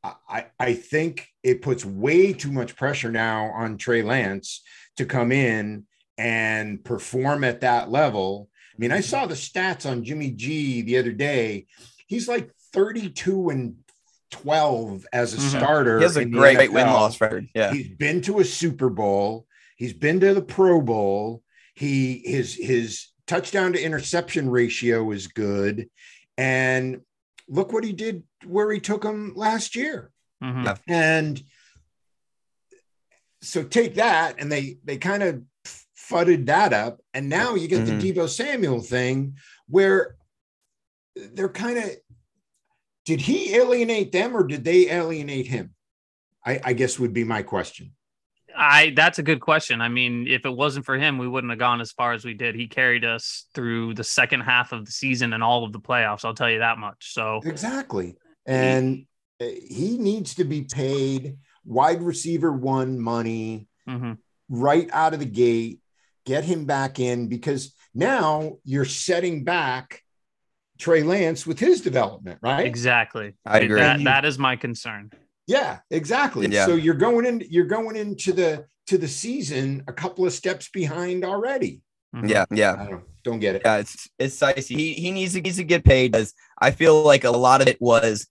I- 0.04 0.46
I 0.58 0.74
think 0.74 1.28
it 1.42 1.62
puts 1.62 1.84
way 1.84 2.32
too 2.32 2.50
much 2.50 2.76
pressure 2.76 3.10
now 3.10 3.46
on 3.52 3.78
Trey 3.78 4.02
Lance 4.02 4.62
to 4.96 5.06
come 5.06 5.30
in 5.30 5.86
and 6.18 6.82
perform 6.84 7.44
at 7.44 7.60
that 7.60 7.90
level. 7.90 8.48
I 8.74 8.76
mean, 8.78 8.92
I 8.92 9.00
saw 9.00 9.26
the 9.26 9.34
stats 9.34 9.88
on 9.88 10.04
Jimmy 10.04 10.30
G 10.32 10.82
the 10.82 10.98
other 10.98 11.12
day. 11.12 11.66
He's 12.06 12.26
like 12.26 12.50
32 12.72 13.50
and 13.50 13.76
12 14.30 15.06
as 15.12 15.34
a 15.34 15.36
Mhm. 15.36 15.58
starter. 15.58 15.98
He 15.98 16.02
has 16.04 16.16
a 16.16 16.20
the 16.20 16.30
great 16.30 16.72
win 16.72 16.86
loss 16.86 17.20
record. 17.20 17.48
Yeah. 17.54 17.72
He's 17.72 17.88
been 17.88 18.22
to 18.22 18.40
a 18.40 18.44
Super 18.44 18.88
Bowl. 18.88 19.46
He's 19.76 19.92
been 19.92 20.20
to 20.20 20.34
the 20.34 20.42
Pro 20.42 20.80
Bowl. 20.80 21.42
He 21.74 22.22
his 22.24 22.54
his 22.54 23.08
touchdown 23.26 23.72
to 23.74 23.82
interception 23.82 24.50
ratio 24.50 25.10
is 25.12 25.26
good. 25.28 25.88
And 26.38 27.02
look 27.52 27.70
what 27.72 27.84
he 27.84 27.92
did 27.92 28.22
where 28.46 28.72
he 28.72 28.80
took 28.80 29.04
him 29.04 29.34
last 29.36 29.76
year. 29.76 30.10
Mhm. 30.42 30.80
And 30.88 31.42
so 33.42 33.62
take 33.62 33.96
that 33.96 34.36
and 34.38 34.50
they 34.50 34.78
they 34.84 34.96
kind 34.96 35.22
of 35.22 35.42
fudded 35.94 36.46
that 36.46 36.72
up. 36.72 37.00
And 37.14 37.28
now 37.28 37.54
you 37.54 37.68
get 37.68 37.82
Mhm. 37.82 38.00
the 38.00 38.12
Deebo 38.12 38.28
Samuel 38.28 38.80
thing 38.80 39.36
where 39.66 40.16
they're 41.14 41.48
kind 41.48 41.78
of 41.78 41.90
did 43.04 43.20
he 43.20 43.54
alienate 43.54 44.12
them 44.12 44.34
or 44.36 44.44
did 44.46 44.64
they 44.64 44.88
alienate 44.90 45.46
him? 45.48 45.74
I, 46.44 46.60
I 46.64 46.72
guess 46.72 46.98
would 46.98 47.12
be 47.12 47.24
my 47.24 47.42
question. 47.42 47.94
I 48.56 48.92
that's 48.94 49.18
a 49.18 49.22
good 49.22 49.40
question. 49.40 49.80
I 49.80 49.88
mean, 49.88 50.26
if 50.28 50.44
it 50.44 50.50
wasn't 50.50 50.86
for 50.86 50.96
him, 50.96 51.18
we 51.18 51.28
wouldn't 51.28 51.50
have 51.50 51.58
gone 51.58 51.80
as 51.80 51.92
far 51.92 52.12
as 52.12 52.24
we 52.24 52.34
did. 52.34 52.54
He 52.54 52.66
carried 52.66 53.04
us 53.04 53.46
through 53.54 53.94
the 53.94 54.04
second 54.04 54.40
half 54.40 54.72
of 54.72 54.84
the 54.84 54.92
season 54.92 55.32
and 55.32 55.42
all 55.42 55.64
of 55.64 55.72
the 55.72 55.80
playoffs. 55.80 56.24
I'll 56.24 56.34
tell 56.34 56.50
you 56.50 56.60
that 56.60 56.78
much. 56.78 57.12
So 57.12 57.40
Exactly. 57.44 58.16
And 58.46 59.06
uh, 59.40 59.46
he 59.46 59.98
needs 59.98 60.34
to 60.36 60.44
be 60.44 60.62
paid 60.62 61.36
wide 61.64 62.02
receiver 62.02 62.52
one 62.52 62.98
money 62.98 63.68
mhm. 63.88 64.18
right 64.48 64.88
out 64.92 65.14
of 65.14 65.20
the 65.20 65.26
gate. 65.26 65.80
Get 66.24 66.44
him 66.44 66.66
back 66.66 67.00
in 67.00 67.28
because 67.28 67.74
now 67.94 68.58
you're 68.64 68.84
setting 68.84 69.44
back 69.44 70.02
Trey 70.78 71.02
Lance 71.02 71.46
with 71.46 71.58
his 71.58 71.80
development, 71.80 72.38
right? 72.42 72.66
exactly. 72.66 73.34
I 73.44 73.60
agree. 73.60 73.80
That, 73.80 74.04
that 74.04 74.24
is 74.24 74.38
my 74.38 74.56
concern. 74.56 75.12
Yeah, 75.52 75.78
exactly. 75.90 76.46
Yeah. 76.48 76.66
So 76.66 76.74
you're 76.74 76.94
going 76.94 77.26
in, 77.26 77.42
you're 77.48 77.66
going 77.66 77.96
into 77.96 78.32
the 78.32 78.64
to 78.86 78.98
the 78.98 79.08
season 79.08 79.84
a 79.86 79.92
couple 79.92 80.26
of 80.26 80.32
steps 80.32 80.68
behind 80.70 81.24
already. 81.24 81.82
Mhm. 82.14 82.28
Yeah. 82.28 82.44
Yeah. 82.50 82.76
I 82.78 82.90
don't 82.90 83.04
don't 83.22 83.38
get 83.38 83.56
it. 83.56 83.62
Yeah, 83.64 83.76
it's 83.76 84.08
it's 84.18 84.38
dicey. 84.38 84.74
He 84.74 84.94
he 84.94 85.10
needs 85.12 85.34
to 85.34 85.40
needs 85.40 85.56
to 85.56 85.64
get 85.64 85.84
paid 85.84 86.12
because 86.12 86.32
I 86.58 86.70
feel 86.70 87.02
like 87.02 87.24
a 87.24 87.30
lot 87.30 87.60
of 87.60 87.68
it 87.68 87.80
was 87.80 88.26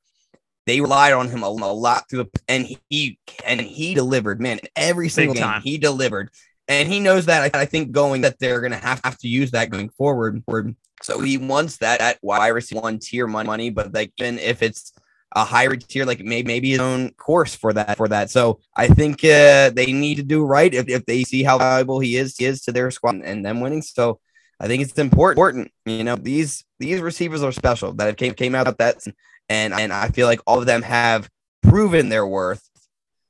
they 0.67 0.81
relied 0.81 1.13
on 1.13 1.29
him 1.29 1.43
a, 1.43 1.47
a 1.47 1.73
lot 1.73 2.09
through 2.09 2.23
the 2.23 2.41
and 2.47 2.67
he 2.89 3.19
and 3.45 3.61
he 3.61 3.93
delivered, 3.93 4.41
man. 4.41 4.59
Every 4.75 5.09
single 5.09 5.35
game 5.35 5.43
time. 5.43 5.61
he 5.61 5.77
delivered, 5.77 6.29
and 6.67 6.87
he 6.87 6.99
knows 6.99 7.25
that. 7.25 7.55
I, 7.55 7.61
I 7.61 7.65
think 7.65 7.91
going 7.91 8.21
that 8.21 8.39
they're 8.39 8.61
gonna 8.61 8.77
have, 8.77 9.01
have 9.03 9.17
to 9.19 9.27
use 9.27 9.51
that 9.51 9.69
going 9.69 9.89
forward. 9.89 10.43
forward. 10.45 10.75
So 11.01 11.19
he 11.19 11.37
wants 11.37 11.77
that 11.77 11.99
at 11.99 12.19
wide 12.21 12.49
receiver 12.49 12.81
one 12.81 12.99
tier 12.99 13.25
money, 13.25 13.47
money, 13.47 13.69
but 13.71 13.93
like 13.93 14.13
even 14.17 14.37
if 14.37 14.61
it's 14.61 14.93
a 15.33 15.45
higher 15.45 15.75
tier, 15.75 16.05
like 16.05 16.19
maybe 16.19 16.47
maybe 16.47 16.71
his 16.71 16.79
own 16.79 17.11
course 17.13 17.55
for 17.55 17.73
that 17.73 17.97
for 17.97 18.07
that. 18.07 18.29
So 18.29 18.59
I 18.75 18.87
think 18.87 19.23
uh, 19.23 19.69
they 19.69 19.91
need 19.93 20.15
to 20.15 20.23
do 20.23 20.45
right 20.45 20.73
if, 20.73 20.89
if 20.89 21.05
they 21.05 21.23
see 21.23 21.43
how 21.43 21.57
valuable 21.57 21.99
he 21.99 22.17
is 22.17 22.37
he 22.37 22.45
is 22.45 22.61
to 22.63 22.71
their 22.71 22.91
squad 22.91 23.15
and 23.23 23.45
them 23.45 23.61
winning. 23.61 23.81
So 23.81 24.19
I 24.59 24.67
think 24.67 24.83
it's 24.83 24.97
important. 24.97 25.71
You 25.85 26.03
know, 26.03 26.15
these 26.15 26.65
these 26.79 27.01
receivers 27.01 27.43
are 27.43 27.51
special 27.51 27.93
that 27.93 28.05
have 28.07 28.17
came 28.17 28.33
came 28.33 28.55
out 28.55 28.77
that 28.77 29.05
and 29.49 29.73
and 29.73 29.93
I 29.93 30.09
feel 30.09 30.27
like 30.27 30.41
all 30.45 30.59
of 30.59 30.65
them 30.65 30.81
have 30.81 31.29
proven 31.61 32.09
their 32.09 32.27
worth. 32.27 32.67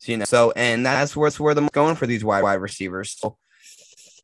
You 0.04 0.18
know, 0.18 0.26
so 0.26 0.52
and 0.56 0.86
that's 0.86 1.16
where 1.16 1.28
it's 1.28 1.40
where 1.40 1.54
them 1.54 1.70
going 1.72 1.96
for 1.96 2.08
these 2.08 2.24
wide 2.24 2.44
wide 2.44 2.56
receivers. 2.56 3.16
So 3.18 3.38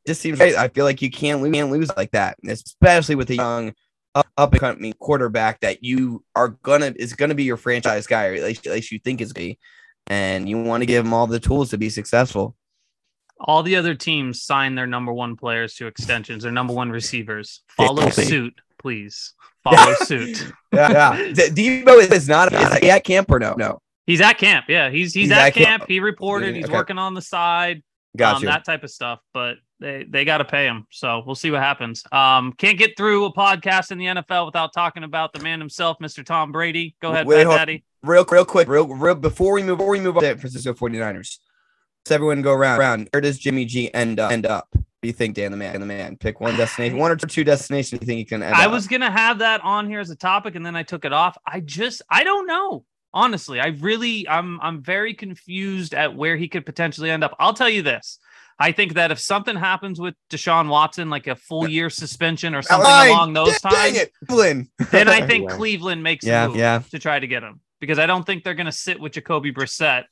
just 0.07 0.21
seems 0.21 0.39
right. 0.39 0.55
I 0.55 0.69
feel 0.69 0.85
like 0.85 1.01
you 1.01 1.11
can't 1.11 1.41
lose, 1.41 1.53
can't 1.53 1.69
lose 1.69 1.95
like 1.95 2.11
that, 2.11 2.37
especially 2.47 3.15
with 3.15 3.29
a 3.29 3.35
young 3.35 3.73
up 4.15 4.51
and 4.51 4.59
coming 4.59 4.93
quarterback 4.99 5.59
that 5.61 5.83
you 5.83 6.23
are 6.35 6.49
gonna 6.49 6.93
is 6.95 7.13
gonna 7.13 7.35
be 7.35 7.43
your 7.43 7.57
franchise 7.57 8.07
guy, 8.07 8.27
or 8.27 8.33
at 8.33 8.43
least, 8.43 8.65
at 8.67 8.73
least 8.73 8.91
you 8.91 8.99
think 8.99 9.21
is 9.21 9.33
be, 9.33 9.59
and 10.07 10.49
you 10.49 10.61
want 10.61 10.81
to 10.81 10.85
give 10.85 11.05
him 11.05 11.13
all 11.13 11.27
the 11.27 11.39
tools 11.39 11.69
to 11.71 11.77
be 11.77 11.89
successful. 11.89 12.55
All 13.39 13.61
the 13.61 13.75
other 13.75 13.93
teams 13.93 14.41
sign 14.41 14.75
their 14.75 14.87
number 14.87 15.13
one 15.13 15.35
players 15.35 15.75
to 15.75 15.87
extensions, 15.87 16.43
their 16.43 16.51
number 16.51 16.73
one 16.73 16.89
receivers. 16.89 17.61
Follow 17.69 18.09
suit, 18.09 18.59
please. 18.79 19.33
Follow 19.63 19.93
suit. 20.03 20.51
Yeah, 20.73 20.91
yeah. 20.91 21.33
D- 21.33 21.83
Deebo 21.83 22.11
is 22.11 22.27
not 22.27 22.51
is 22.53 22.77
he 22.79 22.89
at 22.89 23.03
camp 23.03 23.29
or 23.29 23.39
no? 23.39 23.53
No. 23.57 23.79
He's 24.07 24.21
at 24.21 24.37
camp. 24.37 24.65
Yeah, 24.69 24.89
he's 24.89 25.13
he's, 25.13 25.25
he's 25.25 25.31
at, 25.31 25.47
at 25.47 25.53
camp. 25.53 25.65
camp. 25.65 25.83
He 25.87 25.99
reported. 25.99 26.55
He's 26.55 26.65
okay. 26.65 26.73
working 26.73 26.97
on 26.97 27.13
the 27.13 27.21
side. 27.21 27.83
Gotcha. 28.15 28.37
Um, 28.37 28.45
that 28.45 28.65
type 28.65 28.83
of 28.83 28.89
stuff. 28.89 29.19
But 29.33 29.57
they 29.79 30.05
they 30.07 30.25
got 30.25 30.39
to 30.39 30.45
pay 30.45 30.65
him. 30.65 30.87
So 30.91 31.23
we'll 31.25 31.35
see 31.35 31.51
what 31.51 31.61
happens. 31.61 32.03
Um, 32.11 32.53
can't 32.53 32.77
get 32.77 32.97
through 32.97 33.25
a 33.25 33.33
podcast 33.33 33.91
in 33.91 33.97
the 33.97 34.05
NFL 34.05 34.45
without 34.45 34.73
talking 34.73 35.03
about 35.03 35.33
the 35.33 35.39
man 35.41 35.59
himself, 35.59 35.97
Mr. 35.99 36.25
Tom 36.25 36.51
Brady. 36.51 36.95
Go 37.01 37.11
ahead, 37.11 37.27
Wait, 37.27 37.43
Daddy. 37.43 37.83
Real, 38.03 38.25
real 38.25 38.45
quick, 38.45 38.67
real, 38.67 38.87
real 38.87 39.15
before 39.15 39.53
we 39.53 39.63
move, 39.63 39.77
before 39.77 39.91
we 39.91 39.99
move 39.99 40.17
on 40.17 40.23
to 40.23 40.37
Francisco 40.37 40.73
49ers. 40.73 41.39
Let's 42.05 42.11
everyone 42.11 42.41
go 42.41 42.53
around. 42.53 42.79
around. 42.79 43.09
Where 43.11 43.21
does 43.21 43.37
Jimmy 43.37 43.65
G 43.65 43.93
end 43.93 44.19
up? 44.19 44.31
End 44.31 44.45
up? 44.45 44.67
What 44.71 44.83
do 45.01 45.07
you 45.09 45.13
think, 45.13 45.35
Dan 45.35 45.51
the 45.51 45.57
man? 45.57 45.79
The 45.79 45.85
man. 45.85 46.17
Pick 46.17 46.39
one 46.39 46.55
destination, 46.55 46.97
one 46.97 47.11
or 47.11 47.15
two 47.15 47.43
destinations. 47.43 48.01
You 48.01 48.05
think 48.05 48.17
he 48.17 48.25
can? 48.25 48.43
I 48.43 48.65
up? 48.65 48.71
was 48.71 48.87
gonna 48.87 49.11
have 49.11 49.39
that 49.39 49.61
on 49.61 49.87
here 49.87 49.99
as 49.99 50.09
a 50.09 50.15
topic, 50.15 50.55
and 50.55 50.65
then 50.65 50.75
I 50.75 50.83
took 50.83 51.05
it 51.05 51.13
off. 51.13 51.37
I 51.45 51.59
just, 51.59 52.01
I 52.09 52.23
don't 52.23 52.47
know 52.47 52.85
honestly 53.13 53.59
i 53.59 53.67
really 53.67 54.27
i'm 54.27 54.59
i'm 54.61 54.81
very 54.81 55.13
confused 55.13 55.93
at 55.93 56.15
where 56.15 56.35
he 56.35 56.47
could 56.47 56.65
potentially 56.65 57.09
end 57.09 57.23
up 57.23 57.35
i'll 57.39 57.53
tell 57.53 57.69
you 57.69 57.81
this 57.81 58.19
I 58.59 58.71
think 58.71 58.95
that 58.95 59.11
if 59.11 59.19
something 59.19 59.55
happens 59.55 59.99
with 59.99 60.15
Deshaun 60.31 60.67
Watson, 60.67 61.09
like 61.09 61.27
a 61.27 61.35
full 61.35 61.67
year 61.69 61.89
suspension 61.89 62.55
or 62.55 62.61
something 62.61 62.89
Line. 62.89 63.09
along 63.09 63.33
those 63.33 63.59
Dang 63.61 63.71
times, 63.71 63.97
it. 63.97 64.11
Cleveland. 64.27 64.69
then 64.91 65.07
I 65.07 65.25
think 65.25 65.49
Cleveland 65.51 66.01
makes 66.01 66.25
yeah, 66.25 66.45
a 66.45 66.47
move 66.47 66.57
yeah. 66.57 66.81
to 66.89 66.99
try 66.99 67.19
to 67.19 67.27
get 67.27 67.43
him 67.43 67.61
because 67.79 67.99
I 67.99 68.07
don't 68.07 68.25
think 68.25 68.43
they're 68.43 68.55
going 68.55 68.65
to 68.65 68.71
sit 68.71 68.99
with 68.99 69.11
Jacoby 69.11 69.53
Brissett 69.53 70.05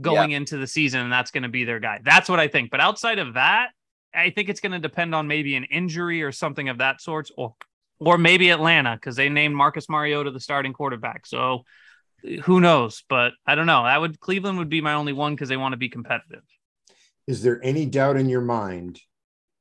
going 0.00 0.30
yeah. 0.30 0.38
into 0.38 0.56
the 0.56 0.66
season 0.66 1.00
and 1.02 1.12
that's 1.12 1.30
going 1.30 1.42
to 1.42 1.48
be 1.50 1.64
their 1.64 1.78
guy. 1.78 2.00
That's 2.02 2.28
what 2.28 2.40
I 2.40 2.48
think. 2.48 2.70
But 2.70 2.80
outside 2.80 3.18
of 3.18 3.34
that, 3.34 3.68
I 4.14 4.30
think 4.30 4.48
it's 4.48 4.60
going 4.60 4.72
to 4.72 4.78
depend 4.78 5.14
on 5.14 5.28
maybe 5.28 5.54
an 5.54 5.64
injury 5.64 6.22
or 6.22 6.32
something 6.32 6.68
of 6.68 6.78
that 6.78 7.02
sort, 7.02 7.30
or 7.36 7.54
or 7.98 8.16
maybe 8.16 8.50
Atlanta 8.50 8.94
because 8.94 9.16
they 9.16 9.28
named 9.28 9.54
Marcus 9.54 9.88
Mariota 9.88 10.30
the 10.30 10.40
starting 10.40 10.72
quarterback. 10.72 11.26
So 11.26 11.64
uh, 12.24 12.40
who 12.42 12.60
knows? 12.60 13.02
But 13.08 13.32
I 13.46 13.56
don't 13.56 13.66
know. 13.66 13.82
I 13.82 13.98
would 13.98 14.20
Cleveland 14.20 14.58
would 14.58 14.68
be 14.68 14.80
my 14.80 14.94
only 14.94 15.12
one 15.12 15.34
because 15.34 15.48
they 15.48 15.56
want 15.56 15.72
to 15.72 15.76
be 15.76 15.88
competitive 15.88 16.42
is 17.26 17.42
there 17.42 17.60
any 17.62 17.86
doubt 17.86 18.16
in 18.16 18.28
your 18.28 18.40
mind 18.40 19.00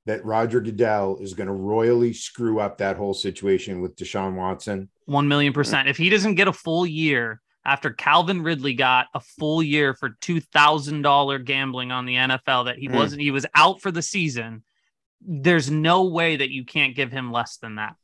that 0.05 0.25
Roger 0.25 0.59
Goodell 0.59 1.17
is 1.21 1.33
going 1.33 1.47
to 1.47 1.53
royally 1.53 2.13
screw 2.13 2.59
up 2.59 2.77
that 2.77 2.97
whole 2.97 3.13
situation 3.13 3.81
with 3.81 3.95
Deshaun 3.95 4.35
Watson? 4.35 4.89
One 5.05 5.27
million 5.27 5.53
percent. 5.53 5.87
If 5.87 5.97
he 5.97 6.09
doesn't 6.09 6.35
get 6.35 6.47
a 6.47 6.53
full 6.53 6.85
year 6.85 7.41
after 7.65 7.91
Calvin 7.91 8.41
Ridley 8.41 8.73
got 8.73 9.07
a 9.13 9.19
full 9.19 9.63
year 9.63 9.93
for 9.93 10.17
two 10.21 10.41
thousand 10.41 11.01
dollar 11.01 11.39
gambling 11.39 11.91
on 11.91 12.05
the 12.05 12.15
NFL, 12.15 12.65
that 12.65 12.77
he 12.77 12.89
mm. 12.89 12.95
wasn't, 12.95 13.21
he 13.21 13.31
was 13.31 13.45
out 13.55 13.81
for 13.81 13.91
the 13.91 14.01
season. 14.01 14.63
There's 15.21 15.71
no 15.71 16.05
way 16.05 16.35
that 16.35 16.49
you 16.49 16.65
can't 16.65 16.95
give 16.95 17.11
him 17.11 17.31
less 17.31 17.57
than 17.57 17.75
that. 17.75 17.95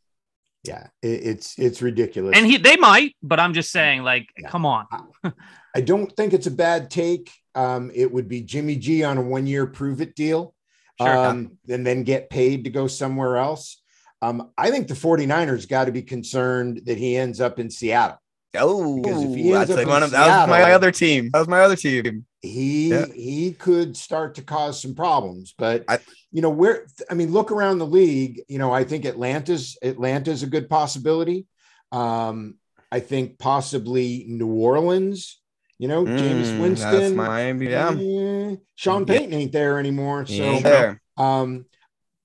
Yeah, 0.63 0.88
it's 1.02 1.58
it's 1.58 1.82
ridiculous. 1.82 2.38
And 2.38 2.45
he 2.45 2.58
they 2.58 2.76
might, 2.76 3.15
but 3.22 3.39
I'm 3.39 3.54
just 3.54 3.72
saying, 3.72 4.04
like, 4.04 4.30
yeah. 4.38 4.50
come 4.50 4.65
on. 4.65 4.88
I, 5.24 5.32
I 5.76 5.82
don't 5.82 6.12
think 6.15 6.34
it's 6.34 6.48
a 6.48 6.52
bad 6.52 6.89
take 6.89 7.32
um, 7.60 7.91
it 7.93 8.10
would 8.10 8.30
be 8.30 8.41
Jimmy 8.41 8.78
G 8.78 9.04
on 9.04 9.17
a 9.17 9.22
one 9.22 9.45
year 9.45 9.67
prove 9.67 10.00
it 10.00 10.15
deal 10.15 10.56
sure. 11.00 11.17
um, 11.17 11.58
and 11.67 11.86
then 11.86 12.04
get 12.04 12.30
paid 12.30 12.63
to 12.63 12.69
go 12.69 12.88
somewhere 12.88 13.38
else. 13.38 13.82
Um, 14.22 14.52
I 14.58 14.69
think 14.72 14.88
the 14.88 14.93
49ers 14.93 15.67
got 15.67 15.86
to 15.86 15.91
be 15.91 16.02
concerned 16.02 16.82
that 16.86 16.98
he 16.98 17.17
ends 17.17 17.41
up 17.41 17.60
in 17.60 17.69
Seattle. 17.69 18.17
Oh, 18.56 19.02
that's 19.04 19.69
like 19.69 19.88
one 19.88 20.04
of, 20.04 20.10
Seattle, 20.10 20.28
that 20.28 20.50
was 20.50 20.50
my 20.50 20.72
other 20.72 20.91
team. 20.91 21.30
That 21.34 21.39
was 21.39 21.48
my 21.48 21.62
other 21.62 21.76
team. 21.76 22.26
He 22.41 22.89
yeah. 22.89 23.06
he 23.13 23.52
could 23.52 23.95
start 23.98 24.36
to 24.36 24.41
cause 24.41 24.82
some 24.82 24.95
problems, 24.95 25.54
but 25.58 25.84
I, 25.88 26.00
you 26.32 26.41
know 26.41 26.50
where 26.50 26.88
I 27.12 27.13
mean, 27.13 27.32
look 27.32 27.52
around 27.52 27.78
the 27.78 27.86
league. 27.86 28.41
You 28.48 28.58
know, 28.58 28.72
I 28.72 28.86
think 28.86 29.06
Atlanta's 29.06 29.78
Atlanta's 29.84 30.41
a 30.41 30.48
good 30.48 30.69
possibility. 30.69 31.45
Um, 31.91 32.56
I 32.91 33.02
think 33.02 33.38
possibly 33.38 34.26
New 34.28 34.48
Orleans 34.48 35.39
you 35.79 35.87
know, 35.87 36.03
mm, 36.03 36.19
Jameis 36.19 36.61
Winston, 36.61 37.15
Miami, 37.15 37.69
yeah. 37.69 37.89
Eh, 37.91 38.55
Sean 38.75 39.05
Payton 39.05 39.33
ain't 39.33 39.51
there 39.53 39.79
anymore. 39.79 40.25
So, 40.25 40.59
there. 40.59 41.01
um, 41.17 41.65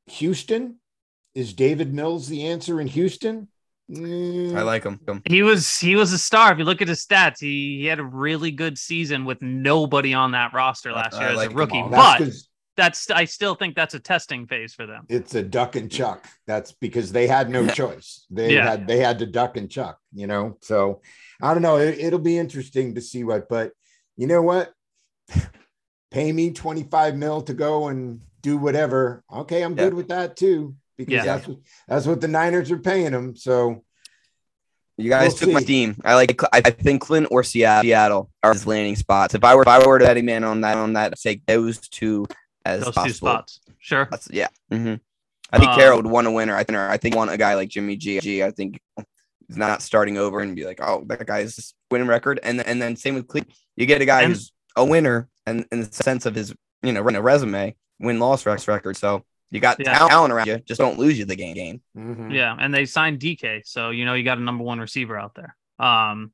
Houston 0.07 0.81
is 1.35 1.55
Davis 1.55 1.87
Mills 1.87 2.29
the 2.29 2.47
answer 2.47 2.81
in 2.81 2.89
Houston? 2.89 3.49
Mm. 3.91 4.57
I 4.57 4.63
like 4.63 4.83
him. 4.83 4.99
He 5.27 5.43
was 5.43 5.79
he 5.79 5.95
was 5.95 6.13
a 6.13 6.19
star. 6.19 6.53
If 6.53 6.59
you 6.59 6.65
look 6.65 6.83
at 6.83 6.89
his 6.89 7.05
stats, 7.05 7.39
he, 7.39 7.81
he 7.81 7.87
had 7.87 7.99
a 7.99 8.05
really 8.05 8.51
good 8.51 8.79
season 8.79 9.25
with 9.25 9.41
nobody 9.41 10.15
on 10.15 10.33
that 10.33 10.53
roster 10.53 10.91
last 10.93 11.19
year 11.19 11.29
I 11.29 11.33
as 11.33 11.37
like 11.37 11.51
a 11.51 11.55
rookie. 11.55 11.83
But 11.91 12.33
that's 12.77 13.11
I 13.11 13.27
still 13.27 13.55
think 13.55 13.77
that's 13.77 13.95
a 13.95 14.01
testing 14.01 14.47
phase 14.47 14.75
for 14.75 14.87
them. 14.87 15.05
It's 15.09 15.35
a 15.35 15.43
duck 15.43 15.77
and 15.77 15.91
chuck. 15.91 16.27
That's 16.47 16.73
because 16.73 17.13
they 17.13 17.27
had 17.27 17.51
no 17.51 17.67
choice. 17.67 18.27
They 18.31 18.55
yeah. 18.55 18.71
had 18.71 18.87
they 18.87 18.99
had 18.99 19.19
to 19.21 19.27
duck 19.27 19.57
and 19.57 19.71
chuck, 19.71 19.99
you 20.13 20.27
know. 20.27 20.57
So 20.63 21.03
I 21.45 21.53
don't 21.53 21.63
know. 21.63 21.77
It, 21.77 22.11
will 22.11 22.19
be 22.19 22.39
interesting 22.39 22.95
to 22.95 23.03
see 23.03 23.23
what, 23.23 23.51
but 23.51 23.73
you 24.17 24.27
know 24.27 24.41
what? 24.41 24.73
Pay 26.11 26.33
me 26.33 26.53
25 26.53 27.17
mil 27.17 27.43
to 27.43 27.53
go 27.53 27.89
and 27.89 28.23
do 28.41 28.57
whatever. 28.57 29.23
Okay, 29.31 29.63
I'm 29.63 29.77
yeah. 29.77 29.85
good 29.85 29.95
with 29.95 30.09
that 30.09 30.37
too, 30.37 30.75
because 30.97 31.13
yeah. 31.13 31.25
that's 31.25 31.47
what 31.47 31.59
that's 31.87 32.07
what 32.07 32.21
the 32.23 32.29
Niners 32.29 32.71
are 32.71 32.79
paying 32.79 33.13
them. 33.13 33.37
So 33.37 33.85
you 34.97 35.11
guys 35.11 35.29
we'll 35.29 35.37
took 35.37 35.49
see. 35.49 35.55
my 35.55 35.63
team. 35.63 36.01
I 36.03 36.15
like. 36.15 36.41
I 36.51 36.63
think 36.63 37.03
Clinton 37.03 37.29
or 37.31 37.43
Seattle 37.43 38.31
are 38.43 38.53
his 38.55 38.67
landing 38.67 38.97
spots. 38.97 39.35
If 39.35 39.45
I 39.45 39.55
were, 39.55 39.63
if 39.63 39.69
I 39.69 39.87
were 39.87 39.99
to 39.99 40.09
any 40.09 40.23
man 40.23 40.45
on 40.45 40.63
that, 40.63 40.79
on 40.79 40.95
that, 40.95 41.19
take 41.21 41.45
those 41.45 41.79
two 41.89 42.27
as 42.65 42.85
those 42.85 42.95
possible. 42.95 43.09
two 43.09 43.15
spots. 43.15 43.61
Sure. 43.81 44.09
That's, 44.11 44.29
yeah. 44.31 44.49
Mm-hmm. 44.73 44.95
I 45.53 45.59
think 45.59 45.71
um, 45.73 45.79
Carroll 45.79 45.97
would 45.99 46.07
want 46.07 46.27
a 46.27 46.31
winner. 46.31 46.57
I 46.57 46.65
think. 46.65 46.79
I 46.79 46.97
think 46.97 47.17
want 47.17 47.31
a 47.31 47.37
guy 47.37 47.55
like 47.55 47.69
Jimmy 47.69 47.97
G. 47.97 48.43
I 48.43 48.51
think 48.51 48.81
he's 48.97 49.05
not 49.49 49.83
starting 49.83 50.19
over 50.19 50.41
and 50.41 50.57
be 50.57 50.65
like, 50.65 50.81
oh, 50.83 51.05
that 51.07 51.27
guy's 51.27 51.75
winning 51.91 52.09
record. 52.09 52.41
And 52.43 52.61
and 52.61 52.81
then 52.81 52.97
same 52.97 53.15
with 53.15 53.29
Cleveland. 53.29 53.55
You 53.77 53.87
get 53.87 54.01
a 54.01 54.05
guy 54.05 54.23
and, 54.23 54.33
who's 54.33 54.53
a 54.77 54.85
winner 54.85 55.29
and 55.47 55.67
in 55.71 55.81
the 55.81 55.93
sense 55.93 56.27
of 56.27 56.35
his 56.35 56.55
you 56.83 56.93
know 56.93 57.01
run 57.01 57.17
a 57.17 57.23
resume, 57.23 57.75
win 58.01 58.19
loss 58.19 58.47
Rex 58.47 58.69
record. 58.69 58.97
So 58.97 59.25
you 59.51 59.61
got 59.61 59.79
yeah. 59.79 59.99
talent 59.99 60.33
around 60.33 60.47
you. 60.47 60.59
Just 60.59 60.81
don't 60.81 60.99
lose 60.99 61.19
you 61.19 61.25
the 61.25 61.37
game. 61.37 61.55
game. 61.55 61.81
Mm-hmm. 61.97 62.31
Yeah, 62.31 62.57
and 62.59 62.75
they 62.75 62.87
signed 62.87 63.21
DK, 63.21 63.63
so 63.65 63.91
you 63.91 64.05
know 64.05 64.15
you 64.15 64.25
got 64.25 64.39
a 64.39 64.43
number 64.43 64.65
one 64.65 64.81
receiver 64.81 65.17
out 65.17 65.35
there. 65.35 65.57
Um, 65.79 66.33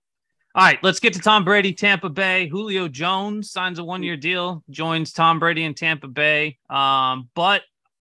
all 0.55 0.65
right, 0.65 0.79
let's 0.83 0.99
get 0.99 1.13
to 1.13 1.21
Tom 1.21 1.45
Brady, 1.45 1.73
Tampa 1.73 2.09
Bay. 2.09 2.49
Julio 2.49 2.89
Jones 2.89 3.53
signs 3.53 3.79
a 3.79 3.85
one 3.85 4.03
year 4.03 4.17
deal, 4.17 4.65
joins 4.69 5.13
Tom 5.13 5.39
Brady 5.39 5.65
in 5.65 5.75
Tampa 5.75 6.09
Bay. 6.09 6.59
Um, 6.69 7.29
but 7.35 7.63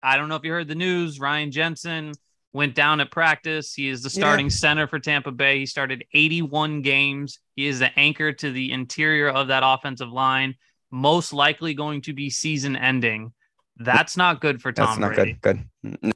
I 0.03 0.17
don't 0.17 0.29
know 0.29 0.37
if 0.37 0.45
you 0.45 0.51
heard 0.51 0.69
the 0.69 0.75
news. 0.75 1.21
Ryan 1.21 1.51
Jensen 1.51 2.13
went 2.55 2.75
down 2.75 3.01
at 3.01 3.11
practice. 3.11 3.75
He 3.75 3.89
is 3.89 4.03
the 4.03 4.09
starting 4.09 4.47
yeah. 4.47 4.51
center 4.51 4.87
for 4.87 4.99
Tampa 4.99 5.33
Bay. 5.33 5.59
He 5.59 5.67
started 5.67 6.05
81 6.15 6.81
games. 6.83 7.41
He 7.57 7.67
is 7.67 7.81
the 7.81 7.91
anchor 7.99 8.33
to 8.33 8.51
the 8.53 8.73
interior 8.73 9.29
of 9.29 9.49
that 9.49 9.63
offensive 9.67 10.11
line, 10.11 10.55
most 10.91 11.33
likely 11.33 11.75
going 11.75 12.01
to 12.03 12.15
be 12.15 12.31
season 12.31 12.77
ending. 12.77 13.33
That's 13.77 14.17
not 14.17 14.41
good 14.41 14.63
for 14.63 14.73
Tom 14.73 14.87
That's 14.87 14.99
not 15.01 15.15
Brady. 15.15 15.37
good. 15.43 15.65
Good. 15.83 16.13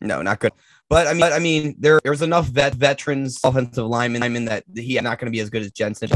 No, 0.00 0.22
not 0.22 0.38
good. 0.38 0.52
But 0.88 1.06
I 1.06 1.12
mean, 1.12 1.20
but, 1.20 1.32
I 1.32 1.38
mean, 1.38 1.74
there 1.78 2.00
there's 2.04 2.22
enough 2.22 2.46
vet 2.46 2.74
veterans, 2.74 3.40
offensive 3.42 3.86
linemen, 3.86 4.20
linemen 4.20 4.44
that 4.44 4.64
he's 4.74 5.00
not 5.02 5.18
going 5.18 5.26
to 5.26 5.34
be 5.34 5.40
as 5.40 5.50
good 5.50 5.62
as 5.62 5.72
Jensen. 5.72 6.08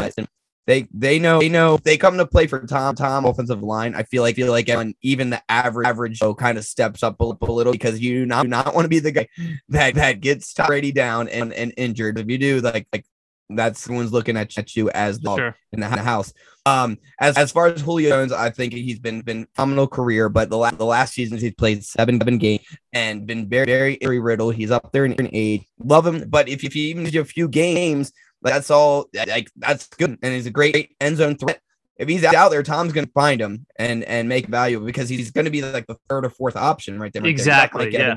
They 0.67 0.89
they 0.93 1.21
know 1.21 1.39
they 1.39 1.49
know 1.49 1.77
they 1.77 1.97
come 1.97 2.19
to 2.19 2.27
play 2.27 2.49
for 2.49 2.59
Tom 2.67 2.97
Tom 2.97 3.25
offensive 3.25 3.63
line. 3.63 3.95
I 3.95 4.03
feel 4.03 4.23
like 4.23 4.35
feel 4.35 4.51
like 4.51 4.69
even 5.01 5.31
the 5.31 5.41
average 5.49 5.87
average 5.87 6.19
Joe 6.19 6.35
kind 6.35 6.59
of 6.59 6.65
steps 6.65 7.05
up 7.05 7.21
a, 7.21 7.25
a, 7.41 7.53
little 7.53 7.73
because 7.73 8.01
you 8.01 8.21
do 8.21 8.27
not 8.27 8.43
do 8.43 8.49
not 8.49 8.75
want 8.75 8.85
to 8.85 8.89
be 8.89 8.99
the 8.99 9.13
guy 9.13 9.29
that 9.69 9.95
that 9.95 10.21
gets 10.21 10.53
Tom 10.55 10.67
Brady 10.67 10.91
down 10.91 11.29
and, 11.29 11.53
and 11.53 11.73
injured. 11.77 12.19
If 12.19 12.29
you 12.29 12.39
do, 12.39 12.61
like 12.61 12.89
like 12.93 13.05
that's 13.49 13.81
someone's 13.81 14.13
looking 14.13 14.37
at, 14.37 14.57
at 14.59 14.75
you 14.75 14.91
as 14.91 15.21
the 15.21 15.37
sure. 15.37 15.57
in 15.73 15.81
the 15.81 15.87
house. 15.87 16.33
Um, 16.65 16.99
as 17.21 17.39
as 17.39 17.53
far 17.53 17.69
as 17.69 17.81
Julio 17.81 18.11
Jones, 18.11 18.33
I 18.33 18.51
think 18.51 18.73
he's 18.73 18.99
been 18.99 19.21
been 19.21 19.47
phenomenal 19.55 19.87
career, 19.87 20.29
but 20.29 20.51
the 20.51 20.57
last 20.57 20.79
the 20.79 20.85
last 20.85 21.15
seasons 21.15 21.43
he's 21.43 21.55
played 21.55 21.85
seven 21.85 22.19
seven 22.19 22.39
games 22.39 22.65
and 22.93 23.25
been 23.25 23.49
very 23.49 23.67
very 23.67 23.95
injury 23.95 24.19
riddled. 24.19 24.57
He's 24.57 24.73
up 24.73 24.91
there 24.91 25.05
in, 25.05 25.13
in 25.13 25.31
age. 25.33 25.65
Love 25.79 26.07
him, 26.07 26.29
but 26.29 26.49
if 26.49 26.65
if 26.65 26.73
he 26.73 26.91
even 26.91 27.05
do 27.05 27.21
a 27.21 27.25
few 27.25 27.47
games, 27.47 28.13
like 28.47 28.55
that's 28.55 28.71
all 28.71 29.09
like 29.27 29.51
that's 29.57 29.89
good, 29.89 30.19
and 30.23 30.35
he's 30.35 30.47
a 30.47 30.51
great 30.51 30.95
end 31.01 31.17
zone 31.17 31.37
threat. 31.37 31.61
If 31.97 32.09
he's 32.09 32.23
out 32.23 32.51
there, 32.51 32.63
Tom's 32.63 32.93
going 32.93 33.07
to 33.07 33.13
find 33.13 33.41
him 33.41 33.67
and 33.77 34.05
and 34.05 34.29
make 34.29 34.47
value 34.47 34.79
because 34.79 35.09
he's 35.09 35.33
going 35.33 35.47
to 35.47 35.51
be 35.51 35.63
like 35.63 35.89
the 35.89 35.97
third 36.09 36.25
or 36.25 36.31
fourth 36.31 36.55
option 36.55 37.01
right 37.01 37.13
there. 37.13 37.23
Right 37.23 37.29
exactly. 37.29 37.91
There. 37.91 38.01
yeah. 38.01 38.17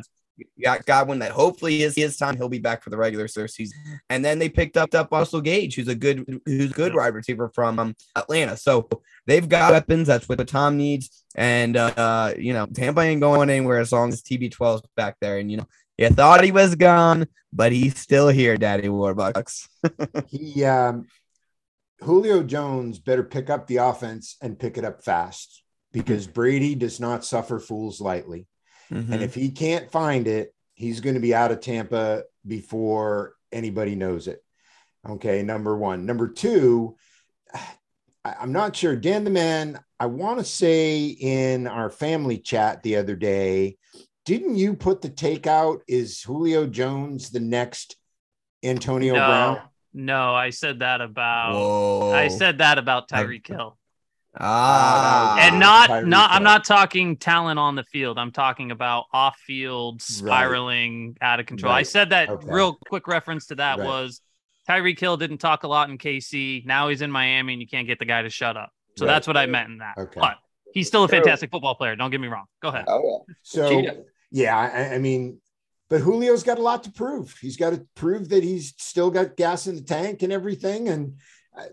You 0.56 0.64
got 0.64 0.86
Godwin 0.86 1.20
that 1.20 1.32
hopefully 1.32 1.82
is 1.84 1.95
his 1.95 2.16
time. 2.16 2.38
He'll 2.38 2.47
be 2.47 2.60
back 2.60 2.82
for 2.82 2.91
the 2.91 2.95
regular 2.95 3.28
season. 3.28 3.78
And 4.10 4.24
then 4.24 4.39
they 4.39 4.47
picked 4.47 4.78
up 4.78 4.93
up 4.95 5.12
Russell 5.12 5.41
Gage, 5.41 5.76
who's 5.76 5.89
a 5.89 5.95
good 5.95 6.41
who's 6.45 6.72
a 6.72 6.74
good 6.74 6.95
wide 6.95 7.14
receiver 7.14 7.49
from 7.54 7.78
um, 7.78 7.95
Atlanta. 8.16 8.56
So 8.56 8.88
they've 9.26 9.49
got 9.49 9.72
weapons. 9.72 10.08
That's 10.08 10.30
what 10.30 10.38
the 10.38 10.45
Tom 10.45 10.78
needs. 10.78 11.26
And 11.36 11.76
uh, 11.76 12.36
you 12.38 12.54
know, 12.54 12.68
Tampa 12.68 13.01
ain't 13.01 13.20
going 13.20 13.49
anywhere 13.49 13.80
as 13.80 13.91
long 13.91 14.10
as 14.10 14.22
TB12 14.22 14.76
is 14.76 14.82
back 14.95 15.18
there. 15.20 15.39
And 15.39 15.51
you 15.51 15.58
know, 15.58 15.68
you 16.00 16.10
thought 16.10 16.43
he 16.43 16.52
was 16.52 16.76
gone, 16.76 17.28
but 17.52 17.72
he's 17.72 17.97
still 17.97 18.30
here, 18.30 18.58
Daddy 18.58 18.88
Warbucks. 18.88 19.68
he 20.30 20.64
um 20.64 21.08
Julio 22.02 22.43
Jones 22.43 23.00
better 23.00 23.24
pick 23.24 23.50
up 23.50 23.68
the 23.68 23.78
offense 23.78 24.38
and 24.41 24.58
pick 24.58 24.78
it 24.78 24.86
up 24.86 25.04
fast 25.04 25.64
because 25.91 26.28
Brady 26.28 26.76
does 26.76 27.00
not 27.00 27.26
suffer 27.26 27.60
fools 27.60 28.00
lightly. 28.00 28.47
Mm-hmm. 28.91 29.14
And 29.14 29.22
if 29.22 29.36
he 29.36 29.52
can't 29.52 29.91
find 29.91 30.28
it, 30.28 30.54
he's 30.74 31.02
going 31.02 31.16
to 31.16 31.20
be 31.20 31.36
out 31.36 31.52
of 31.52 31.60
Tampa 31.60 32.24
before 32.47 33.34
anybody 33.52 33.95
knows 33.95 34.28
it. 34.28 34.41
Okay, 35.08 35.43
number 35.43 35.78
one. 35.78 36.06
Number 36.06 36.30
two, 36.30 36.95
I'm 38.24 38.52
not 38.52 38.76
sure. 38.76 38.95
Dan 38.95 39.24
the 39.24 39.30
man, 39.30 39.80
I 40.00 40.06
want 40.06 40.39
to 40.39 40.45
say 40.45 41.08
in 41.08 41.68
our 41.68 41.89
family 41.89 42.38
chat 42.38 42.84
the 42.84 42.97
other 42.97 43.16
day, 43.16 43.78
didn't 44.30 44.58
you 44.58 44.76
put 44.76 45.02
the 45.02 45.10
takeout? 45.10 45.80
Is 45.88 46.22
Julio 46.22 46.68
Jones 46.68 47.32
the 47.32 47.40
next 47.40 47.98
Antonio 48.62 49.16
no, 49.16 49.26
Brown? 49.26 49.62
No, 49.92 50.36
I 50.36 50.52
said 50.52 50.80
that 50.80 51.02
about 51.02 51.54
Whoa. 51.54 52.14
I 52.14 52.28
said 52.28 52.60
that 52.60 52.78
about 52.78 53.10
Tyreek 53.10 53.48
Hill. 53.48 53.76
Ah, 54.40 55.36
and 55.40 55.60
not 55.60 55.90
Tyreek 55.90 56.06
not 56.06 56.30
Hill. 56.30 56.38
I'm 56.38 56.44
not 56.44 56.64
talking 56.64 57.18
talent 57.18 57.58
on 57.58 57.74
the 57.74 57.84
field. 57.86 58.20
I'm 58.20 58.32
talking 58.32 58.70
about 58.70 59.06
off 59.12 59.36
field 59.48 60.00
spiraling 60.00 61.18
right. 61.20 61.28
out 61.28 61.40
of 61.40 61.48
control. 61.48 61.74
Right. 61.74 61.80
I 61.80 61.84
said 61.84 62.12
that 62.12 62.30
okay. 62.30 62.48
real 62.48 62.78
quick 62.88 63.08
reference 63.08 63.48
to 63.48 63.56
that 63.56 63.80
right. 63.80 63.88
was 63.88 64.22
Tyreek 64.70 65.00
Hill 65.00 65.18
didn't 65.18 65.40
talk 65.40 65.64
a 65.64 65.68
lot 65.68 65.90
in 65.90 65.98
KC. 65.98 66.68
Now 66.68 66.90
he's 66.90 67.02
in 67.02 67.10
Miami 67.10 67.54
and 67.54 67.62
you 67.64 67.68
can't 67.68 67.88
get 67.88 67.98
the 67.98 68.06
guy 68.06 68.22
to 68.22 68.30
shut 68.30 68.56
up. 68.56 68.70
So 68.96 69.08
that's 69.08 69.26
what 69.26 69.38
I 69.38 69.48
meant 69.48 69.70
in 69.70 69.78
that. 69.80 69.98
Okay. 69.98 70.20
But 70.20 70.36
he's 70.72 70.88
still 70.88 71.04
a 71.04 71.08
fantastic 71.08 71.50
football 71.50 71.74
player. 71.74 71.96
Don't 71.96 72.12
get 72.12 72.22
me 72.22 72.28
wrong. 72.28 72.46
Go 72.62 72.70
ahead. 72.70 72.86
Oh, 72.88 73.26
yeah. 73.28 73.34
So 73.42 74.06
yeah, 74.32 74.58
I, 74.58 74.96
I 74.96 74.98
mean, 75.00 75.40
but 75.90 76.04
Julio's 76.04 76.44
got 76.44 76.60
a 76.60 76.64
lot 76.64 76.84
to 76.84 76.92
prove. 76.92 77.36
He's 77.42 77.58
got 77.58 77.72
to 77.72 77.86
prove 77.96 78.30
that 78.30 78.44
he's 78.44 78.74
still 78.78 79.10
got 79.10 79.36
gas 79.36 79.66
in 79.66 79.76
the 79.76 79.82
tank 79.82 80.22
and 80.22 80.32
everything. 80.32 80.88
And, 80.88 81.16
uh, 81.58 81.64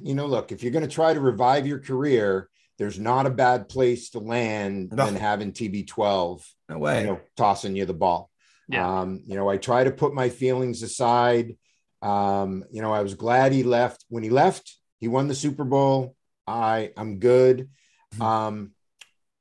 you 0.00 0.14
know, 0.14 0.26
look, 0.26 0.52
if 0.52 0.62
you're 0.62 0.72
going 0.72 0.86
to 0.86 0.94
try 0.94 1.12
to 1.12 1.20
revive 1.20 1.66
your 1.66 1.80
career, 1.80 2.48
there's 2.78 2.98
not 2.98 3.26
a 3.26 3.30
bad 3.30 3.68
place 3.68 4.10
to 4.10 4.20
land 4.20 4.92
no. 4.92 5.06
than 5.06 5.16
having 5.16 5.52
TB12. 5.52 6.44
No 6.68 6.78
way. 6.78 7.00
You 7.00 7.06
know, 7.08 7.20
tossing 7.36 7.74
you 7.74 7.84
the 7.84 7.94
ball. 7.94 8.30
Yeah. 8.68 9.00
Um, 9.00 9.22
you 9.26 9.34
know, 9.34 9.48
I 9.48 9.56
try 9.56 9.84
to 9.84 9.90
put 9.90 10.14
my 10.14 10.28
feelings 10.28 10.82
aside. 10.82 11.56
Um, 12.00 12.64
you 12.70 12.80
know, 12.80 12.92
I 12.92 13.02
was 13.02 13.14
glad 13.14 13.52
he 13.52 13.62
left. 13.62 14.04
When 14.08 14.22
he 14.22 14.30
left, 14.30 14.76
he 15.00 15.08
won 15.08 15.28
the 15.28 15.34
Super 15.34 15.64
Bowl. 15.64 16.14
I 16.46 16.92
I'm 16.96 17.18
good. 17.18 17.70
Mm-hmm. 18.14 18.22
Um, 18.22 18.70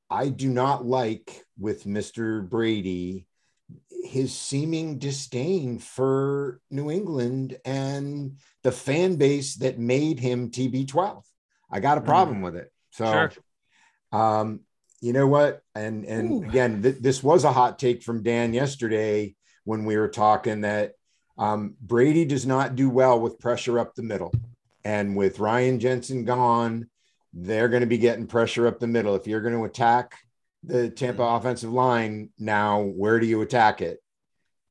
I 0.10 0.30
do 0.30 0.50
not 0.50 0.86
like 0.86 1.44
with 1.64 1.86
Mr. 1.86 2.47
Brady 2.47 3.26
his 4.03 4.38
seeming 4.38 4.99
disdain 4.99 5.80
for 5.80 6.59
New 6.70 6.91
England 6.91 7.57
and 7.64 8.38
the 8.61 8.72
fan 8.72 9.16
base 9.16 9.55
that 9.55 9.80
made 9.80 10.20
him 10.20 10.51
TB12. 10.51 11.24
I 11.72 11.80
got 11.80 11.97
a 11.97 12.01
mm. 12.01 12.05
problem 12.05 12.39
mm. 12.39 12.43
with 12.43 12.57
it. 12.57 12.72
So, 12.91 13.05
sure. 13.05 13.32
um, 14.11 14.59
you 14.99 15.14
know 15.14 15.26
what? 15.28 15.61
And 15.74 16.05
and 16.05 16.32
Ooh. 16.32 16.47
again, 16.47 16.84
th- 16.84 16.99
this 16.99 17.24
was 17.24 17.45
a 17.45 17.51
hot 17.51 17.80
take 17.80 18.03
from 18.03 18.24
Dan 18.24 18.53
yesterday 18.53 19.36
when 19.64 19.86
we 19.86 19.97
were 19.97 20.09
talking 20.09 20.61
that 20.61 20.93
um, 21.38 21.76
Brady 21.82 22.26
does 22.26 22.45
not 22.45 22.76
do 22.76 22.89
well 22.89 23.20
with 23.20 23.39
pressure 23.39 23.80
up 23.80 23.95
the 23.95 24.03
middle, 24.03 24.34
and 24.84 25.16
with 25.16 25.39
Ryan 25.39 25.80
Jensen 25.80 26.26
gone, 26.26 26.89
they're 27.34 27.70
going 27.70 27.82
to 27.82 27.88
be 27.88 27.97
getting 27.97 28.28
pressure 28.28 28.68
up 28.68 28.80
the 28.80 28.88
middle. 28.88 29.16
If 29.16 29.28
you're 29.28 29.41
going 29.41 29.55
to 29.55 29.64
attack 29.64 30.23
the 30.64 30.89
Tampa 30.89 31.22
mm-hmm. 31.22 31.36
offensive 31.36 31.72
line 31.72 32.30
now, 32.39 32.82
where 32.82 33.20
do 33.20 33.26
you 33.26 33.41
attack 33.41 33.82
it? 33.82 33.99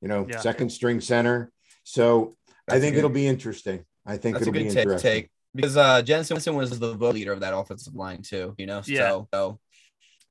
You 0.00 0.08
know, 0.08 0.26
yeah. 0.28 0.40
second 0.40 0.70
string 0.70 1.00
center. 1.00 1.52
So 1.84 2.36
That's 2.66 2.78
I 2.78 2.80
think 2.80 2.94
good. 2.94 2.98
it'll 2.98 3.10
be 3.10 3.26
interesting. 3.26 3.84
I 4.04 4.16
think 4.16 4.34
That's 4.34 4.48
it'll 4.48 4.54
be 4.54 4.66
interesting. 4.66 4.98
Take 5.00 5.30
because 5.54 5.76
uh, 5.76 6.02
Jensen 6.02 6.54
was 6.54 6.78
the 6.78 6.94
vote 6.94 7.14
leader 7.14 7.32
of 7.32 7.40
that 7.40 7.54
offensive 7.54 7.94
line 7.94 8.22
too. 8.22 8.54
You 8.58 8.66
know, 8.66 8.82
yeah. 8.86 9.08
So, 9.08 9.28
so 9.32 9.60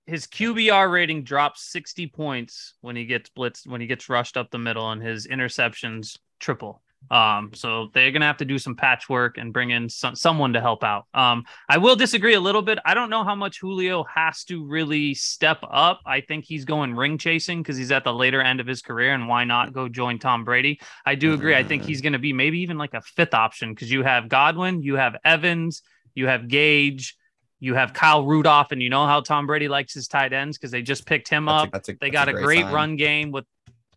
his 0.07 0.27
QBR 0.27 0.91
rating 0.91 1.23
drops 1.23 1.71
60 1.71 2.07
points 2.07 2.73
when 2.81 2.95
he 2.95 3.05
gets 3.05 3.29
blitzed, 3.29 3.67
when 3.67 3.81
he 3.81 3.87
gets 3.87 4.09
rushed 4.09 4.35
up 4.35 4.49
the 4.51 4.57
middle, 4.57 4.91
and 4.91 5.01
his 5.01 5.27
interceptions 5.27 6.17
triple. 6.39 6.81
Um, 7.09 7.51
so 7.53 7.89
they're 7.93 8.11
gonna 8.11 8.25
have 8.25 8.37
to 8.37 8.45
do 8.45 8.57
some 8.57 8.75
patchwork 8.75 9.37
and 9.37 9.51
bring 9.51 9.71
in 9.71 9.89
some, 9.89 10.15
someone 10.15 10.53
to 10.53 10.61
help 10.61 10.83
out. 10.83 11.07
Um, 11.13 11.43
I 11.67 11.77
will 11.77 11.95
disagree 11.95 12.35
a 12.35 12.39
little 12.39 12.61
bit. 12.61 12.79
I 12.85 12.93
don't 12.93 13.09
know 13.09 13.23
how 13.23 13.35
much 13.35 13.59
Julio 13.59 14.03
has 14.03 14.45
to 14.45 14.65
really 14.65 15.13
step 15.13 15.59
up. 15.69 15.99
I 16.05 16.21
think 16.21 16.45
he's 16.45 16.63
going 16.63 16.95
ring 16.95 17.17
chasing 17.17 17.61
because 17.61 17.75
he's 17.75 17.91
at 17.91 18.05
the 18.05 18.13
later 18.13 18.41
end 18.41 18.61
of 18.61 18.67
his 18.67 18.81
career, 18.81 19.13
and 19.13 19.27
why 19.27 19.43
not 19.43 19.73
go 19.73 19.89
join 19.89 20.19
Tom 20.19 20.45
Brady? 20.45 20.79
I 21.05 21.15
do 21.15 21.33
agree. 21.33 21.55
I 21.55 21.63
think 21.63 21.83
he's 21.83 22.01
gonna 22.01 22.19
be 22.19 22.31
maybe 22.31 22.59
even 22.59 22.77
like 22.77 22.93
a 22.93 23.01
fifth 23.01 23.33
option 23.33 23.73
because 23.73 23.91
you 23.91 24.03
have 24.03 24.29
Godwin, 24.29 24.81
you 24.81 24.95
have 24.95 25.17
Evans, 25.25 25.81
you 26.15 26.27
have 26.27 26.47
Gage. 26.47 27.17
You 27.63 27.75
have 27.75 27.93
Kyle 27.93 28.25
Rudolph, 28.25 28.71
and 28.71 28.81
you 28.81 28.89
know 28.89 29.05
how 29.05 29.21
Tom 29.21 29.45
Brady 29.45 29.67
likes 29.67 29.93
his 29.93 30.07
tight 30.07 30.33
ends 30.33 30.57
because 30.57 30.71
they 30.71 30.81
just 30.81 31.05
picked 31.05 31.29
him 31.29 31.45
that's 31.45 31.63
up. 31.63 31.87
A, 31.87 31.91
a, 31.91 31.95
they 32.01 32.09
got 32.09 32.27
a 32.27 32.33
great, 32.33 32.63
great 32.63 32.73
run 32.73 32.95
game 32.95 33.29
with 33.29 33.45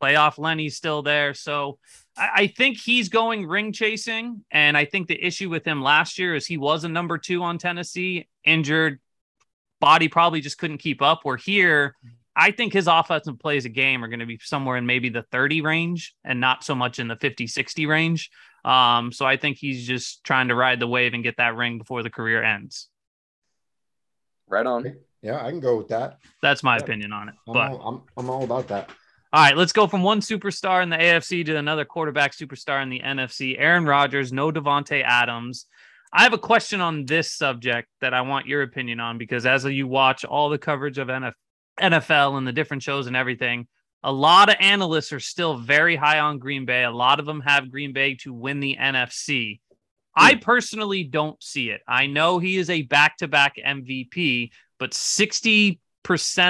playoff 0.04 0.38
Lenny's 0.38 0.76
still 0.76 1.02
there. 1.02 1.34
So 1.34 1.78
I 2.16 2.46
think 2.46 2.78
he's 2.78 3.08
going 3.08 3.46
ring 3.46 3.72
chasing. 3.72 4.44
And 4.50 4.76
I 4.76 4.84
think 4.84 5.08
the 5.08 5.24
issue 5.24 5.48
with 5.50 5.64
him 5.64 5.82
last 5.82 6.18
year 6.18 6.34
is 6.34 6.46
he 6.46 6.58
was 6.58 6.84
a 6.84 6.88
number 6.88 7.18
two 7.18 7.42
on 7.42 7.58
Tennessee, 7.58 8.28
injured, 8.44 9.00
body 9.80 10.08
probably 10.08 10.40
just 10.40 10.58
couldn't 10.58 10.78
keep 10.78 11.02
up. 11.02 11.22
We're 11.24 11.36
here, 11.36 11.94
I 12.36 12.50
think 12.50 12.72
his 12.72 12.88
offensive 12.88 13.38
plays 13.38 13.64
a 13.64 13.68
game 13.68 14.04
are 14.04 14.08
going 14.08 14.20
to 14.20 14.26
be 14.26 14.38
somewhere 14.42 14.76
in 14.76 14.86
maybe 14.86 15.08
the 15.08 15.22
30 15.30 15.60
range 15.60 16.14
and 16.24 16.40
not 16.40 16.64
so 16.64 16.74
much 16.74 16.98
in 16.98 17.08
the 17.08 17.16
50, 17.16 17.46
60 17.46 17.86
range. 17.86 18.30
Um, 18.64 19.12
so 19.12 19.24
I 19.24 19.36
think 19.36 19.58
he's 19.58 19.86
just 19.86 20.24
trying 20.24 20.48
to 20.48 20.54
ride 20.54 20.80
the 20.80 20.86
wave 20.86 21.14
and 21.14 21.22
get 21.22 21.36
that 21.36 21.54
ring 21.54 21.78
before 21.78 22.02
the 22.02 22.10
career 22.10 22.42
ends. 22.42 22.88
Right 24.48 24.66
on. 24.66 24.96
Yeah, 25.22 25.44
I 25.44 25.50
can 25.50 25.60
go 25.60 25.78
with 25.78 25.88
that. 25.88 26.18
That's 26.42 26.62
my 26.62 26.76
yeah. 26.76 26.82
opinion 26.82 27.12
on 27.12 27.28
it. 27.28 27.34
I'm 27.46 27.54
but 27.54 27.70
all, 27.70 27.88
I'm, 27.88 28.02
I'm 28.16 28.30
all 28.30 28.44
about 28.44 28.68
that. 28.68 28.90
All 29.34 29.40
right, 29.40 29.56
let's 29.56 29.72
go 29.72 29.88
from 29.88 30.04
one 30.04 30.20
superstar 30.20 30.80
in 30.80 30.90
the 30.90 30.96
AFC 30.96 31.44
to 31.46 31.56
another 31.56 31.84
quarterback 31.84 32.36
superstar 32.36 32.80
in 32.84 32.88
the 32.88 33.00
NFC. 33.00 33.56
Aaron 33.58 33.84
Rodgers, 33.84 34.32
no 34.32 34.52
Davante 34.52 35.02
Adams. 35.02 35.66
I 36.12 36.22
have 36.22 36.34
a 36.34 36.38
question 36.38 36.80
on 36.80 37.04
this 37.04 37.32
subject 37.32 37.88
that 38.00 38.14
I 38.14 38.20
want 38.20 38.46
your 38.46 38.62
opinion 38.62 39.00
on 39.00 39.18
because 39.18 39.44
as 39.44 39.64
you 39.64 39.88
watch 39.88 40.24
all 40.24 40.50
the 40.50 40.56
coverage 40.56 40.98
of 40.98 41.08
NFL 41.08 42.38
and 42.38 42.46
the 42.46 42.52
different 42.52 42.84
shows 42.84 43.08
and 43.08 43.16
everything, 43.16 43.66
a 44.04 44.12
lot 44.12 44.50
of 44.50 44.54
analysts 44.60 45.12
are 45.12 45.18
still 45.18 45.56
very 45.56 45.96
high 45.96 46.20
on 46.20 46.38
Green 46.38 46.64
Bay. 46.64 46.84
A 46.84 46.90
lot 46.92 47.18
of 47.18 47.26
them 47.26 47.40
have 47.40 47.72
Green 47.72 47.92
Bay 47.92 48.14
to 48.20 48.32
win 48.32 48.60
the 48.60 48.76
NFC. 48.80 49.58
I 50.14 50.34
hmm. 50.34 50.38
personally 50.42 51.02
don't 51.02 51.42
see 51.42 51.70
it. 51.70 51.80
I 51.88 52.06
know 52.06 52.38
he 52.38 52.56
is 52.56 52.70
a 52.70 52.82
back 52.82 53.16
to 53.16 53.26
back 53.26 53.56
MVP, 53.56 54.50
but 54.78 54.92
60% 54.92 55.76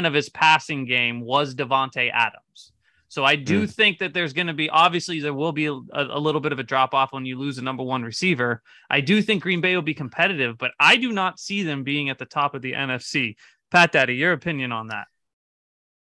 of 0.06 0.12
his 0.12 0.28
passing 0.28 0.84
game 0.84 1.22
was 1.22 1.54
Davante 1.54 2.10
Adams. 2.12 2.72
So 3.14 3.24
I 3.24 3.36
do 3.36 3.62
mm. 3.62 3.70
think 3.72 3.98
that 3.98 4.12
there's 4.12 4.32
going 4.32 4.48
to 4.48 4.52
be 4.52 4.68
obviously 4.68 5.20
there 5.20 5.32
will 5.32 5.52
be 5.52 5.66
a, 5.66 5.72
a 5.92 6.18
little 6.18 6.40
bit 6.40 6.50
of 6.50 6.58
a 6.58 6.64
drop 6.64 6.94
off 6.94 7.12
when 7.12 7.24
you 7.24 7.38
lose 7.38 7.58
a 7.58 7.62
number 7.62 7.84
one 7.84 8.02
receiver. 8.02 8.60
I 8.90 9.02
do 9.02 9.22
think 9.22 9.44
Green 9.44 9.60
Bay 9.60 9.76
will 9.76 9.82
be 9.82 9.94
competitive, 9.94 10.58
but 10.58 10.72
I 10.80 10.96
do 10.96 11.12
not 11.12 11.38
see 11.38 11.62
them 11.62 11.84
being 11.84 12.10
at 12.10 12.18
the 12.18 12.24
top 12.24 12.56
of 12.56 12.62
the 12.62 12.72
NFC. 12.72 13.36
Pat 13.70 13.92
Daddy, 13.92 14.16
your 14.16 14.32
opinion 14.32 14.72
on 14.72 14.88
that? 14.88 15.06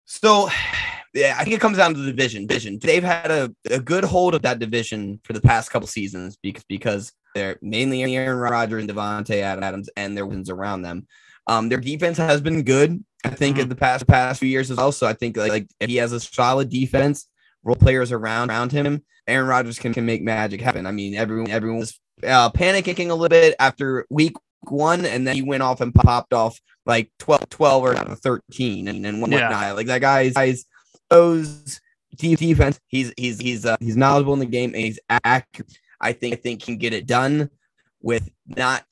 So, 0.06 0.48
yeah, 1.14 1.36
I 1.38 1.44
think 1.44 1.54
it 1.54 1.60
comes 1.60 1.76
down 1.76 1.94
to 1.96 2.00
the 2.00 2.12
division. 2.14 2.48
Division. 2.48 2.80
They've 2.82 3.04
had 3.04 3.30
a, 3.30 3.54
a 3.70 3.82
good 3.82 4.06
hold 4.06 4.34
of 4.34 4.44
that 4.44 4.60
division 4.60 5.20
for 5.26 5.34
the 5.34 5.42
past 5.42 5.70
couple 5.70 5.90
seasons 5.90 6.38
because 6.42 6.64
because 6.70 7.12
they're 7.36 7.58
mainly 7.62 8.04
Aaron 8.04 8.38
Rodgers 8.38 8.84
and 8.84 8.90
Davante 8.90 9.42
Adams 9.42 9.90
and 9.98 10.16
their 10.16 10.26
wins 10.26 10.50
around 10.50 10.84
them. 10.84 11.08
Um, 11.52 11.70
their 11.70 11.80
defense 11.80 12.18
has 12.18 12.40
been 12.40 12.64
good. 12.64 13.04
I 13.24 13.30
think 13.30 13.56
mm-hmm. 13.56 13.64
in 13.64 13.70
the 13.70 13.76
past 13.76 14.08
past 14.08 14.40
few 14.40 14.50
years 14.50 14.72
as 14.72 14.78
well. 14.78 14.92
So 14.92 15.06
I 15.06 15.14
think 15.14 15.38
like, 15.38 15.52
like 15.52 15.68
if 15.80 15.90
he 15.90 15.98
has 15.98 16.12
a 16.12 16.20
solid 16.20 16.70
defense, 16.70 17.28
role 17.64 17.76
players 17.76 18.12
around 18.12 18.50
around 18.50 18.72
him, 18.72 19.04
Aaron 19.28 19.48
Rodgers 19.48 19.78
can, 19.78 19.94
can 19.94 20.06
make 20.06 20.24
magic 20.24 20.62
happen. 20.62 20.86
I 20.86 20.92
mean, 20.92 21.14
everyone 21.16 21.52
everyone 21.52 21.80
was 21.80 22.00
uh, 22.24 22.50
panicking 22.52 23.10
a 23.10 23.14
little 23.14 23.30
bit 23.30 23.56
after 23.60 24.06
week 24.10 24.34
one, 24.62 25.06
and 25.06 25.28
then 25.28 25.36
he 25.36 25.42
went 25.42 25.62
off 25.62 25.82
and 25.82 25.94
popped 25.94 26.34
off 26.34 26.60
like 26.86 27.12
12, 27.20 27.50
12 27.50 27.84
or 27.84 27.96
13 27.96 28.88
and, 28.88 29.06
and 29.06 29.22
whatnot. 29.22 29.40
Yeah. 29.40 29.72
Like 29.74 29.88
that 29.88 30.02
guy's 30.02 30.34
guys 30.34 30.66
those 31.10 31.82
defense. 32.16 32.80
He's 32.88 33.14
he's 33.18 33.40
he's 33.40 33.66
uh, 33.66 33.78
he's 33.80 33.98
knowledgeable 33.98 34.34
in 34.34 34.40
the 34.40 34.46
game 34.46 34.74
and 34.74 34.84
he's 34.84 35.00
accurate. 35.10 35.78
I 36.00 36.14
think 36.14 36.34
I 36.34 36.38
think 36.38 36.62
he 36.62 36.66
can 36.66 36.78
get 36.78 36.94
it 36.94 37.06
done 37.06 37.50
with 38.02 38.30
not 38.48 38.84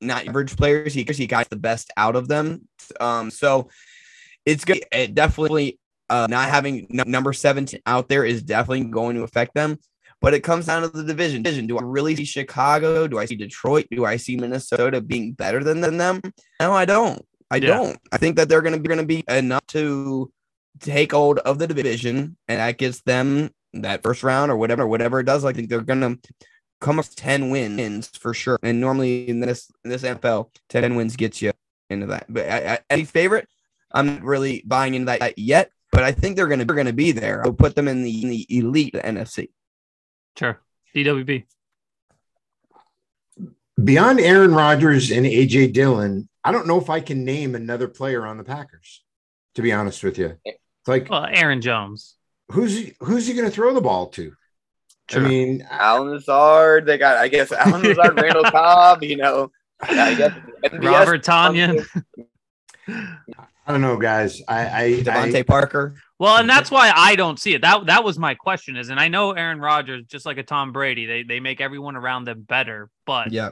not 0.00 0.26
average 0.26 0.56
players. 0.56 0.94
He 0.94 1.04
he 1.04 1.26
got 1.26 1.50
the 1.50 1.56
best 1.56 1.90
out 1.96 2.16
of 2.16 2.28
them. 2.28 2.68
Um, 3.00 3.30
so 3.30 3.68
it's 4.46 4.64
good. 4.64 4.84
It 4.92 5.14
definitely 5.14 5.78
uh, 6.10 6.26
not 6.30 6.48
having 6.48 6.86
number 6.90 7.32
17 7.32 7.80
out 7.86 8.08
there 8.08 8.24
is 8.24 8.42
definitely 8.42 8.84
going 8.84 9.16
to 9.16 9.22
affect 9.22 9.54
them. 9.54 9.78
But 10.20 10.34
it 10.34 10.40
comes 10.40 10.66
down 10.66 10.82
to 10.82 10.88
the 10.88 11.04
division. 11.04 11.42
Division. 11.42 11.66
Do 11.68 11.78
I 11.78 11.82
really 11.82 12.16
see 12.16 12.24
Chicago? 12.24 13.06
Do 13.06 13.18
I 13.18 13.24
see 13.24 13.36
Detroit? 13.36 13.86
Do 13.90 14.04
I 14.04 14.16
see 14.16 14.36
Minnesota 14.36 15.00
being 15.00 15.32
better 15.32 15.62
than, 15.62 15.80
than 15.80 15.96
them? 15.96 16.20
No, 16.60 16.72
I 16.72 16.86
don't. 16.86 17.24
I 17.50 17.56
Yeah. 17.56 17.68
don't. 17.68 17.98
I 18.10 18.16
think 18.16 18.36
that 18.36 18.48
they're 18.48 18.62
going 18.62 18.74
to 18.74 18.80
be 18.80 18.88
going 18.88 18.98
to 18.98 19.06
be 19.06 19.22
enough 19.28 19.64
to 19.68 20.30
take 20.80 21.12
hold 21.12 21.38
of 21.40 21.58
the 21.58 21.66
division, 21.68 22.36
and 22.48 22.58
that 22.58 22.78
gets 22.78 23.00
them 23.02 23.50
that 23.74 24.02
first 24.02 24.22
round 24.24 24.50
or 24.50 24.56
whatever, 24.56 24.86
whatever 24.86 25.20
it 25.20 25.24
does. 25.24 25.44
I 25.44 25.52
think 25.52 25.68
they're 25.68 25.82
going 25.82 26.00
to 26.00 26.18
come 26.80 26.98
up 26.98 27.04
with 27.06 27.16
10 27.16 27.50
wins 27.50 28.08
for 28.08 28.34
sure. 28.34 28.58
And 28.62 28.80
normally 28.80 29.28
in 29.28 29.40
this 29.40 29.70
in 29.84 29.90
this 29.90 30.02
NFL, 30.02 30.50
10 30.68 30.94
wins 30.94 31.16
gets 31.16 31.42
you 31.42 31.52
into 31.90 32.06
that. 32.06 32.26
But 32.28 32.48
I, 32.48 32.74
I, 32.74 32.78
any 32.90 33.04
favorite, 33.04 33.48
I'm 33.92 34.06
not 34.06 34.22
really 34.22 34.62
buying 34.66 34.94
into 34.94 35.06
that 35.06 35.38
yet. 35.38 35.70
But 35.90 36.04
I 36.04 36.12
think 36.12 36.36
they're 36.36 36.46
going 36.48 36.58
to 36.58 36.64
they're 36.66 36.76
going 36.76 36.86
to 36.86 36.92
be 36.92 37.12
there. 37.12 37.42
I'll 37.44 37.52
put 37.52 37.74
them 37.74 37.88
in 37.88 38.02
the 38.02 38.22
in 38.22 38.28
the 38.28 38.46
elite 38.50 38.94
NFC. 38.94 39.48
Sure. 40.38 40.60
DWB. 40.94 41.44
Beyond 43.82 44.20
Aaron 44.20 44.54
Rodgers 44.54 45.10
and 45.10 45.24
AJ 45.24 45.72
Dillon, 45.72 46.28
I 46.44 46.52
don't 46.52 46.66
know 46.66 46.80
if 46.80 46.90
I 46.90 47.00
can 47.00 47.24
name 47.24 47.54
another 47.54 47.88
player 47.88 48.26
on 48.26 48.36
the 48.36 48.44
Packers. 48.44 49.04
To 49.54 49.62
be 49.62 49.72
honest 49.72 50.04
with 50.04 50.18
you, 50.18 50.36
it's 50.44 50.58
like 50.86 51.08
Well, 51.10 51.26
Aaron 51.28 51.60
Jones. 51.60 52.16
who's 52.52 52.76
he, 52.76 52.94
who's 53.00 53.26
he 53.26 53.34
going 53.34 53.46
to 53.48 53.54
throw 53.54 53.72
the 53.74 53.80
ball 53.80 54.08
to? 54.10 54.32
Sure. 55.10 55.24
I 55.24 55.28
mean, 55.28 55.66
Allen 55.70 56.10
Lazard. 56.10 56.86
They 56.86 56.98
got, 56.98 57.16
I 57.16 57.28
guess, 57.28 57.50
Allen 57.50 57.82
Lazard, 57.82 58.14
Randall 58.20 58.44
Cobb. 58.44 59.02
You 59.02 59.16
know, 59.16 59.50
I 59.80 60.14
guess 60.14 60.32
MVS 60.64 60.84
Robert 60.84 61.24
Tonyan. 61.24 61.86
I 63.68 63.72
don't 63.72 63.82
know, 63.82 63.98
guys. 63.98 64.40
I, 64.48 64.84
I, 64.84 64.90
DeVante 65.00 65.36
I 65.36 65.42
Parker. 65.42 65.94
Well, 66.18 66.38
and 66.38 66.48
that's 66.48 66.70
why 66.70 66.90
I 66.94 67.16
don't 67.16 67.38
see 67.38 67.54
it. 67.54 67.62
That 67.62 67.86
that 67.86 68.02
was 68.02 68.18
my 68.18 68.34
question 68.34 68.76
is, 68.76 68.88
and 68.88 68.98
I 68.98 69.08
know 69.08 69.32
Aaron 69.32 69.60
Rodgers, 69.60 70.04
just 70.06 70.26
like 70.26 70.38
a 70.38 70.42
Tom 70.42 70.72
Brady, 70.72 71.06
they 71.06 71.22
they 71.22 71.38
make 71.38 71.60
everyone 71.60 71.94
around 71.94 72.24
them 72.24 72.42
better, 72.42 72.90
but 73.06 73.30
Yeah. 73.30 73.50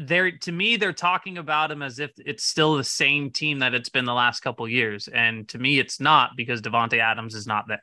they're 0.00 0.32
to 0.32 0.52
me 0.52 0.76
they're 0.76 0.92
talking 0.92 1.38
about 1.38 1.70
him 1.70 1.80
as 1.80 2.00
if 2.00 2.10
it's 2.18 2.44
still 2.44 2.76
the 2.76 2.84
same 2.84 3.30
team 3.30 3.60
that 3.60 3.72
it's 3.72 3.88
been 3.88 4.04
the 4.04 4.14
last 4.14 4.40
couple 4.40 4.68
years, 4.68 5.08
and 5.08 5.48
to 5.48 5.58
me 5.58 5.78
it's 5.78 6.00
not 6.00 6.36
because 6.36 6.60
Davante 6.60 6.98
Adams 6.98 7.34
is 7.34 7.46
not 7.46 7.66
there. 7.68 7.82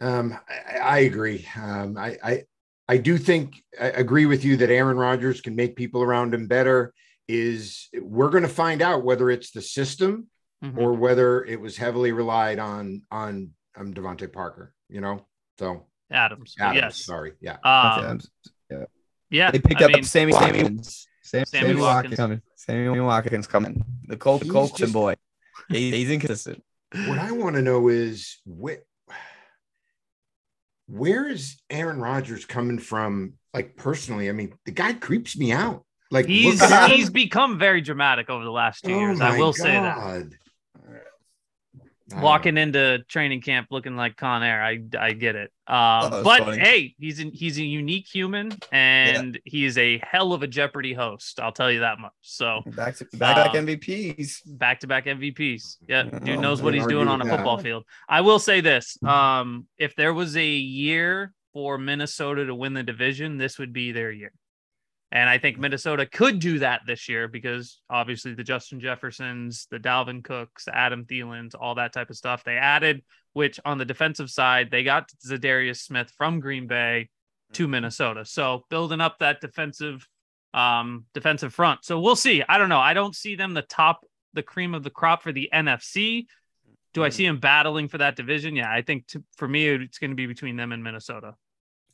Um, 0.00 0.36
I, 0.48 0.78
I 0.78 0.98
agree. 1.00 1.46
Um, 1.60 1.96
I, 1.96 2.16
I, 2.22 2.42
I 2.88 2.96
do 2.98 3.16
think 3.18 3.62
I 3.80 3.86
agree 3.86 4.26
with 4.26 4.44
you 4.44 4.56
that 4.58 4.70
Aaron 4.70 4.96
Rodgers 4.96 5.40
can 5.40 5.56
make 5.56 5.76
people 5.76 6.02
around 6.02 6.34
him 6.34 6.46
better. 6.46 6.92
Is 7.26 7.88
we're 8.00 8.28
going 8.28 8.42
to 8.42 8.48
find 8.48 8.82
out 8.82 9.02
whether 9.04 9.30
it's 9.30 9.50
the 9.50 9.62
system 9.62 10.28
Mhm. 10.62 10.78
or 10.78 10.92
whether 10.94 11.44
it 11.44 11.60
was 11.60 11.76
heavily 11.76 12.12
relied 12.12 12.58
on 12.58 13.02
on 13.10 13.50
um, 13.76 13.92
DeVante 13.92 14.32
Parker. 14.32 14.72
You 14.88 15.00
know, 15.00 15.26
so 15.58 15.86
Adams, 16.10 16.54
Adams, 16.58 16.76
yes, 16.80 17.04
sorry, 17.04 17.32
yeah. 17.40 17.56
um, 17.64 18.20
yeah. 18.70 18.84
Yeah. 19.30 19.50
They 19.50 19.58
picked 19.58 19.82
I 19.82 19.86
up 19.86 19.90
mean, 19.92 20.04
Sammy 20.04 20.32
Sammy 20.32 20.62
Watkins. 20.62 21.06
Sam, 21.22 21.44
Sammy 21.44 21.68
Sammy, 21.68 21.80
Watkins. 21.80 21.82
Watkins 21.82 22.16
coming. 22.16 22.42
Sammy 22.56 23.00
Watkins 23.00 23.46
coming. 23.46 23.84
The 24.06 24.16
Colt 24.16 24.42
He's 24.42 24.52
Colton 24.52 24.92
boy. 24.92 25.14
He, 25.68 25.90
he's 25.90 26.10
inconsistent. 26.10 26.62
What 27.06 27.18
I 27.18 27.32
want 27.32 27.56
to 27.56 27.62
know 27.62 27.88
is 27.88 28.38
where 28.44 28.78
where 30.86 31.28
is 31.28 31.60
Aaron 31.70 31.98
Rodgers 31.98 32.44
coming 32.44 32.78
from? 32.78 33.34
Like 33.52 33.76
personally, 33.76 34.28
I 34.28 34.32
mean, 34.32 34.54
the 34.66 34.72
guy 34.72 34.92
creeps 34.94 35.36
me 35.36 35.52
out. 35.52 35.84
Like 36.10 36.26
he's 36.26 36.60
look 36.60 36.70
at 36.70 36.90
him. 36.90 36.96
he's 36.96 37.10
become 37.10 37.58
very 37.58 37.80
dramatic 37.80 38.30
over 38.30 38.44
the 38.44 38.50
last 38.50 38.84
two 38.84 38.92
Oh 38.92 38.98
years. 39.00 39.20
I 39.20 39.38
will 39.38 39.52
say 39.52 39.72
that. 39.72 40.26
God. 42.10 42.16
I 42.16 42.20
don't 42.20 42.24
walking 42.24 42.56
into 42.58 42.98
training 43.08 43.40
camp 43.40 43.68
looking 43.70 43.96
like 43.96 44.16
Con 44.16 44.42
Air. 44.42 44.62
I 44.62 44.80
I 44.98 45.12
get 45.12 45.36
it. 45.36 45.50
Um, 45.66 45.76
Oh, 46.12 46.22
but 46.22 46.40
funny. 46.44 46.58
hey, 46.58 46.94
he's 46.98 47.18
an, 47.20 47.30
he's 47.32 47.58
a 47.58 47.64
unique 47.64 48.06
human, 48.12 48.52
and 48.72 49.38
he 49.44 49.64
is 49.64 49.78
a 49.78 49.98
hell 50.06 50.32
of 50.34 50.42
a 50.42 50.46
Jeopardy 50.46 50.92
host. 50.92 51.40
I'll 51.40 51.52
tell 51.52 51.72
you 51.72 51.80
that 51.80 51.98
much. 51.98 52.12
So 52.20 52.60
Back 52.66 52.96
to 52.96 53.04
back 53.16 53.36
back 53.36 53.54
Um, 53.56 53.66
MVPs. 53.66 54.40
back 54.58 54.80
to 54.80 54.86
back 54.86 55.06
MVPs. 55.06 55.76
Yeah, 55.88 56.02
dude 56.02 56.40
knows 56.40 56.60
what 56.60 56.74
he's 56.74 56.86
doing 56.86 57.08
on 57.08 57.22
a 57.22 57.24
football 57.26 57.58
field. 57.58 57.84
I 58.08 58.20
will 58.20 58.38
say 58.38 58.60
this: 58.60 58.98
um, 59.02 59.66
if 59.78 59.94
there 59.96 60.12
was 60.12 60.36
a 60.36 60.46
year 60.46 61.32
for 61.54 61.78
Minnesota 61.78 62.44
to 62.46 62.54
win 62.54 62.74
the 62.74 62.82
division, 62.82 63.38
this 63.38 63.58
would 63.58 63.72
be 63.72 63.92
their 63.92 64.10
year. 64.10 64.32
And 65.14 65.30
I 65.30 65.38
think 65.38 65.58
Minnesota 65.58 66.06
could 66.06 66.40
do 66.40 66.58
that 66.58 66.80
this 66.88 67.08
year 67.08 67.28
because 67.28 67.80
obviously 67.88 68.34
the 68.34 68.42
Justin 68.42 68.80
Jeffersons, 68.80 69.68
the 69.70 69.78
Dalvin 69.78 70.24
Cooks, 70.24 70.64
the 70.64 70.76
Adam 70.76 71.04
Thielens, 71.04 71.54
all 71.58 71.76
that 71.76 71.92
type 71.92 72.10
of 72.10 72.16
stuff 72.16 72.42
they 72.42 72.56
added, 72.56 73.00
which 73.32 73.60
on 73.64 73.78
the 73.78 73.84
defensive 73.84 74.28
side, 74.28 74.72
they 74.72 74.82
got 74.82 75.12
Za'Darius 75.24 75.78
Smith 75.82 76.12
from 76.18 76.40
Green 76.40 76.66
Bay 76.66 77.10
to 77.52 77.68
Minnesota. 77.68 78.24
So 78.24 78.64
building 78.70 79.00
up 79.00 79.20
that 79.20 79.40
defensive 79.40 80.06
um 80.52 81.04
defensive 81.14 81.54
front. 81.54 81.84
So 81.84 82.00
we'll 82.00 82.16
see. 82.16 82.42
I 82.48 82.58
don't 82.58 82.68
know. 82.68 82.80
I 82.80 82.92
don't 82.92 83.14
see 83.14 83.36
them 83.36 83.54
the 83.54 83.62
top 83.62 84.04
the 84.32 84.42
cream 84.42 84.74
of 84.74 84.82
the 84.82 84.90
crop 84.90 85.22
for 85.22 85.30
the 85.30 85.48
NFC. 85.54 86.26
Do 86.92 87.04
I 87.04 87.08
see 87.08 87.24
them 87.26 87.38
battling 87.38 87.88
for 87.88 87.98
that 87.98 88.16
division? 88.16 88.56
Yeah, 88.56 88.70
I 88.70 88.82
think 88.82 89.06
to, 89.08 89.22
for 89.36 89.46
me 89.46 89.68
it's 89.68 89.98
going 89.98 90.10
to 90.10 90.16
be 90.16 90.26
between 90.26 90.56
them 90.56 90.72
and 90.72 90.82
Minnesota. 90.82 91.34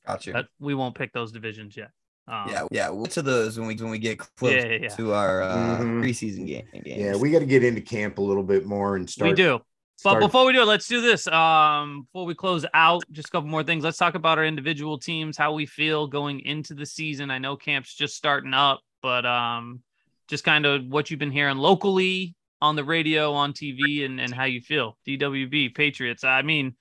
Gotcha. 0.06 0.32
But 0.32 0.46
we 0.58 0.74
won't 0.74 0.94
pick 0.94 1.12
those 1.12 1.32
divisions 1.32 1.76
yet. 1.76 1.90
Um, 2.28 2.48
yeah, 2.48 2.62
yeah. 2.70 2.88
We'll 2.90 3.04
get 3.04 3.12
to 3.14 3.22
those 3.22 3.58
when 3.58 3.66
we 3.68 3.74
when 3.76 3.90
we 3.90 3.98
get 3.98 4.18
close 4.18 4.52
Yeah, 4.52 4.64
yeah, 4.66 4.78
yeah. 4.82 4.88
to 4.90 5.12
our 5.14 5.42
uh, 5.42 5.78
Mhm. 5.78 6.02
preseason 6.02 6.46
game. 6.46 6.66
Games. 6.72 6.84
Yeah, 6.86 7.16
we 7.16 7.30
got 7.30 7.40
to 7.40 7.46
get 7.46 7.64
into 7.64 7.80
camp 7.80 8.18
a 8.18 8.22
little 8.22 8.42
bit 8.44 8.66
more 8.66 8.96
and 8.96 9.08
start. 9.08 9.30
we 9.30 9.34
do. 9.34 9.60
But 10.02 10.20
before 10.20 10.46
we 10.46 10.54
do 10.54 10.62
it, 10.62 10.66
let's 10.66 10.88
do 10.88 11.02
this. 11.02 11.26
Um, 11.26 12.04
before 12.12 12.24
we 12.24 12.34
close 12.34 12.64
out, 12.72 13.02
just 13.12 13.28
a 13.28 13.30
couple 13.32 13.50
more 13.50 13.62
things. 13.62 13.84
Let's 13.84 13.98
talk 13.98 14.14
about 14.14 14.38
our 14.38 14.46
individual 14.46 14.96
teams, 14.96 15.36
how 15.36 15.52
we 15.52 15.66
feel 15.66 16.06
going 16.06 16.40
into 16.40 16.72
the 16.72 16.86
season. 16.86 17.30
I 17.30 17.36
know 17.36 17.54
camp's 17.56 17.94
just 17.94 18.16
starting 18.16 18.54
up, 18.54 18.80
but 19.02 19.26
um, 19.26 19.82
just 20.26 20.42
kind 20.42 20.64
of 20.64 20.86
what 20.86 21.10
you've 21.10 21.20
been 21.20 21.30
hearing 21.30 21.58
locally 21.58 22.34
on 22.62 22.76
the 22.76 22.84
radio, 22.84 23.32
on 23.34 23.52
TV, 23.52 24.04
and 24.06 24.18
and 24.20 24.32
how 24.32 24.44
you 24.44 24.62
feel. 24.62 24.96
DWB 25.06 25.74
Patriots. 25.74 26.24
I 26.24 26.40
mean, 26.42 26.76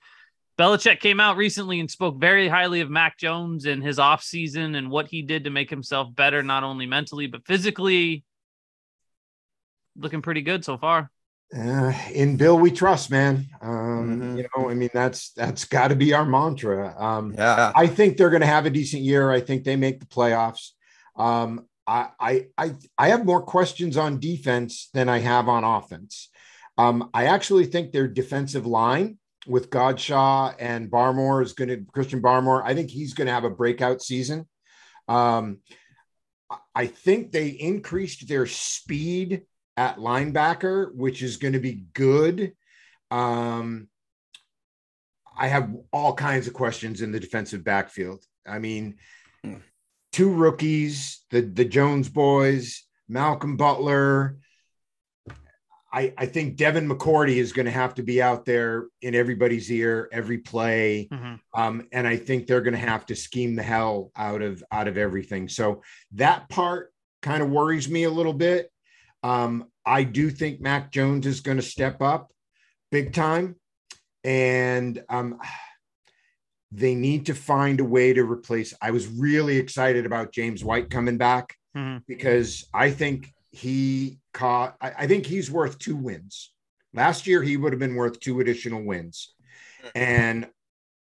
Belichick 0.60 1.00
came 1.00 1.20
out 1.20 1.38
recently 1.38 1.80
and 1.80 1.90
spoke 1.90 2.20
very 2.20 2.46
highly 2.46 2.82
of 2.82 2.90
Mac 2.90 3.16
Jones 3.16 3.64
and 3.64 3.82
his 3.82 3.96
offseason 3.96 4.76
and 4.76 4.90
what 4.90 5.08
he 5.08 5.22
did 5.22 5.44
to 5.44 5.50
make 5.50 5.70
himself 5.70 6.14
better, 6.14 6.42
not 6.42 6.64
only 6.64 6.84
mentally 6.84 7.26
but 7.26 7.46
physically. 7.46 8.24
Looking 9.96 10.20
pretty 10.20 10.42
good 10.42 10.62
so 10.62 10.76
far. 10.76 11.10
Uh, 11.56 11.94
in 12.12 12.36
Bill, 12.36 12.58
we 12.58 12.70
trust, 12.70 13.10
man. 13.10 13.46
Um, 13.62 14.20
Mhm. 14.20 14.36
You 14.36 14.48
know, 14.54 14.68
I 14.68 14.74
mean, 14.74 14.90
that's 14.92 15.32
that's 15.32 15.64
got 15.64 15.88
to 15.88 15.96
be 15.96 16.12
our 16.12 16.26
mantra. 16.26 16.94
Um, 16.96 17.32
yeah. 17.32 17.72
I 17.74 17.86
think 17.86 18.18
they're 18.18 18.28
going 18.28 18.42
to 18.42 18.46
have 18.46 18.66
a 18.66 18.70
decent 18.70 19.02
year. 19.02 19.30
I 19.30 19.40
think 19.40 19.64
they 19.64 19.76
make 19.76 19.98
the 19.98 20.06
playoffs. 20.06 20.72
Um, 21.16 21.66
I, 21.86 22.08
I, 22.20 22.46
I, 22.58 22.74
I 22.98 23.08
have 23.08 23.24
more 23.24 23.42
questions 23.42 23.96
on 23.96 24.20
defense 24.20 24.90
than 24.92 25.08
I 25.08 25.20
have 25.20 25.48
on 25.48 25.64
offense. 25.64 26.28
Um, 26.76 27.08
I 27.14 27.26
actually 27.26 27.64
think 27.64 27.92
their 27.92 28.08
defensive 28.08 28.66
line 28.66 29.18
with 29.46 29.70
Godchaux 29.70 30.54
and 30.58 30.90
Barmore 30.90 31.42
is 31.42 31.52
going 31.54 31.68
to 31.68 31.84
Christian 31.92 32.20
Barmore. 32.20 32.62
I 32.64 32.74
think 32.74 32.90
he's 32.90 33.14
going 33.14 33.26
to 33.26 33.32
have 33.32 33.44
a 33.44 33.50
breakout 33.50 34.02
season. 34.02 34.46
Um, 35.08 35.58
I- 36.74 36.86
think 36.86 37.32
they 37.32 37.48
increased 37.48 38.28
their 38.28 38.46
speed 38.46 39.42
at 39.76 39.96
linebacker, 39.96 40.94
which 40.94 41.22
is 41.22 41.36
going 41.36 41.54
to 41.54 41.60
be 41.60 41.84
good. 41.94 42.52
Um, 43.10 43.88
I 45.36 45.48
have 45.48 45.74
all 45.92 46.14
kinds 46.14 46.46
of 46.46 46.52
questions 46.52 47.00
in 47.00 47.12
the 47.12 47.20
defensive 47.20 47.64
backfield. 47.64 48.24
I 48.46 48.58
mean, 48.58 48.98
Hmm. 49.42 49.56
two 50.12 50.30
rookies, 50.32 51.24
the 51.30 51.40
the 51.40 51.64
Jones 51.64 52.08
boys, 52.08 52.84
Malcolm 53.08 53.56
Butler. 53.56 54.38
I, 55.92 56.12
I 56.16 56.26
think 56.26 56.56
Devin 56.56 56.88
McCourty 56.88 57.36
is 57.36 57.52
going 57.52 57.66
to 57.66 57.72
have 57.72 57.94
to 57.96 58.02
be 58.02 58.22
out 58.22 58.44
there 58.44 58.86
in 59.02 59.14
everybody's 59.14 59.70
ear 59.70 60.08
every 60.12 60.38
play, 60.38 61.08
Mhm. 61.10 61.40
um, 61.54 61.88
and 61.90 62.06
I 62.06 62.16
think 62.16 62.46
they're 62.46 62.60
going 62.60 62.74
to 62.74 62.78
have 62.78 63.06
to 63.06 63.16
scheme 63.16 63.56
the 63.56 63.62
hell 63.64 64.12
out 64.14 64.40
of 64.40 64.62
out 64.70 64.86
of 64.86 64.96
everything. 64.96 65.48
So 65.48 65.82
that 66.12 66.48
part 66.48 66.92
kind 67.22 67.42
of 67.42 67.50
worries 67.50 67.88
me 67.88 68.04
a 68.04 68.10
little 68.10 68.32
bit. 68.32 68.70
Um, 69.24 69.66
I 69.84 70.04
do 70.04 70.30
think 70.30 70.60
Mac 70.60 70.92
Jones 70.92 71.26
is 71.26 71.40
going 71.40 71.56
to 71.58 71.62
step 71.62 72.00
up 72.00 72.30
big 72.92 73.12
time, 73.12 73.56
and 74.22 75.02
um, 75.08 75.40
they 76.70 76.94
need 76.94 77.26
to 77.26 77.34
find 77.34 77.80
a 77.80 77.84
way 77.84 78.12
to 78.12 78.22
replace. 78.22 78.72
I 78.80 78.92
was 78.92 79.08
really 79.08 79.56
excited 79.56 80.06
about 80.06 80.32
James 80.32 80.62
White 80.62 80.88
coming 80.88 81.18
back 81.18 81.56
Mhm. 81.76 82.04
because 82.06 82.68
I 82.72 82.92
think 82.92 83.34
he 83.50 84.19
caught. 84.32 84.76
I, 84.80 84.92
I 84.98 85.06
think 85.06 85.26
he's 85.26 85.50
worth 85.50 85.78
two 85.78 85.96
wins. 85.96 86.52
Last 86.92 87.26
year, 87.26 87.42
he 87.42 87.56
would 87.56 87.72
have 87.72 87.80
been 87.80 87.94
worth 87.94 88.18
two 88.20 88.40
additional 88.40 88.82
wins, 88.82 89.34
and 89.94 90.48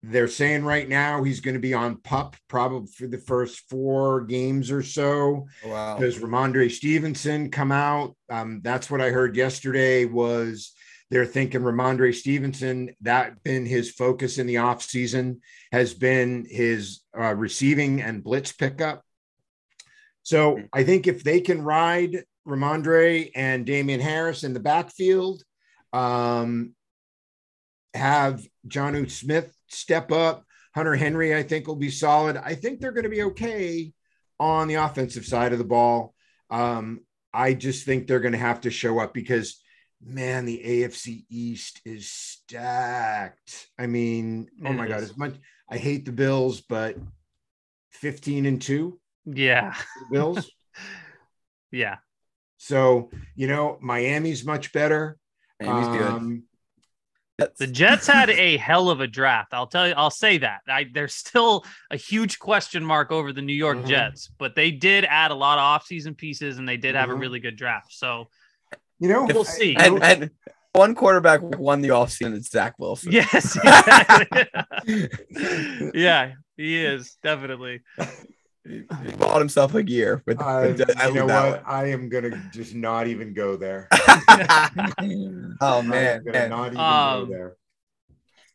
they're 0.04 0.28
saying 0.28 0.66
right 0.66 0.88
now 0.88 1.24
he's 1.24 1.40
going 1.40 1.54
to 1.54 1.62
be 1.62 1.74
on 1.74 1.96
pup 1.96 2.36
probably 2.50 2.92
for 2.92 3.08
the 3.08 3.18
first 3.18 3.70
four 3.70 4.22
games 4.22 4.70
or 4.70 4.84
so 4.84 5.48
Wow. 5.66 5.98
does 5.98 6.20
Rhamondre 6.20 6.70
Stevenson 6.70 7.50
come 7.50 7.72
out? 7.72 8.16
Um, 8.30 8.60
that's 8.62 8.92
what 8.92 9.00
I 9.00 9.12
heard 9.12 9.38
yesterday 9.38 10.04
was 10.04 10.74
they're 11.10 11.26
thinking 11.26 11.62
Rhamondre 11.62 12.14
Stevenson. 12.14 12.90
That 13.02 13.44
been 13.44 13.66
his 13.66 13.92
focus 13.92 14.40
in 14.40 14.46
the 14.46 14.56
offseason 14.56 15.40
has 15.72 15.94
been 15.94 16.46
his 16.50 17.00
uh, 17.18 17.34
receiving 17.34 18.02
and 18.02 18.24
blitz 18.24 18.52
pickup. 18.52 19.04
So 20.24 20.60
I 20.74 20.84
think 20.84 21.08
if 21.08 21.24
they 21.24 21.40
can 21.40 21.62
ride 21.62 22.24
Rhamondre 22.48 23.32
and 23.36 23.66
Damien 23.66 24.00
Harris 24.00 24.44
in 24.44 24.54
the 24.54 24.60
backfield, 24.60 25.44
um, 25.94 26.74
have 27.94 28.46
Jonnu 28.68 29.10
Smith 29.10 29.56
step 29.70 30.12
up. 30.12 30.46
Hunter 30.76 30.96
Henry, 30.96 31.36
I 31.36 31.44
think, 31.44 31.68
will 31.68 31.76
be 31.76 31.92
solid. 31.92 32.36
I 32.38 32.56
think 32.56 32.80
they're 32.80 32.92
going 32.92 33.04
to 33.04 33.10
be 33.10 33.24
okay 33.24 33.94
on 34.40 34.68
the 34.68 34.76
offensive 34.76 35.26
side 35.26 35.54
of 35.54 35.60
the 35.60 35.64
ball. 35.66 36.14
Um, 36.50 37.02
I 37.34 37.54
just 37.54 37.86
think 37.86 38.08
they're 38.08 38.20
going 38.20 38.32
to 38.34 38.38
have 38.40 38.62
to 38.62 38.72
show 38.72 39.00
up 39.00 39.14
because, 39.14 39.62
man, 40.04 40.46
the 40.46 40.62
AFC 40.66 41.26
East 41.30 41.80
is 41.86 42.10
stacked. 42.10 43.68
I 43.78 43.86
mean, 43.88 44.48
oh 44.66 44.72
It 44.72 44.74
my 44.74 44.88
God, 44.88 45.04
as 45.04 45.16
much 45.18 45.36
I 45.70 45.78
hate 45.78 46.06
the 46.06 46.12
Bills, 46.12 46.62
but 46.62 46.96
15 47.92 48.46
and 48.48 48.62
two 48.62 49.00
Yeah. 49.26 49.76
Bills. 50.12 50.50
Yeah. 51.72 51.98
So, 52.68 53.10
you 53.36 53.48
know, 53.48 53.78
Miami's 53.82 54.46
much 54.46 54.72
better. 54.72 55.18
Miami's 55.62 55.88
good. 55.98 56.08
Um, 56.08 56.44
The 57.58 57.68
Jets 57.68 58.08
had 58.08 58.30
a 58.30 58.56
hell 58.58 58.90
of 58.90 59.02
a 59.02 59.08
draft. 59.08 59.54
I'll 59.54 59.68
tell 59.68 59.88
you, 59.88 59.94
I'll 59.98 60.10
say 60.10 60.38
that. 60.38 60.62
I, 60.68 60.86
there's 60.94 61.14
still 61.14 61.66
a 61.92 61.98
huge 61.98 62.40
question 62.40 62.84
mark 62.86 63.12
over 63.12 63.34
the 63.34 63.42
New 63.42 63.54
York 63.56 63.80
Mhm. 63.80 63.88
Jets, 63.88 64.32
but 64.38 64.56
they 64.56 64.72
did 64.72 65.04
add 65.10 65.32
a 65.32 65.36
lot 65.36 65.58
of 65.60 65.82
offseason 65.82 66.16
pieces 66.18 66.58
and 66.58 66.68
they 66.70 66.78
did 66.78 66.96
have 66.96 67.10
a 67.10 67.14
Mhm. 67.14 67.20
really 67.20 67.40
good 67.42 67.58
draft. 67.58 67.92
So 67.94 68.30
you 69.00 69.10
know, 69.10 69.26
We'll 69.26 69.42
I- 69.42 69.44
see. 69.44 69.76
I- 69.76 69.86
and, 69.88 70.04
and 70.04 70.32
one 70.72 70.96
quarterback 70.96 71.42
won 71.42 71.82
the 71.82 71.90
offseason. 71.90 72.34
It's 72.38 72.50
Zach 72.50 72.76
Wilson. 72.80 73.12
yes, 73.12 73.58
exactly. 73.64 74.48
yeah, 75.94 76.34
he 76.56 76.84
is 76.86 77.18
definitely. 77.22 77.82
He 78.66 78.84
he 79.04 79.12
bought 79.18 79.40
himself 79.40 79.76
a 79.76 79.84
gear. 79.84 80.24
With, 80.26 80.42
I, 80.42 80.62
I 80.62 80.68
you 80.68 80.76
know 80.76 81.22
leave 81.22 81.28
that 81.28 81.52
what? 81.52 81.64
I 81.68 81.88
am 81.88 82.08
gonna 82.08 82.50
just 82.52 82.74
not 82.76 83.08
even 83.08 83.34
go 83.34 83.58
there. 83.58 83.88
one. 83.92 85.58
oh 85.62 85.80
I'm 85.80 85.88
man, 85.90 86.24
gonna 86.24 86.38
man. 86.38 86.50
not 86.50 86.68
even 86.68 86.80
Um, 86.80 87.26
go 87.28 87.34
there. 87.34 87.58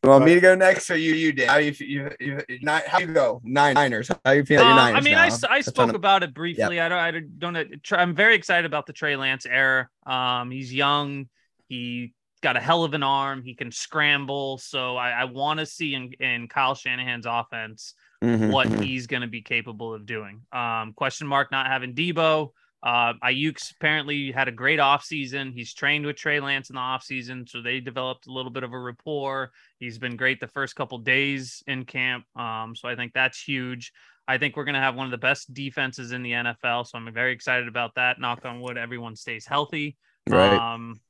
You 0.03 0.11
want 0.11 0.25
me 0.25 0.35
to 0.35 0.41
go 0.41 0.55
next, 0.55 0.91
or 0.91 0.97
you, 0.97 1.13
you 1.13 1.33
did? 1.33 1.49
How 1.49 1.57
you, 1.57 1.75
you, 1.81 2.09
you, 2.21 2.41
you 2.49 2.59
not, 2.63 2.87
how 2.87 3.01
you 3.01 3.09
go? 3.09 3.41
Nine 3.43 3.75
Niners. 3.75 4.09
How 4.25 4.31
you 4.31 4.45
feel? 4.45 4.61
Uh, 4.61 4.67
your 4.67 4.77
Niners 4.77 5.01
I 5.01 5.01
mean, 5.05 5.15
now? 5.15 5.23
I, 5.25 5.27
s- 5.27 5.43
I 5.43 5.57
Touch 5.57 5.65
spoke 5.75 5.89
on 5.89 5.95
about 5.97 6.23
it 6.23 6.33
briefly. 6.33 6.81
I 6.81 6.89
don't, 6.89 6.99
I 6.99 7.11
don't, 7.11 7.39
don't 7.41 7.83
tr- 7.83 7.97
I'm 7.97 8.15
very 8.15 8.37
excited 8.37 8.65
about 8.65 8.87
the 8.87 8.93
Trey 8.93 9.17
Lance 9.17 9.45
era. 9.45 9.89
Um, 10.07 10.53
he's 10.53 10.73
young. 10.73 11.29
He 11.67 12.15
got 12.43 12.57
a 12.57 12.61
hell 12.61 12.85
of 12.85 12.95
an 12.95 13.03
arm. 13.03 13.43
He 13.43 13.57
can 13.57 13.73
scramble. 13.73 14.59
So 14.59 14.97
I, 14.97 15.11
I 15.11 15.25
want 15.25 15.59
to 15.59 15.67
see 15.67 15.95
in, 15.95 16.13
in 16.21 16.47
Kyle 16.47 16.77
Shanahan's 16.77 17.27
offense 17.27 17.95
Mhm, 18.23 18.51
what 18.51 18.69
mhm. 18.69 18.83
he's 18.83 19.07
going 19.07 19.23
to 19.23 19.29
be 19.29 19.43
capable 19.43 19.95
of 19.95 20.07
doing. 20.07 20.43
Um, 20.53 20.93
question 20.93 21.27
mark 21.27 21.53
not 21.53 21.67
having 21.67 21.95
Deebo. 21.95 22.51
Uh, 22.83 23.15
Aiyuk's 23.25 23.73
apparently 23.73 24.31
had 24.31 24.47
a 24.47 24.53
great 24.53 24.79
offseason. 24.79 25.53
He's 25.53 25.75
trained 25.75 26.07
with 26.07 26.17
Trey 26.17 26.39
Lance 26.39 26.71
in 26.71 26.75
the 26.75 26.81
offseason, 26.81 27.49
so 27.49 27.61
they 27.61 27.81
developed 27.81 28.27
a 28.29 28.33
little 28.33 28.53
bit 28.53 28.63
of 28.63 28.73
a 28.73 28.79
rapport. 28.79 29.51
He's 29.79 29.99
been 29.99 30.17
great 30.17 30.39
the 30.41 30.47
first 30.47 30.77
couple 30.77 30.99
days 30.99 31.63
in 31.67 31.85
camp. 31.85 32.25
Um, 32.37 32.77
so 32.77 32.89
I 32.89 32.95
think 32.95 33.13
that's 33.15 33.43
huge. 33.43 33.93
I 34.29 34.39
think 34.39 34.57
we're 34.57 34.65
going 34.65 34.75
to 34.75 34.81
have 34.81 34.95
one 34.95 35.07
of 35.07 35.11
the 35.11 35.19
best 35.19 35.53
defenses 35.55 36.13
in 36.13 36.23
the 36.23 36.33
NFL. 36.33 36.87
So 36.87 36.99
I'm 36.99 37.13
very 37.13 37.33
excited 37.33 37.67
about 37.67 37.95
that. 37.97 38.21
Knock 38.21 38.45
on 38.45 38.61
wood, 38.61 38.77
everyone 38.77 39.17
stays 39.17 39.47
healthy. 39.47 39.97
Right. 40.29 40.53
Um, 40.53 41.01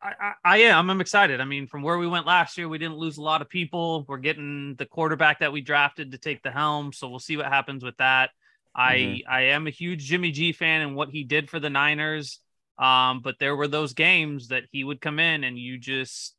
I, 0.00 0.12
I, 0.20 0.32
I 0.44 0.58
am. 0.58 0.90
I'm 0.90 1.00
excited. 1.00 1.40
I 1.40 1.44
mean, 1.44 1.66
from 1.66 1.82
where 1.82 1.98
we 1.98 2.06
went 2.06 2.26
last 2.26 2.56
year, 2.56 2.68
we 2.68 2.78
didn't 2.78 2.96
lose 2.96 3.18
a 3.18 3.22
lot 3.22 3.42
of 3.42 3.48
people. 3.48 4.04
We're 4.08 4.18
getting 4.18 4.74
the 4.76 4.86
quarterback 4.86 5.40
that 5.40 5.52
we 5.52 5.60
drafted 5.60 6.12
to 6.12 6.18
take 6.18 6.42
the 6.42 6.50
helm, 6.50 6.92
so 6.92 7.08
we'll 7.08 7.18
see 7.18 7.36
what 7.36 7.46
happens 7.46 7.84
with 7.84 7.96
that. 7.96 8.30
I 8.74 9.22
I 9.28 9.42
am 9.42 9.66
a 9.66 9.70
huge 9.70 10.04
Jimmy 10.04 10.30
G 10.30 10.52
fan 10.52 10.80
and 10.80 10.96
what 10.96 11.10
he 11.10 11.24
did 11.24 11.50
for 11.50 11.60
the 11.60 11.70
Niners. 11.70 12.40
Um, 12.78 13.20
but 13.20 13.38
there 13.38 13.54
were 13.54 13.68
those 13.68 13.92
games 13.92 14.48
that 14.48 14.64
he 14.72 14.82
would 14.82 15.00
come 15.00 15.18
in 15.18 15.44
and 15.44 15.58
you 15.58 15.78
just 15.78 16.34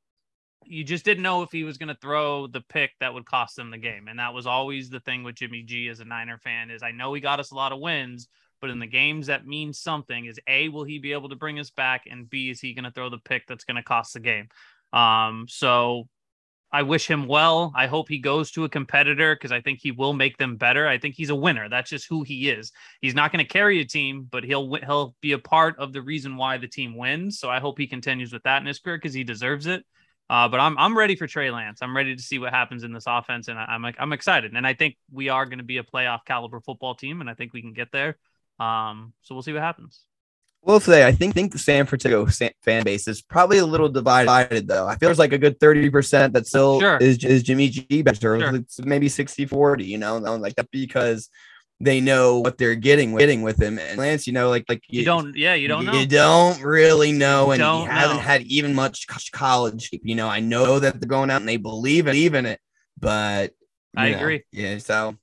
you 0.66 0.84
just 0.84 1.06
didn't 1.06 1.24
know 1.24 1.44
if 1.44 1.52
he 1.52 1.64
was 1.64 1.78
going 1.78 1.90
to 1.90 2.02
throw 2.02 2.48
the 2.48 2.62
pick 2.62 2.92
that 3.00 3.14
would 3.14 3.26
cost 3.26 3.56
them 3.56 3.70
the 3.70 3.78
game. 3.78 4.08
And 4.08 4.20
that 4.20 4.34
was 4.34 4.48
always 4.48 4.90
the 4.90 5.02
thing 5.02 5.24
with 5.24 5.36
Jimmy 5.36 5.64
G 5.64 5.90
as 5.90 6.00
a 6.00 6.06
Niner 6.06 6.38
fan 6.38 6.72
is 6.72 6.82
I 6.82 6.92
know 6.92 7.14
he 7.14 7.22
got 7.22 7.40
us 7.40 7.52
a 7.52 7.56
lot 7.56 7.72
of 7.72 7.80
wins, 7.80 8.28
but 8.64 8.70
in 8.70 8.80
the 8.80 8.88
games 8.88 9.28
that 9.28 9.46
means 9.46 9.78
something 9.78 10.26
is 10.26 10.40
A, 10.48 10.70
will 10.70 10.86
he 10.86 10.98
be 10.98 11.12
able 11.12 11.28
to 11.28 11.36
bring 11.36 11.60
us 11.60 11.70
back? 11.70 12.06
And 12.10 12.30
B, 12.30 12.50
is 12.50 12.62
he 12.62 12.74
going 12.74 12.86
to 12.86 12.92
throw 12.92 13.10
the 13.10 13.18
pick 13.18 13.46
that's 13.46 13.66
going 13.66 13.76
to 13.76 13.84
cost 13.84 14.14
the 14.14 14.22
game? 14.22 14.48
Um, 14.94 15.48
so 15.50 16.08
I 16.72 16.84
wish 16.84 17.06
him 17.06 17.28
well. 17.28 17.74
I 17.76 17.88
hope 17.88 18.08
he 18.08 18.20
goes 18.20 18.52
to 18.52 18.64
a 18.64 18.70
competitor 18.70 19.36
because 19.36 19.52
I 19.52 19.60
think 19.60 19.80
he 19.82 19.92
will 19.92 20.14
make 20.14 20.38
them 20.38 20.56
better. 20.56 20.88
I 20.88 20.98
think 20.98 21.16
he's 21.16 21.30
a 21.30 21.36
winner. 21.36 21.68
That's 21.68 21.90
just 21.90 22.08
who 22.08 22.24
he 22.24 22.50
is. 22.50 22.72
He's 23.02 23.14
not 23.14 23.34
going 23.34 23.44
to 23.44 23.52
carry 23.52 23.82
a 23.82 23.86
team, 23.86 24.30
but 24.32 24.46
he'll 24.46 24.76
he'll 24.76 25.14
be 25.20 25.34
a 25.34 25.40
part 25.40 25.78
of 25.78 25.92
the 25.92 26.02
reason 26.02 26.38
why 26.38 26.58
the 26.58 26.70
team 26.70 26.96
wins. 26.96 27.40
So 27.40 27.50
I 27.50 27.60
hope 27.60 27.78
he 27.78 27.86
continues 27.86 28.32
with 28.32 28.44
that 28.44 28.62
in 28.62 28.66
his 28.66 28.80
career 28.80 28.96
because 28.96 29.14
he 29.14 29.26
deserves 29.26 29.68
it. 29.68 29.84
Uh, 30.30 30.48
but 30.48 30.62
I'm 30.62 30.78
I'm 30.78 30.98
ready 30.98 31.18
for 31.18 31.28
Trey 31.28 31.52
Lance. 31.52 31.80
I'm 31.82 31.94
ready 31.94 32.16
to 32.16 32.22
see 32.22 32.40
what 32.40 32.54
happens 32.54 32.86
in 32.86 32.94
this 32.94 33.08
offense, 33.08 33.50
and 33.50 33.60
I, 33.60 33.66
I'm 33.66 33.82
like 33.82 33.98
I'm 34.00 34.14
excited. 34.14 34.56
And 34.56 34.66
I 34.66 34.74
think 34.74 34.96
we 35.12 35.28
are 35.28 35.46
going 35.46 35.58
to 35.58 35.66
be 35.66 35.80
a 35.80 35.84
playoff 35.84 36.20
caliber 36.26 36.62
football 36.62 36.96
team, 36.96 37.20
and 37.20 37.30
I 37.30 37.34
think 37.34 37.52
we 37.52 37.62
can 37.62 37.74
get 37.74 37.92
there. 37.92 38.18
Um, 38.60 39.14
so 39.22 39.36
we'll 39.36 39.42
see 39.42 39.54
what 39.54 39.62
happens. 39.62 40.06
Will 40.62 40.80
say 40.80 41.06
I 41.06 41.12
think 41.12 41.34
think 41.34 41.52
the 41.52 41.58
San 41.58 41.86
Francisco 41.86 42.26
fan 42.62 42.84
base 42.86 43.08
is 43.10 43.22
probably 43.22 43.58
a 43.58 43.66
little 43.66 43.90
divided 43.90 44.66
though. 44.68 44.88
I 44.88 44.96
feel 44.96 45.10
there's 45.10 45.20
like 45.20 45.34
a 45.34 45.38
good 45.38 45.60
30% 45.60 46.32
that 46.34 46.48
still 46.48 46.80
Sure. 46.80 46.98
is 46.98 47.22
is 47.26 47.44
Jimmy 47.44 47.68
G 47.68 48.02
better. 48.02 48.40
Sure. 48.40 48.56
It's 48.56 48.80
maybe 48.80 49.10
60 49.10 49.46
40, 49.46 49.84
you 49.84 49.98
know, 49.98 50.18
like 50.18 50.56
that 50.56 50.72
because 50.72 51.30
they 51.82 52.00
know 52.00 52.40
what 52.40 52.58
they're 52.58 52.76
getting 52.76 53.12
with, 53.12 53.20
getting 53.20 53.42
with 53.42 53.62
him. 53.62 53.78
And 53.78 53.98
Lance, 53.98 54.26
you 54.26 54.32
know, 54.32 54.50
like 54.50 54.64
like 54.70 54.84
You, 54.88 55.04
don't, 55.04 55.36
yeah, 55.36 55.54
you 55.54 55.68
don't 55.68 55.86
know. 55.86 55.94
You 55.94 56.06
don't 56.06 56.62
really 56.62 57.12
know, 57.12 57.52
and 57.52 57.62
hasn't 57.62 58.18
know. 58.18 58.22
had 58.22 58.44
even 58.44 58.74
much 58.74 59.06
college. 59.34 59.90
You 59.92 60.16
know, 60.16 60.30
I 60.30 60.40
know 60.40 60.80
that 60.80 61.02
they're 61.02 61.10
going 61.10 61.30
out 61.30 61.42
and 61.42 61.50
they 61.50 61.58
believe 61.58 62.08
in, 62.08 62.16
in 62.16 62.46
it, 62.46 62.60
but 62.98 63.52
I 63.98 64.12
know, 64.12 64.18
agree. 64.18 64.44
Yeah, 64.52 64.78
so 64.78 65.18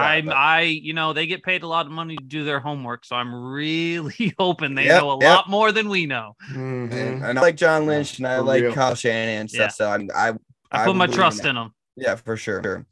I'm, 0.00 0.26
but- 0.26 0.36
I, 0.36 0.60
you 0.62 0.92
know, 0.94 1.12
they 1.12 1.26
get 1.26 1.42
paid 1.42 1.62
a 1.62 1.66
lot 1.66 1.86
of 1.86 1.92
money 1.92 2.16
to 2.16 2.24
do 2.24 2.44
their 2.44 2.60
homework, 2.60 3.04
so 3.04 3.16
I'm 3.16 3.34
really 3.34 4.34
hoping 4.38 4.74
they 4.74 4.86
Yep, 4.86 5.02
know 5.02 5.10
a 5.12 5.18
yep. 5.20 5.36
lot 5.36 5.50
more 5.50 5.72
than 5.72 5.88
we 5.88 6.06
know. 6.06 6.34
Mhm. 6.50 6.92
and, 6.92 7.24
and 7.24 7.38
I 7.38 7.42
like 7.42 7.56
John 7.56 7.86
Lynch 7.86 8.18
and 8.18 8.26
I 8.26 8.36
For 8.36 8.42
like 8.42 8.62
real. 8.62 8.72
Kyle 8.72 8.94
Shanahan 8.94 9.40
and 9.42 9.50
stuff. 9.50 9.60
Yeah. 9.60 9.68
So 9.68 9.90
I'm, 9.90 10.08
I 10.14 10.28
I, 10.72 10.82
I 10.82 10.84
put 10.84 10.96
my 10.96 11.06
trust 11.06 11.44
in 11.44 11.54
them. 11.54 11.72
Yeah, 11.96 12.16
for 12.16 12.36
sure. 12.36 12.62
Sure. 12.62 12.84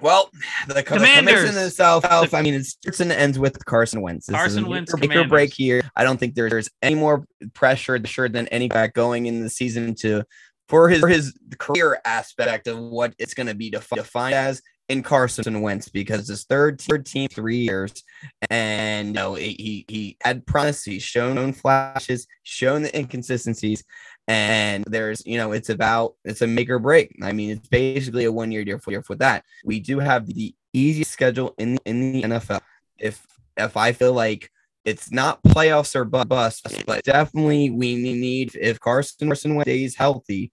Well, 0.00 0.28
the 0.66 0.82
co- 0.82 0.96
Commanders. 0.96 1.34
Commanders 1.34 1.48
in 1.50 1.54
the 1.54 1.70
South. 1.70 2.04
I 2.34 2.42
mean, 2.42 2.54
it 2.54 2.64
starts 2.66 2.98
and 3.00 3.12
ends 3.12 3.38
with 3.38 3.64
Carson 3.64 4.02
Wentz. 4.02 4.26
This 4.26 4.34
Carson 4.36 4.64
a 4.64 4.68
Wentz, 4.68 4.92
make 4.92 4.96
or- 4.96 4.98
make 5.00 5.10
or 5.10 5.12
Commanders. 5.12 5.30
break 5.30 5.54
here. 5.54 5.82
I 5.96 6.02
don't 6.04 6.18
think 6.18 6.34
there's, 6.34 6.50
there's 6.50 6.70
any 6.82 6.96
more 6.96 7.24
pressure 7.54 7.98
sure 8.04 8.28
than 8.28 8.48
any 8.48 8.68
back 8.68 8.92
going 8.92 9.26
in 9.26 9.42
the 9.42 9.48
season 9.48 9.94
to 10.00 10.24
for 10.68 10.88
his 10.88 11.00
for 11.00 11.08
his 11.08 11.32
career 11.58 12.00
aspect 12.04 12.66
of 12.66 12.78
what 12.78 13.14
it's 13.18 13.34
going 13.34 13.46
to 13.46 13.54
be 13.54 13.70
defi- 13.70 13.94
defined 13.96 14.34
as 14.34 14.60
in 14.88 15.02
Carson 15.02 15.60
Wentz 15.62 15.88
because 15.88 16.28
his 16.28 16.44
third 16.44 16.80
third 16.80 17.06
team 17.06 17.28
three 17.28 17.58
years 17.58 18.02
and 18.50 19.08
you 19.08 19.14
know 19.14 19.34
he 19.34 19.84
he, 19.88 20.16
had 20.22 20.46
promise 20.46 20.84
he's 20.84 21.02
shown 21.02 21.52
flashes 21.52 22.26
shown 22.42 22.82
the 22.82 22.96
inconsistencies 22.96 23.82
and 24.28 24.84
there's 24.86 25.24
you 25.26 25.38
know 25.38 25.52
it's 25.52 25.70
about 25.70 26.14
it's 26.24 26.42
a 26.42 26.46
make 26.46 26.70
or 26.70 26.78
break. 26.78 27.14
I 27.22 27.32
mean 27.32 27.50
it's 27.50 27.68
basically 27.68 28.24
a 28.24 28.32
one 28.32 28.52
year 28.52 28.64
deal 28.64 28.78
for 28.78 28.90
year 28.90 29.02
for 29.02 29.16
that. 29.16 29.44
We 29.64 29.80
do 29.80 29.98
have 29.98 30.26
the 30.26 30.54
easiest 30.74 31.12
schedule 31.12 31.54
in 31.56 31.78
in 31.86 32.12
the 32.12 32.22
nfl 32.22 32.60
if 32.98 33.24
if 33.56 33.76
i 33.76 33.92
feel 33.92 34.12
like 34.12 34.50
it's 34.84 35.10
not 35.10 35.42
playoffs 35.44 35.94
or 35.94 36.04
bust 36.04 36.66
but 36.84 37.02
definitely 37.04 37.70
we 37.70 37.94
need 37.94 38.54
if 38.60 38.80
carson 38.80 39.28
carson 39.28 39.54
Wentz 39.54 39.70
stays 39.70 39.94
healthy 39.94 40.52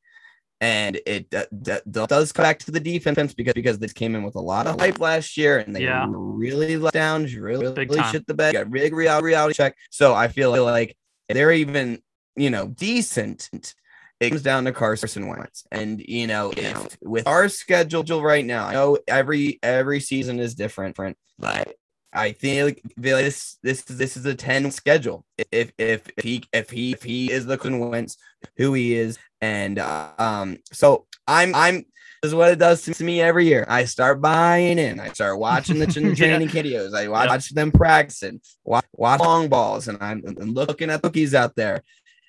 and 0.62 1.02
it 1.08 1.30
d- 1.30 1.44
d- 1.64 1.80
does 1.90 2.32
come 2.32 2.44
back 2.44 2.60
to 2.60 2.72
the 2.72 2.80
defense 2.80 3.34
because 3.34 3.54
because 3.54 3.80
this 3.80 3.92
came 3.92 4.16
in 4.16 4.24
with 4.24 4.36
a 4.36 4.40
lot 4.40 4.68
of 4.68 4.80
hype 4.80 5.00
last 5.00 5.36
year 5.36 5.58
and 5.58 5.76
they 5.76 5.84
Yeah. 5.84 6.06
really 6.10 6.78
let 6.78 6.94
down 6.94 7.24
really, 7.24 7.74
Big 7.74 7.90
really 7.90 8.02
time. 8.02 8.12
shit 8.14 8.28
the 8.28 8.34
bed 8.34 8.54
got 8.54 8.72
big 8.72 8.94
reality, 8.94 9.26
reality 9.26 9.56
check 9.56 9.76
so 9.90 10.14
i 10.14 10.28
feel 10.28 10.52
like 10.64 10.96
they're 11.28 11.52
even 11.52 12.00
you 12.36 12.50
know 12.50 12.68
decent 12.68 13.50
it 14.22 14.30
comes 14.30 14.44
down 14.44 14.66
to 14.66 14.72
Carson 14.72 15.28
Wentz. 15.28 15.66
And 15.72 16.00
you 16.00 16.28
know, 16.28 16.54
if 16.56 16.96
with 17.02 17.26
our 17.28 17.50
schedule 17.50 18.22
right 18.22 18.46
now, 18.46 18.68
I 18.68 18.74
know 18.74 19.00
every 19.08 19.58
every 19.64 20.00
season 20.00 20.40
is 20.40 20.54
different, 20.54 20.94
different, 20.94 21.18
but 21.40 21.74
I 22.14 22.32
think 22.34 22.82
this 22.98 23.58
this 23.64 23.90
is 23.90 23.98
this 23.98 24.18
is 24.18 24.26
a 24.26 24.36
10 24.36 24.72
schedule. 24.72 25.26
If 25.52 25.72
if 25.78 26.02
if 26.18 26.24
he 26.24 26.44
if 26.52 26.70
he 26.70 26.92
if 26.92 27.04
he 27.04 27.32
is 27.32 27.46
the 27.46 27.58
Carson 27.58 27.80
Wentz 27.80 28.18
who 28.58 28.74
he 28.74 28.96
is, 28.96 29.18
and 29.40 29.80
uh, 29.80 30.10
um 30.18 30.58
so 30.72 31.06
I'm 31.28 31.56
I'm 31.56 31.86
this 32.22 32.30
is 32.30 32.36
what 32.36 32.52
it 32.52 32.60
does 32.60 32.84
to 32.84 33.04
me 33.04 33.20
every 33.22 33.46
year. 33.48 33.66
I 33.68 33.86
start 33.86 34.22
buying 34.22 34.78
in. 34.78 35.00
I 35.00 35.12
start 35.12 35.40
watching 35.40 35.80
the 35.80 35.86
Yeah. 35.88 36.14
training 36.14 36.50
videos. 36.50 36.94
I 36.96 37.08
watch, 37.08 37.30
Yeah. 37.52 37.56
them 37.56 37.72
practicing, 37.72 38.42
watch, 38.64 38.86
watch 38.94 39.20
long 39.22 39.48
balls, 39.50 39.88
and 39.88 39.98
I'm, 40.02 40.22
I'm 40.28 40.54
looking 40.54 40.92
at 40.92 41.02
cookies 41.02 41.34
out 41.34 41.56
there. 41.56 41.82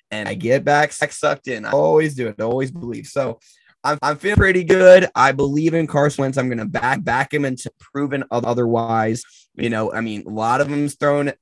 and 0.09 0.27
I 0.27 0.33
get 0.33 0.63
back 0.63 0.91
sucked 0.93 1.47
in. 1.47 1.65
I 1.65 1.71
always 1.71 2.15
do 2.15 2.27
it. 2.29 2.35
I 2.39 2.43
always 2.43 2.71
believe. 2.71 3.05
So 3.07 3.39
I'm, 3.83 3.99
I'm 4.01 4.17
feeling 4.17 4.37
pretty 4.37 4.63
good. 4.63 5.09
I 5.15 5.31
believe 5.31 5.73
in 5.73 5.87
Carson 5.87 6.23
Wentz. 6.23 6.37
I'm 6.37 6.47
going 6.47 6.59
to 6.59 6.65
back 6.65 7.03
back 7.03 7.33
him 7.33 7.45
into 7.45 7.71
proven 7.79 8.23
otherwise. 8.31 9.23
You 9.55 9.69
know, 9.69 9.91
I 9.91 10.01
mean, 10.01 10.23
a 10.25 10.29
lot 10.29 10.61
of 10.61 10.69
them's 10.69 10.95
throwing 10.95 11.33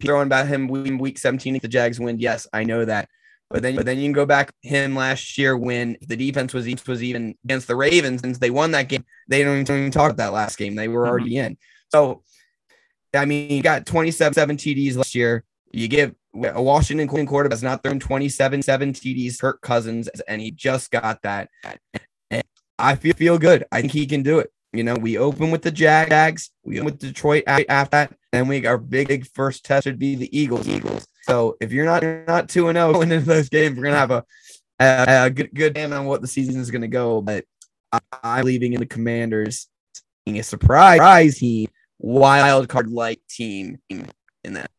throwing 0.00 0.26
about 0.26 0.46
him 0.46 0.68
week 0.68 1.18
17 1.18 1.56
if 1.56 1.62
the 1.62 1.68
Jags 1.68 2.00
win. 2.00 2.18
Yes, 2.18 2.46
I 2.52 2.64
know 2.64 2.84
that. 2.84 3.08
But 3.48 3.62
then, 3.62 3.76
but 3.76 3.86
then 3.86 3.98
you 3.98 4.04
can 4.04 4.12
go 4.12 4.26
back 4.26 4.52
him 4.62 4.96
last 4.96 5.38
year 5.38 5.56
when 5.56 5.96
the 6.00 6.16
defense 6.16 6.52
was 6.52 6.66
was 6.86 7.02
even 7.02 7.36
against 7.44 7.68
the 7.68 7.76
Ravens 7.76 8.20
since 8.22 8.38
they 8.38 8.50
won 8.50 8.72
that 8.72 8.88
game. 8.88 9.04
They 9.28 9.44
don't 9.44 9.60
even, 9.60 9.90
talk 9.92 10.12
about 10.12 10.16
that 10.16 10.32
last 10.32 10.58
game. 10.58 10.74
They 10.74 10.88
were 10.88 11.02
mm-hmm. 11.02 11.10
already 11.10 11.36
in. 11.36 11.56
So, 11.92 12.22
I 13.14 13.24
mean, 13.24 13.50
you 13.50 13.62
got 13.62 13.86
27 13.86 14.34
7 14.34 14.56
TDs 14.56 14.96
last 14.96 15.14
year. 15.14 15.44
You 15.70 15.86
give 15.86 16.14
a 16.44 16.62
Washington 16.62 17.08
quarterback 17.08 17.52
has 17.52 17.62
not 17.62 17.82
thrown 17.82 18.00
27 18.00 18.62
7 18.62 18.92
TDs, 18.92 19.40
Kirk 19.40 19.60
Cousins, 19.60 20.08
and 20.28 20.40
he 20.40 20.50
just 20.50 20.90
got 20.90 21.22
that. 21.22 21.48
And 22.30 22.42
I 22.78 22.94
feel 22.94 23.14
feel 23.14 23.38
good. 23.38 23.64
I 23.72 23.80
think 23.80 23.92
he 23.92 24.06
can 24.06 24.22
do 24.22 24.38
it. 24.38 24.50
You 24.72 24.84
know, 24.84 24.94
we 24.94 25.16
open 25.16 25.50
with 25.50 25.62
the 25.62 25.70
Jags, 25.70 26.50
we 26.62 26.76
open 26.78 26.86
with 26.86 26.98
Detroit 26.98 27.44
after 27.46 27.90
that, 27.90 28.14
and 28.32 28.48
we 28.48 28.66
our 28.66 28.78
big, 28.78 29.08
big 29.08 29.26
first 29.26 29.64
test 29.64 29.86
would 29.86 29.98
be 29.98 30.14
the 30.14 30.38
Eagles. 30.38 30.68
Eagles. 30.68 31.06
So 31.22 31.56
if 31.60 31.72
you're 31.72 31.86
not 31.86 32.02
you're 32.02 32.24
not 32.26 32.48
two 32.48 32.68
and 32.68 32.76
zero 32.76 32.88
oh 32.88 32.92
going 32.94 33.12
into 33.12 33.24
those 33.24 33.48
games, 33.48 33.76
we're 33.76 33.84
gonna 33.84 33.96
have 33.96 34.10
a 34.10 34.24
a, 34.78 35.26
a 35.26 35.30
good 35.30 35.54
good 35.54 35.74
plan 35.74 35.92
on 35.92 36.04
what 36.04 36.20
the 36.20 36.28
season 36.28 36.60
is 36.60 36.70
gonna 36.70 36.88
go. 36.88 37.22
But 37.22 37.44
I, 37.92 38.00
I'm 38.22 38.44
leaving 38.44 38.74
in 38.74 38.80
the 38.80 38.86
Commanders 38.86 39.68
being 40.26 40.38
a 40.38 40.42
surprise, 40.42 40.96
surprise 40.96 41.38
team, 41.38 41.68
wild 41.98 42.68
card 42.68 42.90
like 42.90 43.20
team 43.28 43.78
in 43.88 44.08
that. 44.44 44.70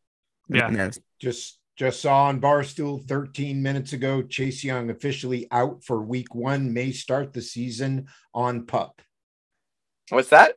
Yeah. 0.48 0.68
In 0.68 0.74
that. 0.74 0.98
Just 1.20 1.58
just 1.76 2.00
saw 2.00 2.24
on 2.24 2.40
Barstool 2.40 3.06
13 3.06 3.62
minutes 3.62 3.92
ago. 3.92 4.22
Chase 4.22 4.64
Young 4.64 4.90
officially 4.90 5.46
out 5.52 5.84
for 5.84 6.02
Week 6.02 6.34
One. 6.34 6.72
May 6.72 6.90
start 6.90 7.32
the 7.32 7.42
season 7.42 8.08
on 8.34 8.66
pup. 8.66 9.00
What's 10.10 10.30
that? 10.30 10.56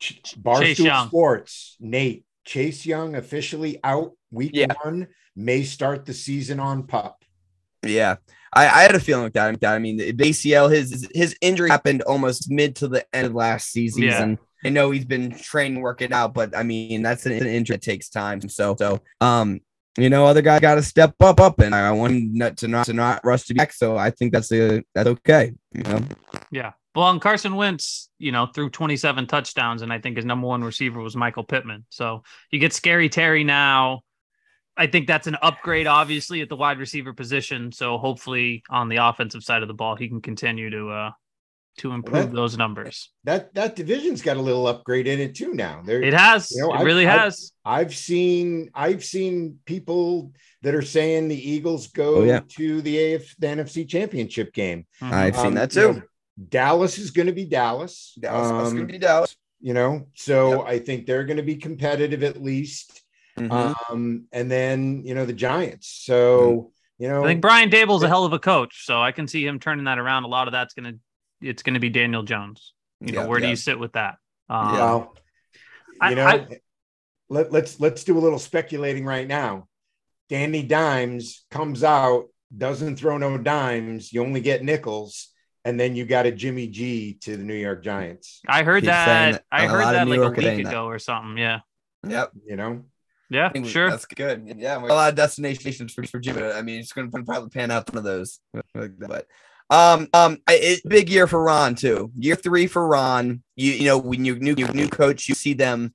Barstool 0.00 1.06
Sports. 1.08 1.76
Nate 1.80 2.24
Chase 2.44 2.86
Young 2.86 3.14
officially 3.16 3.78
out 3.84 4.12
week 4.30 4.52
yeah. 4.54 4.72
one. 4.82 5.08
May 5.34 5.64
start 5.64 6.06
the 6.06 6.14
season 6.14 6.60
on 6.60 6.86
pup. 6.86 7.22
Yeah, 7.82 8.16
I, 8.52 8.66
I 8.66 8.82
had 8.82 8.94
a 8.94 9.00
feeling 9.00 9.24
like 9.24 9.32
that. 9.34 9.74
I 9.74 9.78
mean, 9.78 9.98
the 9.98 10.12
ACL, 10.12 10.70
his 10.70 11.08
his 11.12 11.36
injury 11.40 11.68
happened 11.68 12.02
almost 12.02 12.50
mid 12.50 12.76
to 12.76 12.88
the 12.88 13.04
end 13.14 13.26
of 13.26 13.34
last 13.34 13.70
season. 13.70 14.02
Yeah. 14.02 14.36
I 14.64 14.70
know 14.70 14.90
he's 14.90 15.04
been 15.04 15.30
training, 15.32 15.80
working 15.80 16.12
out, 16.12 16.34
but 16.34 16.56
I 16.56 16.62
mean 16.62 17.02
that's 17.02 17.26
an, 17.26 17.32
an 17.32 17.46
injury 17.46 17.76
that 17.76 17.82
takes 17.82 18.08
time. 18.08 18.40
So, 18.48 18.74
so 18.78 19.00
um, 19.20 19.60
you 19.98 20.10
know, 20.10 20.26
other 20.26 20.42
guy 20.42 20.58
got 20.58 20.74
to 20.74 20.82
step 20.82 21.14
up, 21.20 21.40
up, 21.40 21.58
and 21.60 21.74
I 21.74 21.90
want 21.92 22.32
not 22.32 22.56
to 22.58 22.68
not 22.68 22.86
to 22.86 22.92
not 22.92 23.24
rush 23.24 23.44
to 23.44 23.54
back. 23.54 23.72
So 23.72 23.96
I 23.96 24.10
think 24.10 24.32
that's 24.32 24.52
a 24.52 24.82
that's 24.94 25.08
okay. 25.08 25.52
You 25.72 25.82
know. 25.82 26.02
Yeah. 26.50 26.72
Well, 26.94 27.10
and 27.10 27.20
Carson 27.20 27.56
Wentz, 27.56 28.08
you 28.18 28.32
know, 28.32 28.46
threw 28.46 28.70
27 28.70 29.26
touchdowns, 29.26 29.82
and 29.82 29.92
I 29.92 29.98
think 29.98 30.16
his 30.16 30.24
number 30.24 30.46
one 30.46 30.64
receiver 30.64 31.00
was 31.00 31.14
Michael 31.14 31.44
Pittman. 31.44 31.84
So 31.90 32.22
you 32.50 32.58
get 32.58 32.72
Scary 32.72 33.10
Terry 33.10 33.44
now. 33.44 34.00
I 34.78 34.86
think 34.86 35.06
that's 35.06 35.26
an 35.26 35.36
upgrade, 35.40 35.86
obviously, 35.86 36.40
at 36.40 36.48
the 36.48 36.56
wide 36.56 36.78
receiver 36.78 37.12
position. 37.12 37.72
So 37.72 37.98
hopefully, 37.98 38.62
on 38.70 38.88
the 38.88 38.96
offensive 38.96 39.42
side 39.42 39.62
of 39.62 39.68
the 39.68 39.74
ball, 39.74 39.96
he 39.96 40.08
can 40.08 40.20
continue 40.20 40.70
to 40.70 40.88
uh 40.88 41.10
to 41.78 41.92
improve 41.92 42.14
well, 42.14 42.26
that, 42.26 42.34
those 42.34 42.56
numbers. 42.56 43.10
That 43.24 43.54
that 43.54 43.76
division's 43.76 44.22
got 44.22 44.36
a 44.36 44.40
little 44.40 44.66
upgrade 44.66 45.06
in 45.06 45.20
it 45.20 45.34
too 45.34 45.54
now. 45.54 45.82
There, 45.84 46.02
it 46.02 46.14
has. 46.14 46.50
You 46.50 46.62
know, 46.62 46.72
it 46.72 46.78
I've, 46.78 46.86
really 46.86 47.06
has. 47.06 47.52
I've, 47.64 47.86
I've, 47.86 47.94
seen 47.94 48.70
I've 48.74 49.04
seen 49.04 49.58
people 49.64 50.32
that 50.62 50.74
are 50.74 50.82
saying 50.82 51.28
the 51.28 51.50
Eagles 51.50 51.88
go 51.88 52.16
oh, 52.16 52.22
yeah. 52.24 52.40
to 52.48 52.82
the 52.82 53.14
AF 53.14 53.36
the 53.38 53.46
NFC 53.46 53.88
Championship 53.88 54.52
game. 54.52 54.86
Mm-hmm. 55.00 55.14
I've 55.14 55.36
um, 55.36 55.44
seen 55.44 55.54
that 55.54 55.70
too. 55.70 55.80
You 55.80 55.92
know, 55.92 56.02
Dallas 56.48 56.98
is 56.98 57.10
going 57.10 57.26
to 57.26 57.32
be 57.32 57.44
Dallas. 57.44 58.16
Dallas 58.20 58.50
um, 58.50 58.66
is 58.66 58.72
going 58.72 58.86
to 58.86 58.92
be 58.92 58.98
Dallas. 58.98 59.36
You 59.60 59.74
know, 59.74 60.06
so 60.14 60.58
yep. 60.58 60.68
I 60.68 60.78
think 60.78 61.06
they're 61.06 61.24
going 61.24 61.38
to 61.38 61.42
be 61.42 61.56
competitive 61.56 62.22
at 62.22 62.42
least. 62.42 63.02
Mm-hmm. 63.38 63.92
Um, 63.92 64.24
and 64.32 64.50
then 64.50 65.02
you 65.04 65.14
know 65.14 65.26
the 65.26 65.32
Giants. 65.32 65.88
So 66.04 66.72
mm-hmm. 66.98 67.02
you 67.02 67.08
know, 67.08 67.24
I 67.24 67.26
think 67.26 67.40
Brian 67.40 67.70
Daboll's 67.70 68.02
a 68.02 68.08
hell 68.08 68.24
of 68.24 68.32
a 68.32 68.38
coach, 68.38 68.84
so 68.86 69.00
I 69.00 69.12
can 69.12 69.28
see 69.28 69.46
him 69.46 69.58
turning 69.58 69.84
that 69.84 69.98
around. 69.98 70.24
A 70.24 70.28
lot 70.28 70.48
of 70.48 70.52
that's 70.52 70.74
going 70.74 70.92
to 70.92 70.98
it's 71.40 71.62
going 71.62 71.74
to 71.74 71.80
be 71.80 71.90
Daniel 71.90 72.22
Jones. 72.22 72.72
You 73.00 73.12
know, 73.12 73.26
where 73.26 73.40
do 73.40 73.48
you 73.48 73.56
sit 73.56 73.78
with 73.78 73.92
that? 73.92 74.16
Um, 74.48 74.74
yeah. 74.74 74.80
Well, 74.80 75.16
you 76.08 76.14
know, 76.14 76.26
I, 76.26 76.46
let, 77.28 77.52
let's 77.52 77.80
let's 77.80 78.04
do 78.04 78.16
a 78.16 78.20
little 78.20 78.38
speculating 78.38 79.04
right 79.04 79.26
now. 79.26 79.68
Danny 80.28 80.62
Dimes 80.62 81.44
comes 81.50 81.84
out, 81.84 82.26
doesn't 82.56 82.96
throw 82.96 83.18
no 83.18 83.38
dimes. 83.38 84.12
You 84.12 84.22
only 84.22 84.40
get 84.40 84.62
nickels 84.62 85.28
and 85.66 85.80
then 85.80 85.96
you 85.96 86.06
got 86.06 86.26
a 86.26 86.30
Jimmy 86.30 86.68
G 86.68 87.18
to 87.22 87.36
the 87.36 87.42
New 87.42 87.54
York 87.54 87.82
Giants. 87.82 88.40
I 88.46 88.62
heard 88.62 88.84
that. 88.84 89.32
that. 89.32 89.44
I 89.50 89.66
heard 89.66 89.82
that 89.82 90.06
like 90.06 90.16
York 90.16 90.38
a 90.38 90.40
week 90.40 90.60
ago 90.60 90.70
that. 90.70 90.78
or 90.82 91.00
something. 91.00 91.36
Yeah. 91.36 91.60
Yep. 92.06 92.30
You 92.46 92.56
know. 92.56 92.84
Yeah, 93.28 93.50
sure. 93.64 93.90
That's 93.90 94.04
good. 94.04 94.54
Yeah, 94.56 94.78
a 94.78 94.86
lot 94.86 95.08
of 95.08 95.16
destinations 95.16 95.92
for, 95.92 96.04
for 96.04 96.20
Jimmy. 96.20 96.44
I 96.44 96.62
mean, 96.62 96.78
it's 96.78 96.92
going 96.92 97.10
to 97.10 97.22
probably 97.24 97.48
pan 97.48 97.72
out 97.72 97.92
one 97.92 97.98
of 97.98 98.04
those. 98.04 98.38
But 98.72 99.26
um, 99.70 100.08
um, 100.12 100.38
it's 100.48 100.82
big 100.82 101.08
year 101.08 101.26
for 101.26 101.42
Ron 101.42 101.74
too. 101.74 102.10
Year 102.18 102.36
three 102.36 102.66
for 102.66 102.86
Ron. 102.86 103.42
You 103.56 103.72
you 103.72 103.84
know 103.84 103.98
when 103.98 104.24
you 104.24 104.36
new 104.38 104.54
new 104.54 104.88
coach, 104.88 105.28
you 105.28 105.34
see 105.34 105.54
them. 105.54 105.94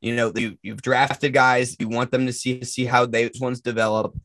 You 0.00 0.16
know 0.16 0.32
you 0.34 0.56
you've 0.62 0.82
drafted 0.82 1.32
guys. 1.32 1.76
You 1.78 1.88
want 1.88 2.10
them 2.10 2.26
to 2.26 2.32
see 2.32 2.64
see 2.64 2.86
how 2.86 3.06
those 3.06 3.38
ones 3.40 3.60
develop 3.60 4.16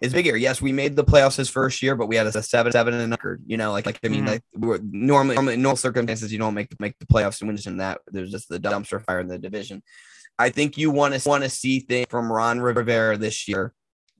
It's 0.00 0.12
big 0.12 0.26
year. 0.26 0.36
Yes, 0.36 0.62
we 0.62 0.72
made 0.72 0.94
the 0.94 1.04
playoffs 1.04 1.36
his 1.36 1.50
first 1.50 1.82
year, 1.82 1.96
but 1.96 2.06
we 2.06 2.16
had 2.16 2.26
a 2.26 2.42
seven, 2.42 2.70
seven 2.70 2.94
and 2.94 3.10
record. 3.10 3.42
You 3.46 3.56
know, 3.56 3.72
like 3.72 3.86
like 3.86 3.98
I 4.04 4.08
mean, 4.08 4.20
mm-hmm. 4.20 4.28
like 4.28 4.42
we 4.54 4.68
were 4.68 4.80
normally, 4.82 5.34
normally 5.34 5.54
in 5.54 5.62
normal 5.62 5.76
circumstances, 5.76 6.32
you 6.32 6.38
don't 6.38 6.54
make 6.54 6.78
make 6.78 6.98
the 6.98 7.06
playoffs 7.06 7.40
and 7.40 7.48
win 7.48 7.58
in 7.66 7.78
that. 7.78 8.00
There's 8.06 8.30
just 8.30 8.48
the 8.48 8.60
dumpster 8.60 9.04
fire 9.04 9.20
in 9.20 9.28
the 9.28 9.38
division. 9.38 9.82
I 10.38 10.50
think 10.50 10.76
you 10.76 10.90
want 10.90 11.14
to 11.14 11.28
want 11.28 11.44
to 11.44 11.50
see 11.50 11.80
things 11.80 12.06
from 12.10 12.30
Ron 12.30 12.60
Rivera 12.60 13.16
this 13.16 13.48
year 13.48 13.72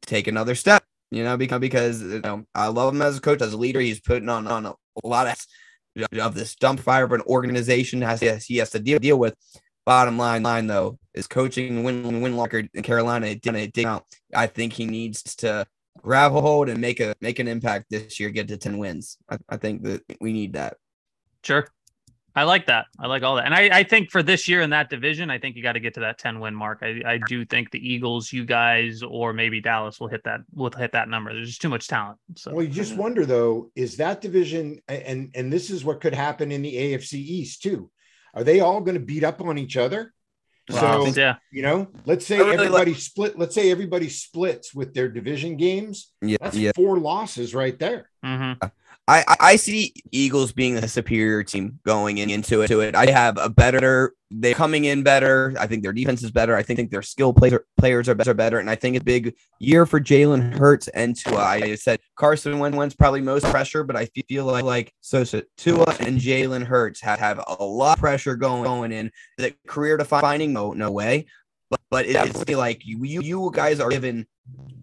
take 0.03 0.26
another 0.26 0.55
step. 0.55 0.85
You 1.15 1.23
know, 1.23 1.37
because 1.37 1.61
because 1.61 2.03
you 2.03 2.21
know 2.23 2.45
I 2.57 2.67
love 2.67 2.93
him 2.93 3.01
as 3.01 3.19
a 3.19 3.21
coach, 3.21 3.41
as 3.41 3.53
a 3.53 3.57
leader. 3.57 3.79
He's 3.79 4.01
putting 4.01 4.29
on 4.29 4.49
on 4.49 4.67
a, 4.67 4.75
lot 5.05 5.29
of 5.29 5.47
of 6.19 6.35
this 6.35 6.57
dump 6.57 6.81
fire 6.81 7.05
of 7.05 7.12
an 7.12 7.21
organization 7.21 8.03
has 8.03 8.21
he 8.21 8.57
has 8.57 8.71
to 8.71 8.81
deal 8.81 8.99
deal 8.99 9.17
with. 9.17 9.37
Bottom 9.87 10.19
line, 10.19 10.43
line 10.43 10.67
though, 10.67 10.99
is 11.15 11.29
coaching 11.29 11.85
win 11.85 12.21
win 12.21 12.37
locker 12.37 12.65
in 12.75 12.83
Carolina. 12.83 13.29
It 13.29 13.43
didn't, 13.43 13.61
it 13.61 13.73
didn't 13.73 13.91
out. 13.91 14.07
I 14.35 14.49
think 14.49 14.73
he 14.73 14.87
needs 14.87 15.23
to 15.37 15.65
grab 15.99 16.35
a 16.35 16.41
hold 16.41 16.69
and 16.69 16.81
make 16.81 16.99
a 16.99 17.15
make 17.21 17.39
an 17.39 17.47
impact 17.47 17.91
this 17.91 18.19
year. 18.19 18.31
Get 18.31 18.49
to 18.49 18.57
ten 18.57 18.79
wins. 18.79 19.17
I, 19.31 19.39
I 19.49 19.57
think 19.57 19.85
that 19.85 20.03
we 20.21 20.33
need 20.33 20.55
that. 20.55 20.79
Sure, 21.45 21.69
I 22.37 22.43
like 22.45 22.66
that. 22.66 22.87
I 22.99 23.07
like 23.07 23.22
all 23.22 23.37
that, 23.37 23.47
and 23.47 23.55
I, 23.55 23.70
I 23.72 23.82
think 23.85 24.11
for 24.11 24.22
this 24.22 24.49
year 24.49 24.61
in 24.61 24.70
that 24.70 24.91
division, 24.91 25.30
I 25.30 25.39
think 25.39 25.55
you 25.55 25.62
got 25.62 25.72
to 25.72 25.80
get 25.80 25.95
to 25.95 26.01
that 26.01 26.18
ten 26.18 26.41
win 26.41 26.55
mark. 26.55 26.80
I, 26.82 27.01
I 27.07 27.20
do 27.28 27.45
think 27.45 27.70
the 27.70 27.78
Eagles, 27.78 28.32
you 28.32 28.45
guys, 28.45 29.03
or 29.03 29.32
maybe 29.32 29.61
Dallas 29.61 30.01
will 30.01 30.09
hit 30.09 30.24
that 30.24 30.41
will 30.53 30.70
hit 30.70 30.93
that 30.93 31.09
number. 31.09 31.32
There's 31.32 31.49
just 31.49 31.62
too 31.62 31.68
much 31.68 31.87
talent. 31.87 32.18
So 32.37 32.53
well, 32.55 32.64
you 32.64 32.72
just 32.72 32.97
wonder 32.97 33.24
though, 33.24 33.70
is 33.76 33.97
that 33.99 34.20
division 34.20 34.80
and 34.89 35.30
and 35.35 35.53
this 35.53 35.70
is 35.70 35.85
what 35.85 36.01
could 36.01 36.14
happen 36.14 36.51
in 36.51 36.62
the 36.62 36.74
AFC 36.74 37.14
East 37.14 37.62
too. 37.62 37.91
Are 38.35 38.43
they 38.43 38.61
all 38.61 38.80
going 38.80 38.99
to 38.99 39.05
beat 39.05 39.22
up 39.22 39.41
on 39.41 39.57
each 39.57 39.76
other? 39.76 40.12
Wow. 40.70 41.05
So 41.05 41.20
yeah, 41.20 41.37
you 41.53 41.62
know, 41.62 41.89
let's 42.07 42.26
say 42.26 42.39
really 42.39 42.55
everybody 42.55 42.93
like- 42.93 43.01
split. 43.01 43.39
Let's 43.39 43.55
say 43.55 43.70
everybody 43.70 44.09
splits 44.09 44.74
with 44.74 44.95
their 44.95 45.09
division 45.09 45.57
games. 45.57 46.11
Yeah, 46.22 46.39
that's 46.41 46.57
yeah. 46.57 46.72
four 46.74 46.99
losses 46.99 47.55
right 47.55 47.78
there. 47.78 48.11
Mm-hmm. 48.24 48.66
I, 49.07 49.36
I 49.38 49.57
see 49.57 49.92
Eagles 50.12 50.52
being 50.52 50.78
a 50.78 50.88
superior 50.88 51.42
team 51.42 51.78
going 51.84 52.18
in, 52.18 52.30
into 52.30 52.62
it. 52.62 52.68
To 52.68 52.80
it, 52.80 52.94
I 52.94 53.11
have 53.11 53.36
a 53.36 53.50
better. 53.50 54.14
They're 54.30 54.55
coming 54.55 54.86
in 54.86 55.02
better. 55.02 55.55
I 55.61 55.66
think 55.66 55.82
their 55.82 55.92
defense 55.92 56.22
is 56.22 56.30
better. 56.30 56.57
I 56.57 56.62
think, 56.62 56.90
their 56.90 57.02
skill 57.02 57.34
players 57.34 57.61
players 57.76 58.09
are 58.09 58.14
better, 58.14 58.32
better, 58.32 58.59
and 58.59 58.70
I 58.70 58.76
think 58.76 58.96
it's 58.96 59.02
a 59.02 59.05
big 59.05 59.34
year 59.59 59.84
for 59.84 60.00
Jalen 60.00 60.55
Hurts 60.55 60.88
and 60.88 61.14
Tua. 61.14 61.36
I 61.36 61.74
said 61.74 62.00
Carson 62.16 62.59
Wentz 62.59 62.94
probably 62.94 63.20
most 63.20 63.44
pressure, 63.46 63.84
but 63.84 63.94
I 63.94 64.07
feel 64.07 64.46
like 64.46 64.64
like 64.64 64.94
so, 65.02 65.22
so 65.22 65.42
Tua 65.59 65.94
and 66.00 66.18
Jalen 66.18 66.64
Hurts 66.64 67.00
have, 67.02 67.18
have 67.18 67.44
a 67.46 67.62
lot 67.62 67.98
of 67.98 68.00
pressure 68.00 68.36
going 68.36 68.64
going 68.64 68.90
in. 68.90 69.11
The 69.36 69.55
career 69.66 69.98
defining 69.98 70.55
no 70.55 70.72
no 70.72 70.90
way, 70.90 71.26
but 71.71 71.81
but 71.91 72.07
it's 72.07 72.49
like 72.51 72.83
you 72.85 73.03
you 73.03 73.51
guys 73.53 73.81
are 73.81 73.91
given 73.91 74.27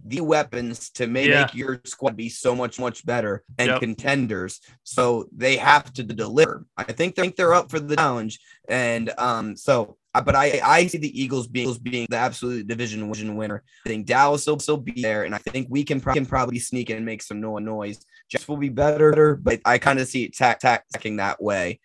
the 0.05 0.21
weapons 0.21 0.89
to 0.89 1.07
make, 1.07 1.29
yeah. 1.29 1.47
your 1.53 1.79
squad 1.85 2.17
be 2.17 2.27
so 2.27 2.55
much 2.55 2.79
much 2.79 3.05
better 3.05 3.43
and 3.57 3.69
yep. 3.69 3.79
contenders. 3.79 4.59
So 4.83 5.27
they 5.35 5.57
have 5.57 5.93
to 5.93 6.03
deliver. 6.03 6.65
I 6.77 6.83
think 6.83 7.15
think 7.15 7.35
they're 7.35 7.53
up 7.53 7.69
for 7.69 7.79
the 7.79 7.95
challenge, 7.95 8.39
and 8.67 9.11
um, 9.17 9.55
so 9.55 9.97
uh, 10.13 10.21
but 10.21 10.35
I 10.35 10.59
I 10.63 10.87
see 10.87 10.97
the 10.97 11.21
Eagles 11.21 11.47
being 11.47 11.73
being 11.81 12.07
the 12.09 12.17
absolute 12.17 12.67
division 12.67 13.07
winner. 13.09 13.63
I 13.85 13.89
think 13.89 14.05
Dallas 14.05 14.45
will 14.45 14.59
still 14.59 14.77
be 14.77 15.01
there, 15.01 15.23
and 15.23 15.33
I 15.33 15.37
think 15.37 15.67
we 15.69 15.83
can, 15.83 16.01
pro- 16.01 16.13
can 16.13 16.25
probably 16.25 16.59
sneak 16.59 16.89
and 16.89 17.05
make 17.05 17.21
some 17.21 17.39
noise. 17.39 18.05
Just 18.29 18.49
will 18.49 18.57
be 18.57 18.69
better, 18.69 19.35
but 19.35 19.61
I 19.65 19.77
kind 19.77 19.99
of 19.99 20.07
see 20.07 20.23
it 20.23 20.33
tack 20.33 20.59
tacking 20.59 21.17
that 21.17 21.41
way. 21.41 21.79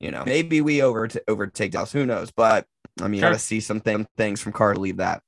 You 0.00 0.10
know, 0.10 0.24
maybe 0.26 0.60
we 0.60 0.82
over 0.82 1.08
overtake 1.26 1.72
Dallas. 1.72 1.92
Who 1.92 2.04
knows? 2.04 2.30
But 2.30 2.66
I 3.00 3.08
mean, 3.08 3.20
sure. 3.20 3.28
I 3.28 3.32
gotta 3.32 3.40
see 3.40 3.60
some 3.60 3.80
th- 3.80 4.06
things 4.16 4.40
from 4.40 4.52
Carr 4.52 4.74
to 4.74 4.80
leave 4.80 4.98
that. 4.98 5.22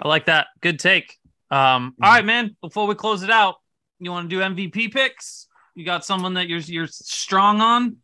I 0.00 0.08
like 0.08 0.26
that. 0.26 0.48
Good 0.60 0.78
take. 0.78 1.16
Um, 1.50 1.94
all 2.02 2.10
right, 2.10 2.24
man. 2.24 2.56
Before 2.60 2.86
we 2.86 2.94
close 2.94 3.22
it 3.22 3.30
out, 3.30 3.56
you 4.00 4.10
want 4.10 4.28
to 4.28 4.36
do 4.36 4.42
MVP 4.42 4.92
picks? 4.92 5.46
You 5.74 5.84
got 5.84 6.04
someone 6.04 6.34
that 6.34 6.48
you're 6.48 6.60
you're 6.60 6.88
strong 6.88 7.60
on? 7.60 7.96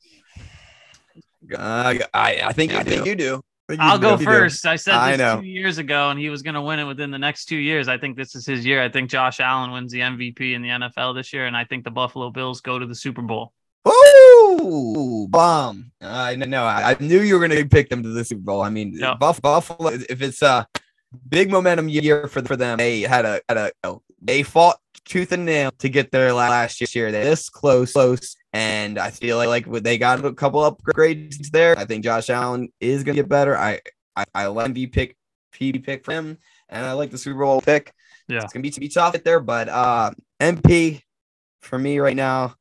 Uh, 1.53 1.95
I 2.15 2.41
I 2.45 2.53
think 2.53 2.73
I 2.73 2.83
think 2.83 3.07
you 3.07 3.15
do. 3.17 3.43
I 3.69 3.73
think 3.73 3.83
you 3.83 3.89
I'll 3.89 3.99
go 3.99 4.17
do. 4.17 4.25
first. 4.25 4.67
I 4.67 4.77
said 4.77 4.95
I 4.95 5.13
this 5.13 5.19
know. 5.19 5.41
two 5.41 5.47
years 5.47 5.79
ago, 5.79 6.11
and 6.11 6.19
he 6.19 6.29
was 6.29 6.43
going 6.43 6.55
to 6.55 6.63
win 6.63 6.79
it 6.79 6.85
within 6.85 7.11
the 7.11 7.19
next 7.19 7.47
two 7.47 7.57
years. 7.57 7.89
I 7.89 7.99
think 7.99 8.17
this 8.17 8.35
is 8.35 8.47
his 8.47 8.65
year. 8.65 8.83
I 8.83 8.89
think 8.89 9.11
Josh 9.11 9.41
Allen 9.41 9.73
wins 9.73 9.93
the 9.93 10.01
MVP 10.01 10.55
in 10.55 10.63
the 10.63 10.69
NFL 10.69 11.15
this 11.15 11.33
year, 11.33 11.47
and 11.47 11.57
I 11.57 11.65
think 11.65 11.85
the 11.85 11.91
Buffalo 11.91 12.31
Bills 12.31 12.61
go 12.61 12.79
to 12.79 12.87
the 12.87 12.95
Super 12.95 13.23
Bowl. 13.23 13.53
Ooh, 13.89 15.27
bomb! 15.29 15.93
I 16.01 16.37
know. 16.37 16.65
I, 16.65 16.91
I 16.93 16.97
knew 17.01 17.21
you 17.21 17.39
were 17.39 17.47
going 17.47 17.59
to 17.63 17.69
pick 17.69 17.89
them 17.89 18.03
to 18.03 18.09
the 18.11 18.25
Super 18.25 18.43
Bowl. 18.43 18.63
I 18.63 18.71
mean, 18.71 18.93
Yeah. 18.95 19.15
Buff, 19.15 19.41
Buffalo. 19.41 19.91
If 19.91 20.23
it's 20.23 20.43
a 20.43 20.67
big 21.29 21.51
momentum 21.51 21.89
year 21.89 22.29
for 22.29 22.43
for 22.43 22.57
them, 22.57 22.79
they 22.79 23.03
had 23.03 23.25
a 23.25 23.41
had 23.49 23.57
a 23.57 23.65
you 23.67 23.71
know, 23.91 24.03
they 24.21 24.43
fought 24.43 24.79
tooth 25.05 25.33
and 25.33 25.47
nail 25.47 25.71
to 25.79 25.89
get 25.89 26.11
there 26.13 26.33
last 26.33 26.81
year. 26.95 27.11
They're 27.11 27.25
this 27.25 27.49
close, 27.49 27.93
close, 27.93 28.37
and 28.53 28.99
I 28.99 29.11
feel 29.11 29.37
like, 29.39 29.67
like 29.67 29.83
they 29.83 29.99
got 29.99 30.25
a 30.25 30.33
couple 30.33 30.61
upgrades 30.61 31.51
there. 31.51 31.79
I 31.79 31.85
think 31.85 32.05
Josh 32.05 32.29
Allen 32.31 32.71
is 32.81 33.03
going 33.03 33.17
to 33.17 33.23
get 33.23 33.29
better. 33.29 33.57
I 33.57 33.81
I, 34.17 34.25
I 34.35 34.47
like 34.47 34.73
MVP 34.73 34.93
pick 34.93 35.17
PB 35.55 35.85
pick 35.85 36.05
for 36.05 36.13
him, 36.13 36.39
and 36.69 36.85
I 36.85 36.93
like 36.93 37.11
the 37.11 37.19
Super 37.19 37.41
Bowl 37.41 37.61
pick. 37.61 37.93
Yeah. 38.29 38.43
it's 38.43 38.53
gonna 38.53 38.63
be 38.63 38.71
to 38.71 38.81
be 38.81 38.89
tough 38.89 39.17
there, 39.25 39.41
but 39.41 39.69
uh, 39.69 40.13
MP 40.41 41.03
for 41.63 41.79
me 41.79 41.99
right 41.99 42.17
now. 42.17 42.55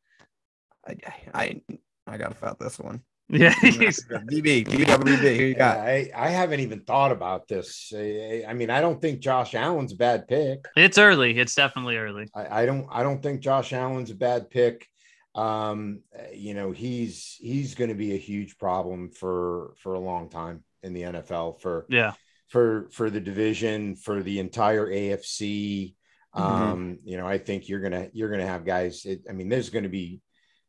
I 0.89 1.01
I 1.33 1.61
I 2.07 2.17
got 2.17 2.29
to 2.29 2.35
fight 2.35 2.59
this 2.59 2.79
one. 2.79 3.01
Yeah, 3.31 3.53
he's- 3.61 4.03
BB, 4.09 4.65
BB, 4.65 5.37
who 5.37 5.43
you 5.43 5.53
got? 5.53 5.77
I, 5.77 6.09
I 6.15 6.29
haven't 6.29 6.61
even 6.61 6.79
thought 6.81 7.11
about 7.11 7.47
this. 7.47 7.93
I, 7.95 8.43
I 8.47 8.53
mean, 8.53 8.71
I 8.71 8.81
don't 8.81 8.99
think 8.99 9.19
Josh 9.19 9.53
Allen's 9.53 9.93
a 9.93 9.97
bad 9.97 10.27
pick. 10.27 10.65
it's 10.75 10.97
early. 10.97 11.37
It's 11.37 11.53
definitely 11.53 11.97
early. 11.97 12.27
I, 12.33 12.63
I 12.63 12.65
don't 12.65 12.87
I 12.91 13.03
don't 13.03 13.21
think 13.21 13.41
Josh 13.41 13.71
Allen's 13.71 14.09
a 14.09 14.15
bad 14.15 14.49
pick. 14.49 14.87
Um, 15.35 16.01
you 16.33 16.55
know, 16.55 16.71
he's 16.71 17.37
he's 17.39 17.75
going 17.75 17.89
to 17.89 17.95
be 17.95 18.13
a 18.13 18.17
huge 18.17 18.57
problem 18.57 19.11
for 19.11 19.73
for 19.77 19.93
a 19.93 19.99
long 19.99 20.29
time 20.29 20.63
in 20.81 20.93
the 20.93 21.03
NFL 21.03 21.61
for 21.61 21.85
Yeah, 21.87 22.13
for 22.47 22.89
for 22.91 23.11
the 23.11 23.19
division 23.21 23.95
for 23.95 24.23
the 24.23 24.39
entire 24.39 24.87
AFC. 24.87 25.93
Mhm. 26.35 26.41
Um, 26.41 26.97
you 27.03 27.17
know, 27.17 27.27
I 27.27 27.37
think 27.37 27.69
you're 27.69 27.79
gonna 27.81 28.09
you're 28.13 28.31
gonna 28.31 28.47
have 28.47 28.65
guys. 28.65 29.05
It, 29.05 29.21
I 29.29 29.33
mean, 29.33 29.49
there's 29.49 29.69
going 29.69 29.83
to 29.83 29.89
be. 29.89 30.21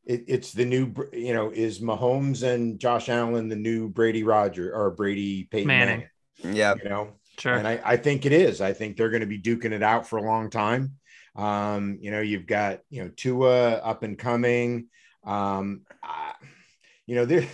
It, 0.04 0.24
it's 0.28 0.52
the 0.52 0.64
new, 0.64 0.94
you 1.12 1.34
know, 1.34 1.50
is 1.50 1.80
Mahomes 1.80 2.42
and 2.42 2.78
Josh 2.80 3.08
Allen 3.08 3.48
the 3.48 3.56
new 3.56 3.88
Brady 3.88 4.22
Roger 4.24 4.74
or 4.74 4.90
Brady 4.90 5.44
Peyton 5.44 5.68
Manning. 5.68 6.08
Manning? 6.42 6.56
Yeah, 6.56 6.74
You 6.82 6.88
know, 6.88 7.08
sure. 7.38 7.54
and 7.54 7.68
I, 7.68 7.80
I 7.84 7.96
think 7.96 8.24
it 8.26 8.32
is. 8.32 8.60
I 8.60 8.72
think 8.72 8.96
they're 8.96 9.10
going 9.10 9.20
to 9.20 9.26
be 9.26 9.40
duking 9.40 9.72
it 9.72 9.82
out 9.82 10.06
for 10.06 10.18
a 10.18 10.22
long 10.22 10.48
time. 10.50 10.94
Um, 11.36 11.98
you 12.00 12.10
know, 12.10 12.20
you've 12.20 12.46
got 12.46 12.80
you 12.88 13.04
know 13.04 13.10
Tua 13.14 13.74
up 13.74 14.02
and 14.02 14.18
coming. 14.18 14.86
Um, 15.24 15.82
I, 16.02 16.32
you 17.06 17.14
know, 17.16 17.24
there. 17.24 17.46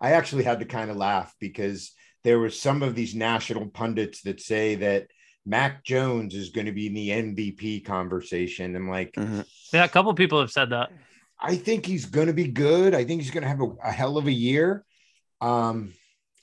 I 0.00 0.12
actually 0.12 0.44
had 0.44 0.58
to 0.58 0.66
kind 0.66 0.90
of 0.90 0.96
laugh 0.96 1.32
because 1.40 1.92
there 2.24 2.38
were 2.38 2.50
some 2.50 2.82
of 2.82 2.94
these 2.94 3.14
national 3.14 3.68
pundits 3.68 4.22
that 4.22 4.40
say 4.40 4.74
that 4.74 5.06
Mac 5.46 5.84
Jones 5.84 6.34
is 6.34 6.50
going 6.50 6.66
to 6.66 6.72
be 6.72 6.88
in 6.88 6.94
the 6.94 7.08
MVP 7.10 7.84
conversation. 7.84 8.74
I'm 8.76 8.88
like, 8.90 9.12
Mhm. 9.12 9.46
yeah, 9.72 9.84
a 9.84 9.88
couple 9.88 10.12
people 10.14 10.40
have 10.40 10.50
said 10.50 10.70
that. 10.70 10.90
I 11.44 11.56
think 11.56 11.84
he's 11.84 12.06
going 12.06 12.28
to 12.28 12.32
be 12.32 12.48
good. 12.48 12.94
I 12.94 13.04
think 13.04 13.20
he's 13.20 13.30
going 13.30 13.42
to 13.42 13.48
have 13.48 13.60
a, 13.60 13.70
a 13.84 13.92
hell 13.92 14.16
of 14.16 14.26
a 14.26 14.32
year. 14.32 14.84
Um, 15.40 15.92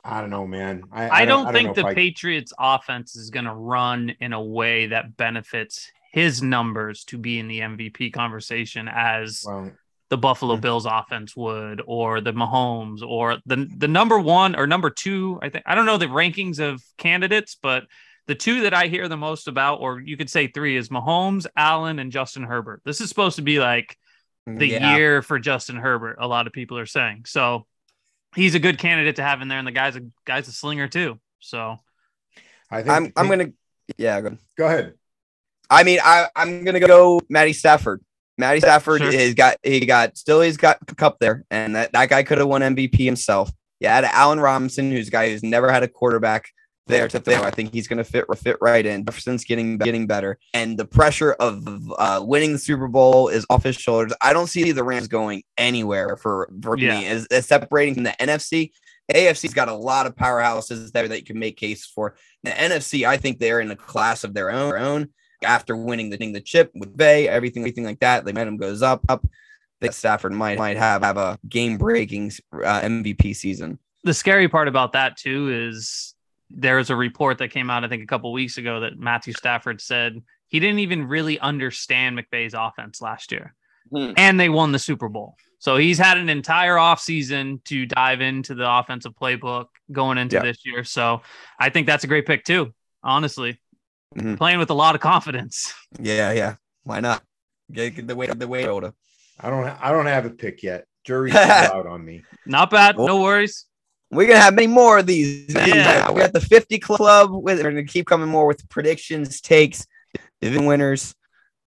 I 0.03 0.21
don't 0.21 0.29
know, 0.29 0.45
man. 0.45 0.83
I, 0.91 1.09
I, 1.09 1.25
don't, 1.25 1.45
know 1.45 1.51
think 1.51 1.75
the 1.75 1.93
Patriots 1.93 2.53
offense 2.57 3.15
is 3.15 3.29
going 3.29 3.45
to 3.45 3.53
run 3.53 4.13
in 4.19 4.33
a 4.33 4.41
way 4.41 4.87
that 4.87 5.17
benefits 5.17 5.91
his 6.11 6.41
numbers 6.41 7.03
to 7.05 7.17
be 7.17 7.39
in 7.39 7.47
the 7.47 7.59
MVP 7.59 8.13
conversation 8.13 8.89
as 8.91 9.43
Well, 9.45 9.71
the 10.09 10.17
Buffalo. 10.17 10.57
Bills 10.57 10.85
offense 10.85 11.35
would, 11.37 11.81
or 11.87 12.19
the 12.19 12.33
Mahomes, 12.33 13.01
or 13.01 13.37
the 13.45 13.67
the 13.77 13.87
number 13.87 14.19
one 14.19 14.55
or 14.55 14.67
number 14.67 14.89
two. 14.89 15.39
I 15.41 15.49
think 15.49 15.63
I 15.65 15.73
don't 15.73 15.85
know 15.85 15.97
the 15.97 16.07
rankings 16.07 16.59
of 16.59 16.83
candidates, 16.97 17.55
but 17.61 17.85
the 18.27 18.35
two 18.35 18.61
that 18.61 18.73
I 18.73 18.87
hear 18.87 19.07
the 19.07 19.17
most 19.17 19.47
about, 19.47 19.79
or 19.79 20.01
you 20.01 20.17
could 20.17 20.29
say 20.29 20.47
three, 20.47 20.75
is 20.75 20.89
Mahomes, 20.89 21.47
Allen, 21.55 21.97
and 21.97 22.11
Justin 22.11 22.43
Herbert. 22.43 22.81
This 22.83 22.99
is 22.99 23.07
supposed 23.07 23.37
to 23.37 23.41
be 23.41 23.59
like 23.59 23.97
the 24.47 24.67
Yeah. 24.67 24.95
year 24.95 25.21
for 25.21 25.39
Justin 25.39 25.77
Herbert. 25.77 26.17
A 26.19 26.27
lot 26.27 26.47
of 26.47 26.53
people 26.53 26.77
are 26.77 26.85
saying 26.85 27.23
so. 27.25 27.65
He's 28.35 28.55
a 28.55 28.59
good 28.59 28.77
candidate 28.77 29.17
to 29.17 29.23
have 29.23 29.41
in 29.41 29.49
there, 29.49 29.57
and 29.59 29.67
the 29.67 29.71
guy's 29.73 29.95
a 29.97 30.01
guy's 30.25 30.47
a 30.47 30.53
slinger 30.53 30.87
too. 30.87 31.19
So 31.39 31.77
I 32.69 32.77
think 32.81 32.89
I'm 32.89 33.13
I'm 33.17 33.27
gonna 33.27 33.51
yeah. 33.97 34.21
Go. 34.21 34.37
go 34.57 34.65
ahead. 34.67 34.93
I 35.69 35.83
mean, 35.83 35.99
I 36.03 36.27
I'm 36.35 36.63
gonna 36.63 36.79
go 36.79 37.19
Matty 37.29 37.53
Stafford. 37.53 38.01
Matty 38.37 38.61
Stafford 38.61 39.01
Sure. 39.01 39.11
is 39.11 39.33
got 39.33 39.57
he 39.63 39.85
got 39.85 40.17
still 40.17 40.41
he's 40.41 40.57
got 40.57 40.77
a 40.87 40.95
cup 40.95 41.17
there, 41.19 41.43
and 41.51 41.75
that, 41.75 41.91
that 41.91 42.09
guy 42.09 42.23
could 42.23 42.37
have 42.37 42.47
won 42.47 42.61
MVP 42.61 43.03
himself. 43.03 43.51
Yeah, 43.81 43.95
had 43.95 44.05
Allen 44.05 44.39
Robinson, 44.39 44.91
who's 44.91 45.09
a 45.09 45.11
guy 45.11 45.29
who's 45.29 45.43
never 45.43 45.71
had 45.71 45.83
a 45.83 45.87
quarterback 45.87 46.49
there 46.91 47.07
to 47.07 47.19
there. 47.19 47.41
I 47.43 47.49
think 47.51 47.73
he's 47.73 47.87
gonna 47.87 48.03
fit 48.03 48.25
fit 48.37 48.57
right 48.61 48.85
in. 48.85 49.03
Jefferson's 49.05 49.43
getting 49.43 49.77
getting 49.77 50.05
better, 50.07 50.37
and 50.53 50.77
the 50.77 50.85
pressure 50.85 51.33
of 51.33 51.65
uh, 51.97 52.21
winning 52.23 52.53
the 52.53 52.59
Super 52.59 52.87
Bowl 52.87 53.29
is 53.29 53.45
off 53.49 53.63
his 53.63 53.75
shoulders. 53.75 54.13
I 54.21 54.33
don't 54.33 54.47
see 54.47 54.71
the 54.71 54.83
Rams 54.83 55.07
going 55.07 55.43
anywhere 55.57 56.17
for 56.17 56.49
for 56.61 56.77
Yeah. 56.77 56.99
me 56.99 57.07
as, 57.07 57.25
as 57.27 57.47
separating 57.47 57.95
from 57.95 58.03
the 58.03 58.15
NFC. 58.19 58.71
AFC's 59.11 59.53
got 59.53 59.67
a 59.67 59.73
lot 59.73 60.05
of 60.07 60.15
powerhouses 60.15 60.91
there 60.91 61.07
that 61.07 61.17
you 61.17 61.25
can 61.25 61.39
make 61.39 61.57
case 61.57 61.85
for. 61.85 62.15
The 62.43 62.51
NFC, 62.51 63.05
I 63.05 63.17
think 63.17 63.39
they're 63.39 63.59
in 63.59 63.71
a 63.71 63.75
class 63.75 64.23
of 64.23 64.33
their 64.33 64.51
own. 64.51 64.69
Their 64.69 64.77
own 64.79 65.09
after 65.43 65.75
winning 65.75 66.11
the 66.11 66.17
thing, 66.17 66.33
the 66.33 66.39
chip 66.39 66.71
with 66.75 66.95
Bay, 66.95 67.27
everything, 67.27 67.63
everything 67.63 67.83
like 67.83 67.99
that. 68.01 68.23
The 68.25 68.31
momentum 68.31 68.57
goes 68.57 68.81
up, 68.83 69.01
up. 69.09 69.25
That 69.81 69.95
Stafford 69.95 70.31
might 70.33 70.59
might 70.59 70.77
have 70.77 71.01
have 71.01 71.17
a 71.17 71.39
game 71.49 71.77
breaking 71.79 72.31
uh, 72.53 72.81
MVP 72.81 73.35
season. 73.35 73.79
the 74.03 74.13
scary 74.13 74.47
part 74.47 74.67
about 74.67 74.93
that 74.93 75.17
too 75.17 75.49
is 75.51 76.10
there's 76.55 76.89
a 76.89 76.95
report 76.95 77.37
that 77.39 77.49
came 77.49 77.69
out 77.69 77.83
I 77.83 77.87
think 77.87 78.03
a 78.03 78.07
couple 78.07 78.31
weeks 78.33 78.57
ago 78.57 78.81
that 78.81 78.97
Matthew 78.97 79.33
Stafford 79.33 79.81
said 79.81 80.21
he 80.47 80.59
didn't 80.59 80.79
even 80.79 81.07
really 81.07 81.39
understand 81.39 82.17
McVay's 82.19 82.53
offense 82.57 83.01
last 83.01 83.31
year. 83.31 83.53
Hmm. 83.91 84.11
And 84.17 84.39
they 84.39 84.49
won 84.49 84.71
the 84.71 84.79
Super 84.79 85.09
Bowl. 85.09 85.35
So 85.59 85.77
he's 85.77 85.97
had 85.97 86.17
an 86.17 86.29
entire 86.29 86.75
offseason 86.75 87.63
to 87.65 87.85
dive 87.85 88.21
into 88.21 88.55
the 88.55 88.69
offensive 88.69 89.13
playbook 89.19 89.65
going 89.91 90.17
into 90.17 90.37
Yeah. 90.37 90.43
this 90.43 90.65
year. 90.65 90.83
So 90.83 91.21
I 91.59 91.69
think 91.69 91.87
that's 91.87 92.03
a 92.03 92.07
great 92.07 92.25
pick 92.25 92.43
too, 92.43 92.73
honestly. 93.03 93.59
Mhm. 94.15 94.37
Playing 94.37 94.59
with 94.59 94.69
a 94.71 94.73
lot 94.75 94.95
of 94.95 95.01
confidence. 95.01 95.73
Yeah, 95.99 96.31
yeah. 96.31 96.55
Why 96.83 96.99
not? 96.99 97.23
Get, 97.71 97.95
get 97.95 98.07
the 98.07 98.15
weight 98.15 98.37
the 98.37 98.47
weight 98.47 98.67
older. 98.67 98.93
I 99.39 99.49
don't. 99.49 99.63
I 99.65 99.91
don't 99.91 100.05
have 100.07 100.25
a 100.25 100.29
pick 100.31 100.63
yet. 100.63 100.85
Jury's 101.05 101.33
out 101.35 101.87
on 101.87 102.03
me. 102.03 102.23
Not 102.45 102.69
bad, 102.69 102.95
Oh. 102.97 103.05
no 103.05 103.21
worries. 103.21 103.65
We're 104.11 104.27
gonna 104.27 104.39
have 104.39 104.53
many 104.53 104.67
more 104.67 104.99
of 104.99 105.05
these. 105.05 105.53
Yeah. 105.53 106.11
We 106.11 106.21
got 106.21 106.33
the 106.33 106.41
50 106.41 106.79
club 106.79 107.31
we're 107.31 107.61
gonna 107.63 107.83
keep 107.83 108.07
coming 108.07 108.27
more 108.27 108.45
with 108.45 108.67
predictions, 108.69 109.39
takes, 109.41 109.87
division 110.41 110.65
winners, 110.65 111.15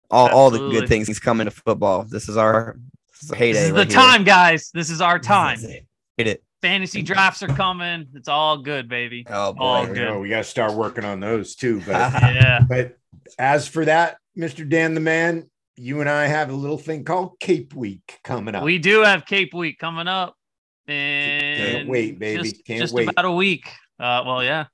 all, 0.09 0.29
all 0.29 0.49
the 0.49 0.69
good 0.69 0.87
things 0.87 1.19
coming 1.19 1.45
to 1.45 1.51
football. 1.51 2.03
This 2.03 2.29
is 2.29 2.37
our, 2.37 2.77
this 3.11 3.23
is 3.23 3.37
heyday. 3.37 3.53
This 3.53 3.67
is 3.67 3.73
the 3.73 3.83
here. 3.83 3.91
time, 3.91 4.23
guys. 4.23 4.71
This 4.73 4.89
is 4.89 5.01
our 5.01 5.19
time. 5.19 5.61
This 5.61 5.69
it. 5.69 5.85
Hit 6.17 6.27
it. 6.27 6.43
Fantasy 6.61 7.01
drafts 7.01 7.41
are 7.41 7.47
coming. 7.47 8.07
It's 8.15 8.27
all 8.27 8.57
good, 8.57 8.89
baby. 8.89 9.25
Oh 9.29 9.53
boy. 9.53 9.63
All 9.63 9.85
good. 9.85 9.97
know, 9.97 10.19
we 10.19 10.29
got 10.29 10.39
to 10.39 10.43
start 10.43 10.73
working 10.73 11.05
on 11.05 11.19
those 11.19 11.55
too. 11.55 11.81
But 11.85 12.13
Yeah. 12.13 12.59
but 12.67 12.97
as 13.37 13.67
for 13.67 13.85
that, 13.85 14.17
Mister 14.35 14.65
Dan 14.65 14.93
the 14.93 14.99
Man, 14.99 15.49
you 15.77 16.01
and 16.01 16.09
I 16.09 16.27
have 16.27 16.49
a 16.49 16.53
little 16.53 16.77
thing 16.77 17.05
called 17.05 17.39
Cape 17.39 17.73
Week 17.73 18.19
coming 18.23 18.55
up. 18.55 18.63
We 18.63 18.77
do 18.77 19.03
have 19.03 19.25
Cape 19.25 19.53
Week 19.53 19.79
coming 19.79 20.07
up. 20.07 20.35
And 20.89 21.89
wait, 21.89 22.19
baby. 22.19 22.43
Just, 22.43 22.65
Can't 22.65 22.79
just 22.81 22.93
wait. 22.93 23.09
about 23.09 23.25
a 23.25 23.31
week. 23.31 23.67
Uh, 23.99 24.23
well, 24.25 24.43
yeah. 24.43 24.65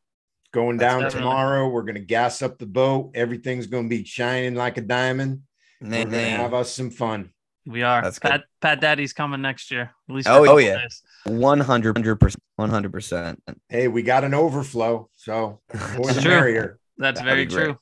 going 0.54 0.78
That's 0.78 0.94
down 0.94 1.02
definitely- 1.04 1.20
tomorrow. 1.30 1.68
We're 1.70 1.84
gonna 1.84 2.00
gas 2.00 2.42
up 2.42 2.58
the 2.60 2.66
boat. 2.66 3.12
Everything's 3.16 3.68
gonna 3.68 3.88
be 3.90 4.04
shining 4.06 4.56
like 4.56 4.78
a 4.78 4.82
diamond. 4.82 5.42
We're 5.82 6.06
gonna 6.06 6.18
have 6.30 6.54
us 6.54 6.72
some 6.72 6.90
fun. 6.90 7.32
We 7.68 7.82
are. 7.82 8.02
That's 8.04 8.20
good. 8.20 8.30
Pat 8.32 8.44
Pat 8.62 8.80
Daddy's 8.82 9.12
coming 9.14 9.42
next 9.42 9.72
year. 9.72 9.92
At 10.10 10.16
least 10.16 10.28
Oh, 10.30 10.38
for 10.38 10.44
a 10.44 10.46
couple 10.48 10.62
yeah. 10.62 10.88
100 11.26 12.20
percent 12.20 12.42
100 12.58 12.92
percent 12.94 13.44
Hey, 13.70 13.88
we 13.88 14.04
got 14.04 14.24
an 14.24 14.34
overflow, 14.34 15.10
so 15.16 15.60
more 15.74 16.10
It's 16.10 16.16
the 16.16 16.22
true. 16.22 16.32
merrier. 16.32 16.80
That's 16.98 17.20
very 17.22 17.46
true. 17.48 17.78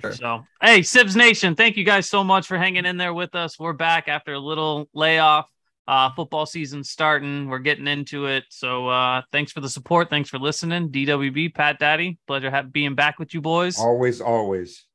Sure. 0.00 0.12
So, 0.14 0.44
hey, 0.62 0.80
Sibs 0.80 1.14
Nation, 1.16 1.54
thank 1.54 1.76
you 1.76 1.84
guys 1.84 2.08
so 2.08 2.24
much 2.24 2.46
for 2.46 2.56
hanging 2.56 2.86
in 2.86 2.96
there 2.96 3.12
with 3.12 3.34
us. 3.34 3.58
We're 3.58 3.74
back 3.74 4.08
after 4.08 4.32
a 4.32 4.38
little 4.38 4.88
layoff. 4.94 5.50
Uh, 5.88 6.10
football 6.14 6.46
season 6.46 6.84
starting. 6.84 7.48
We're 7.48 7.58
getting 7.58 7.88
into 7.88 8.26
it. 8.26 8.44
So, 8.50 8.88
uh, 8.88 9.22
thanks 9.32 9.50
for 9.50 9.60
the 9.60 9.68
support. 9.68 10.10
Thanks 10.10 10.30
for 10.30 10.38
listening. 10.38 10.90
DWB, 10.90 11.54
Pat 11.54 11.78
Daddy, 11.80 12.18
pleasure 12.26 12.50
ha- 12.50 12.62
being 12.62 12.94
back 12.94 13.18
with 13.18 13.34
you 13.34 13.40
boys. 13.40 13.78
Always, 13.78 14.20
always. 14.20 14.86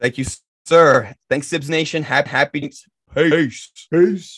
Thank 0.00 0.18
you, 0.18 0.26
sir. 0.66 1.14
Thanks, 1.30 1.48
Sibs 1.48 1.68
Nation. 1.70 2.02
Happy, 2.02 2.28
happy. 2.28 2.72
Peace. 3.14 3.88
Peace. 3.90 4.34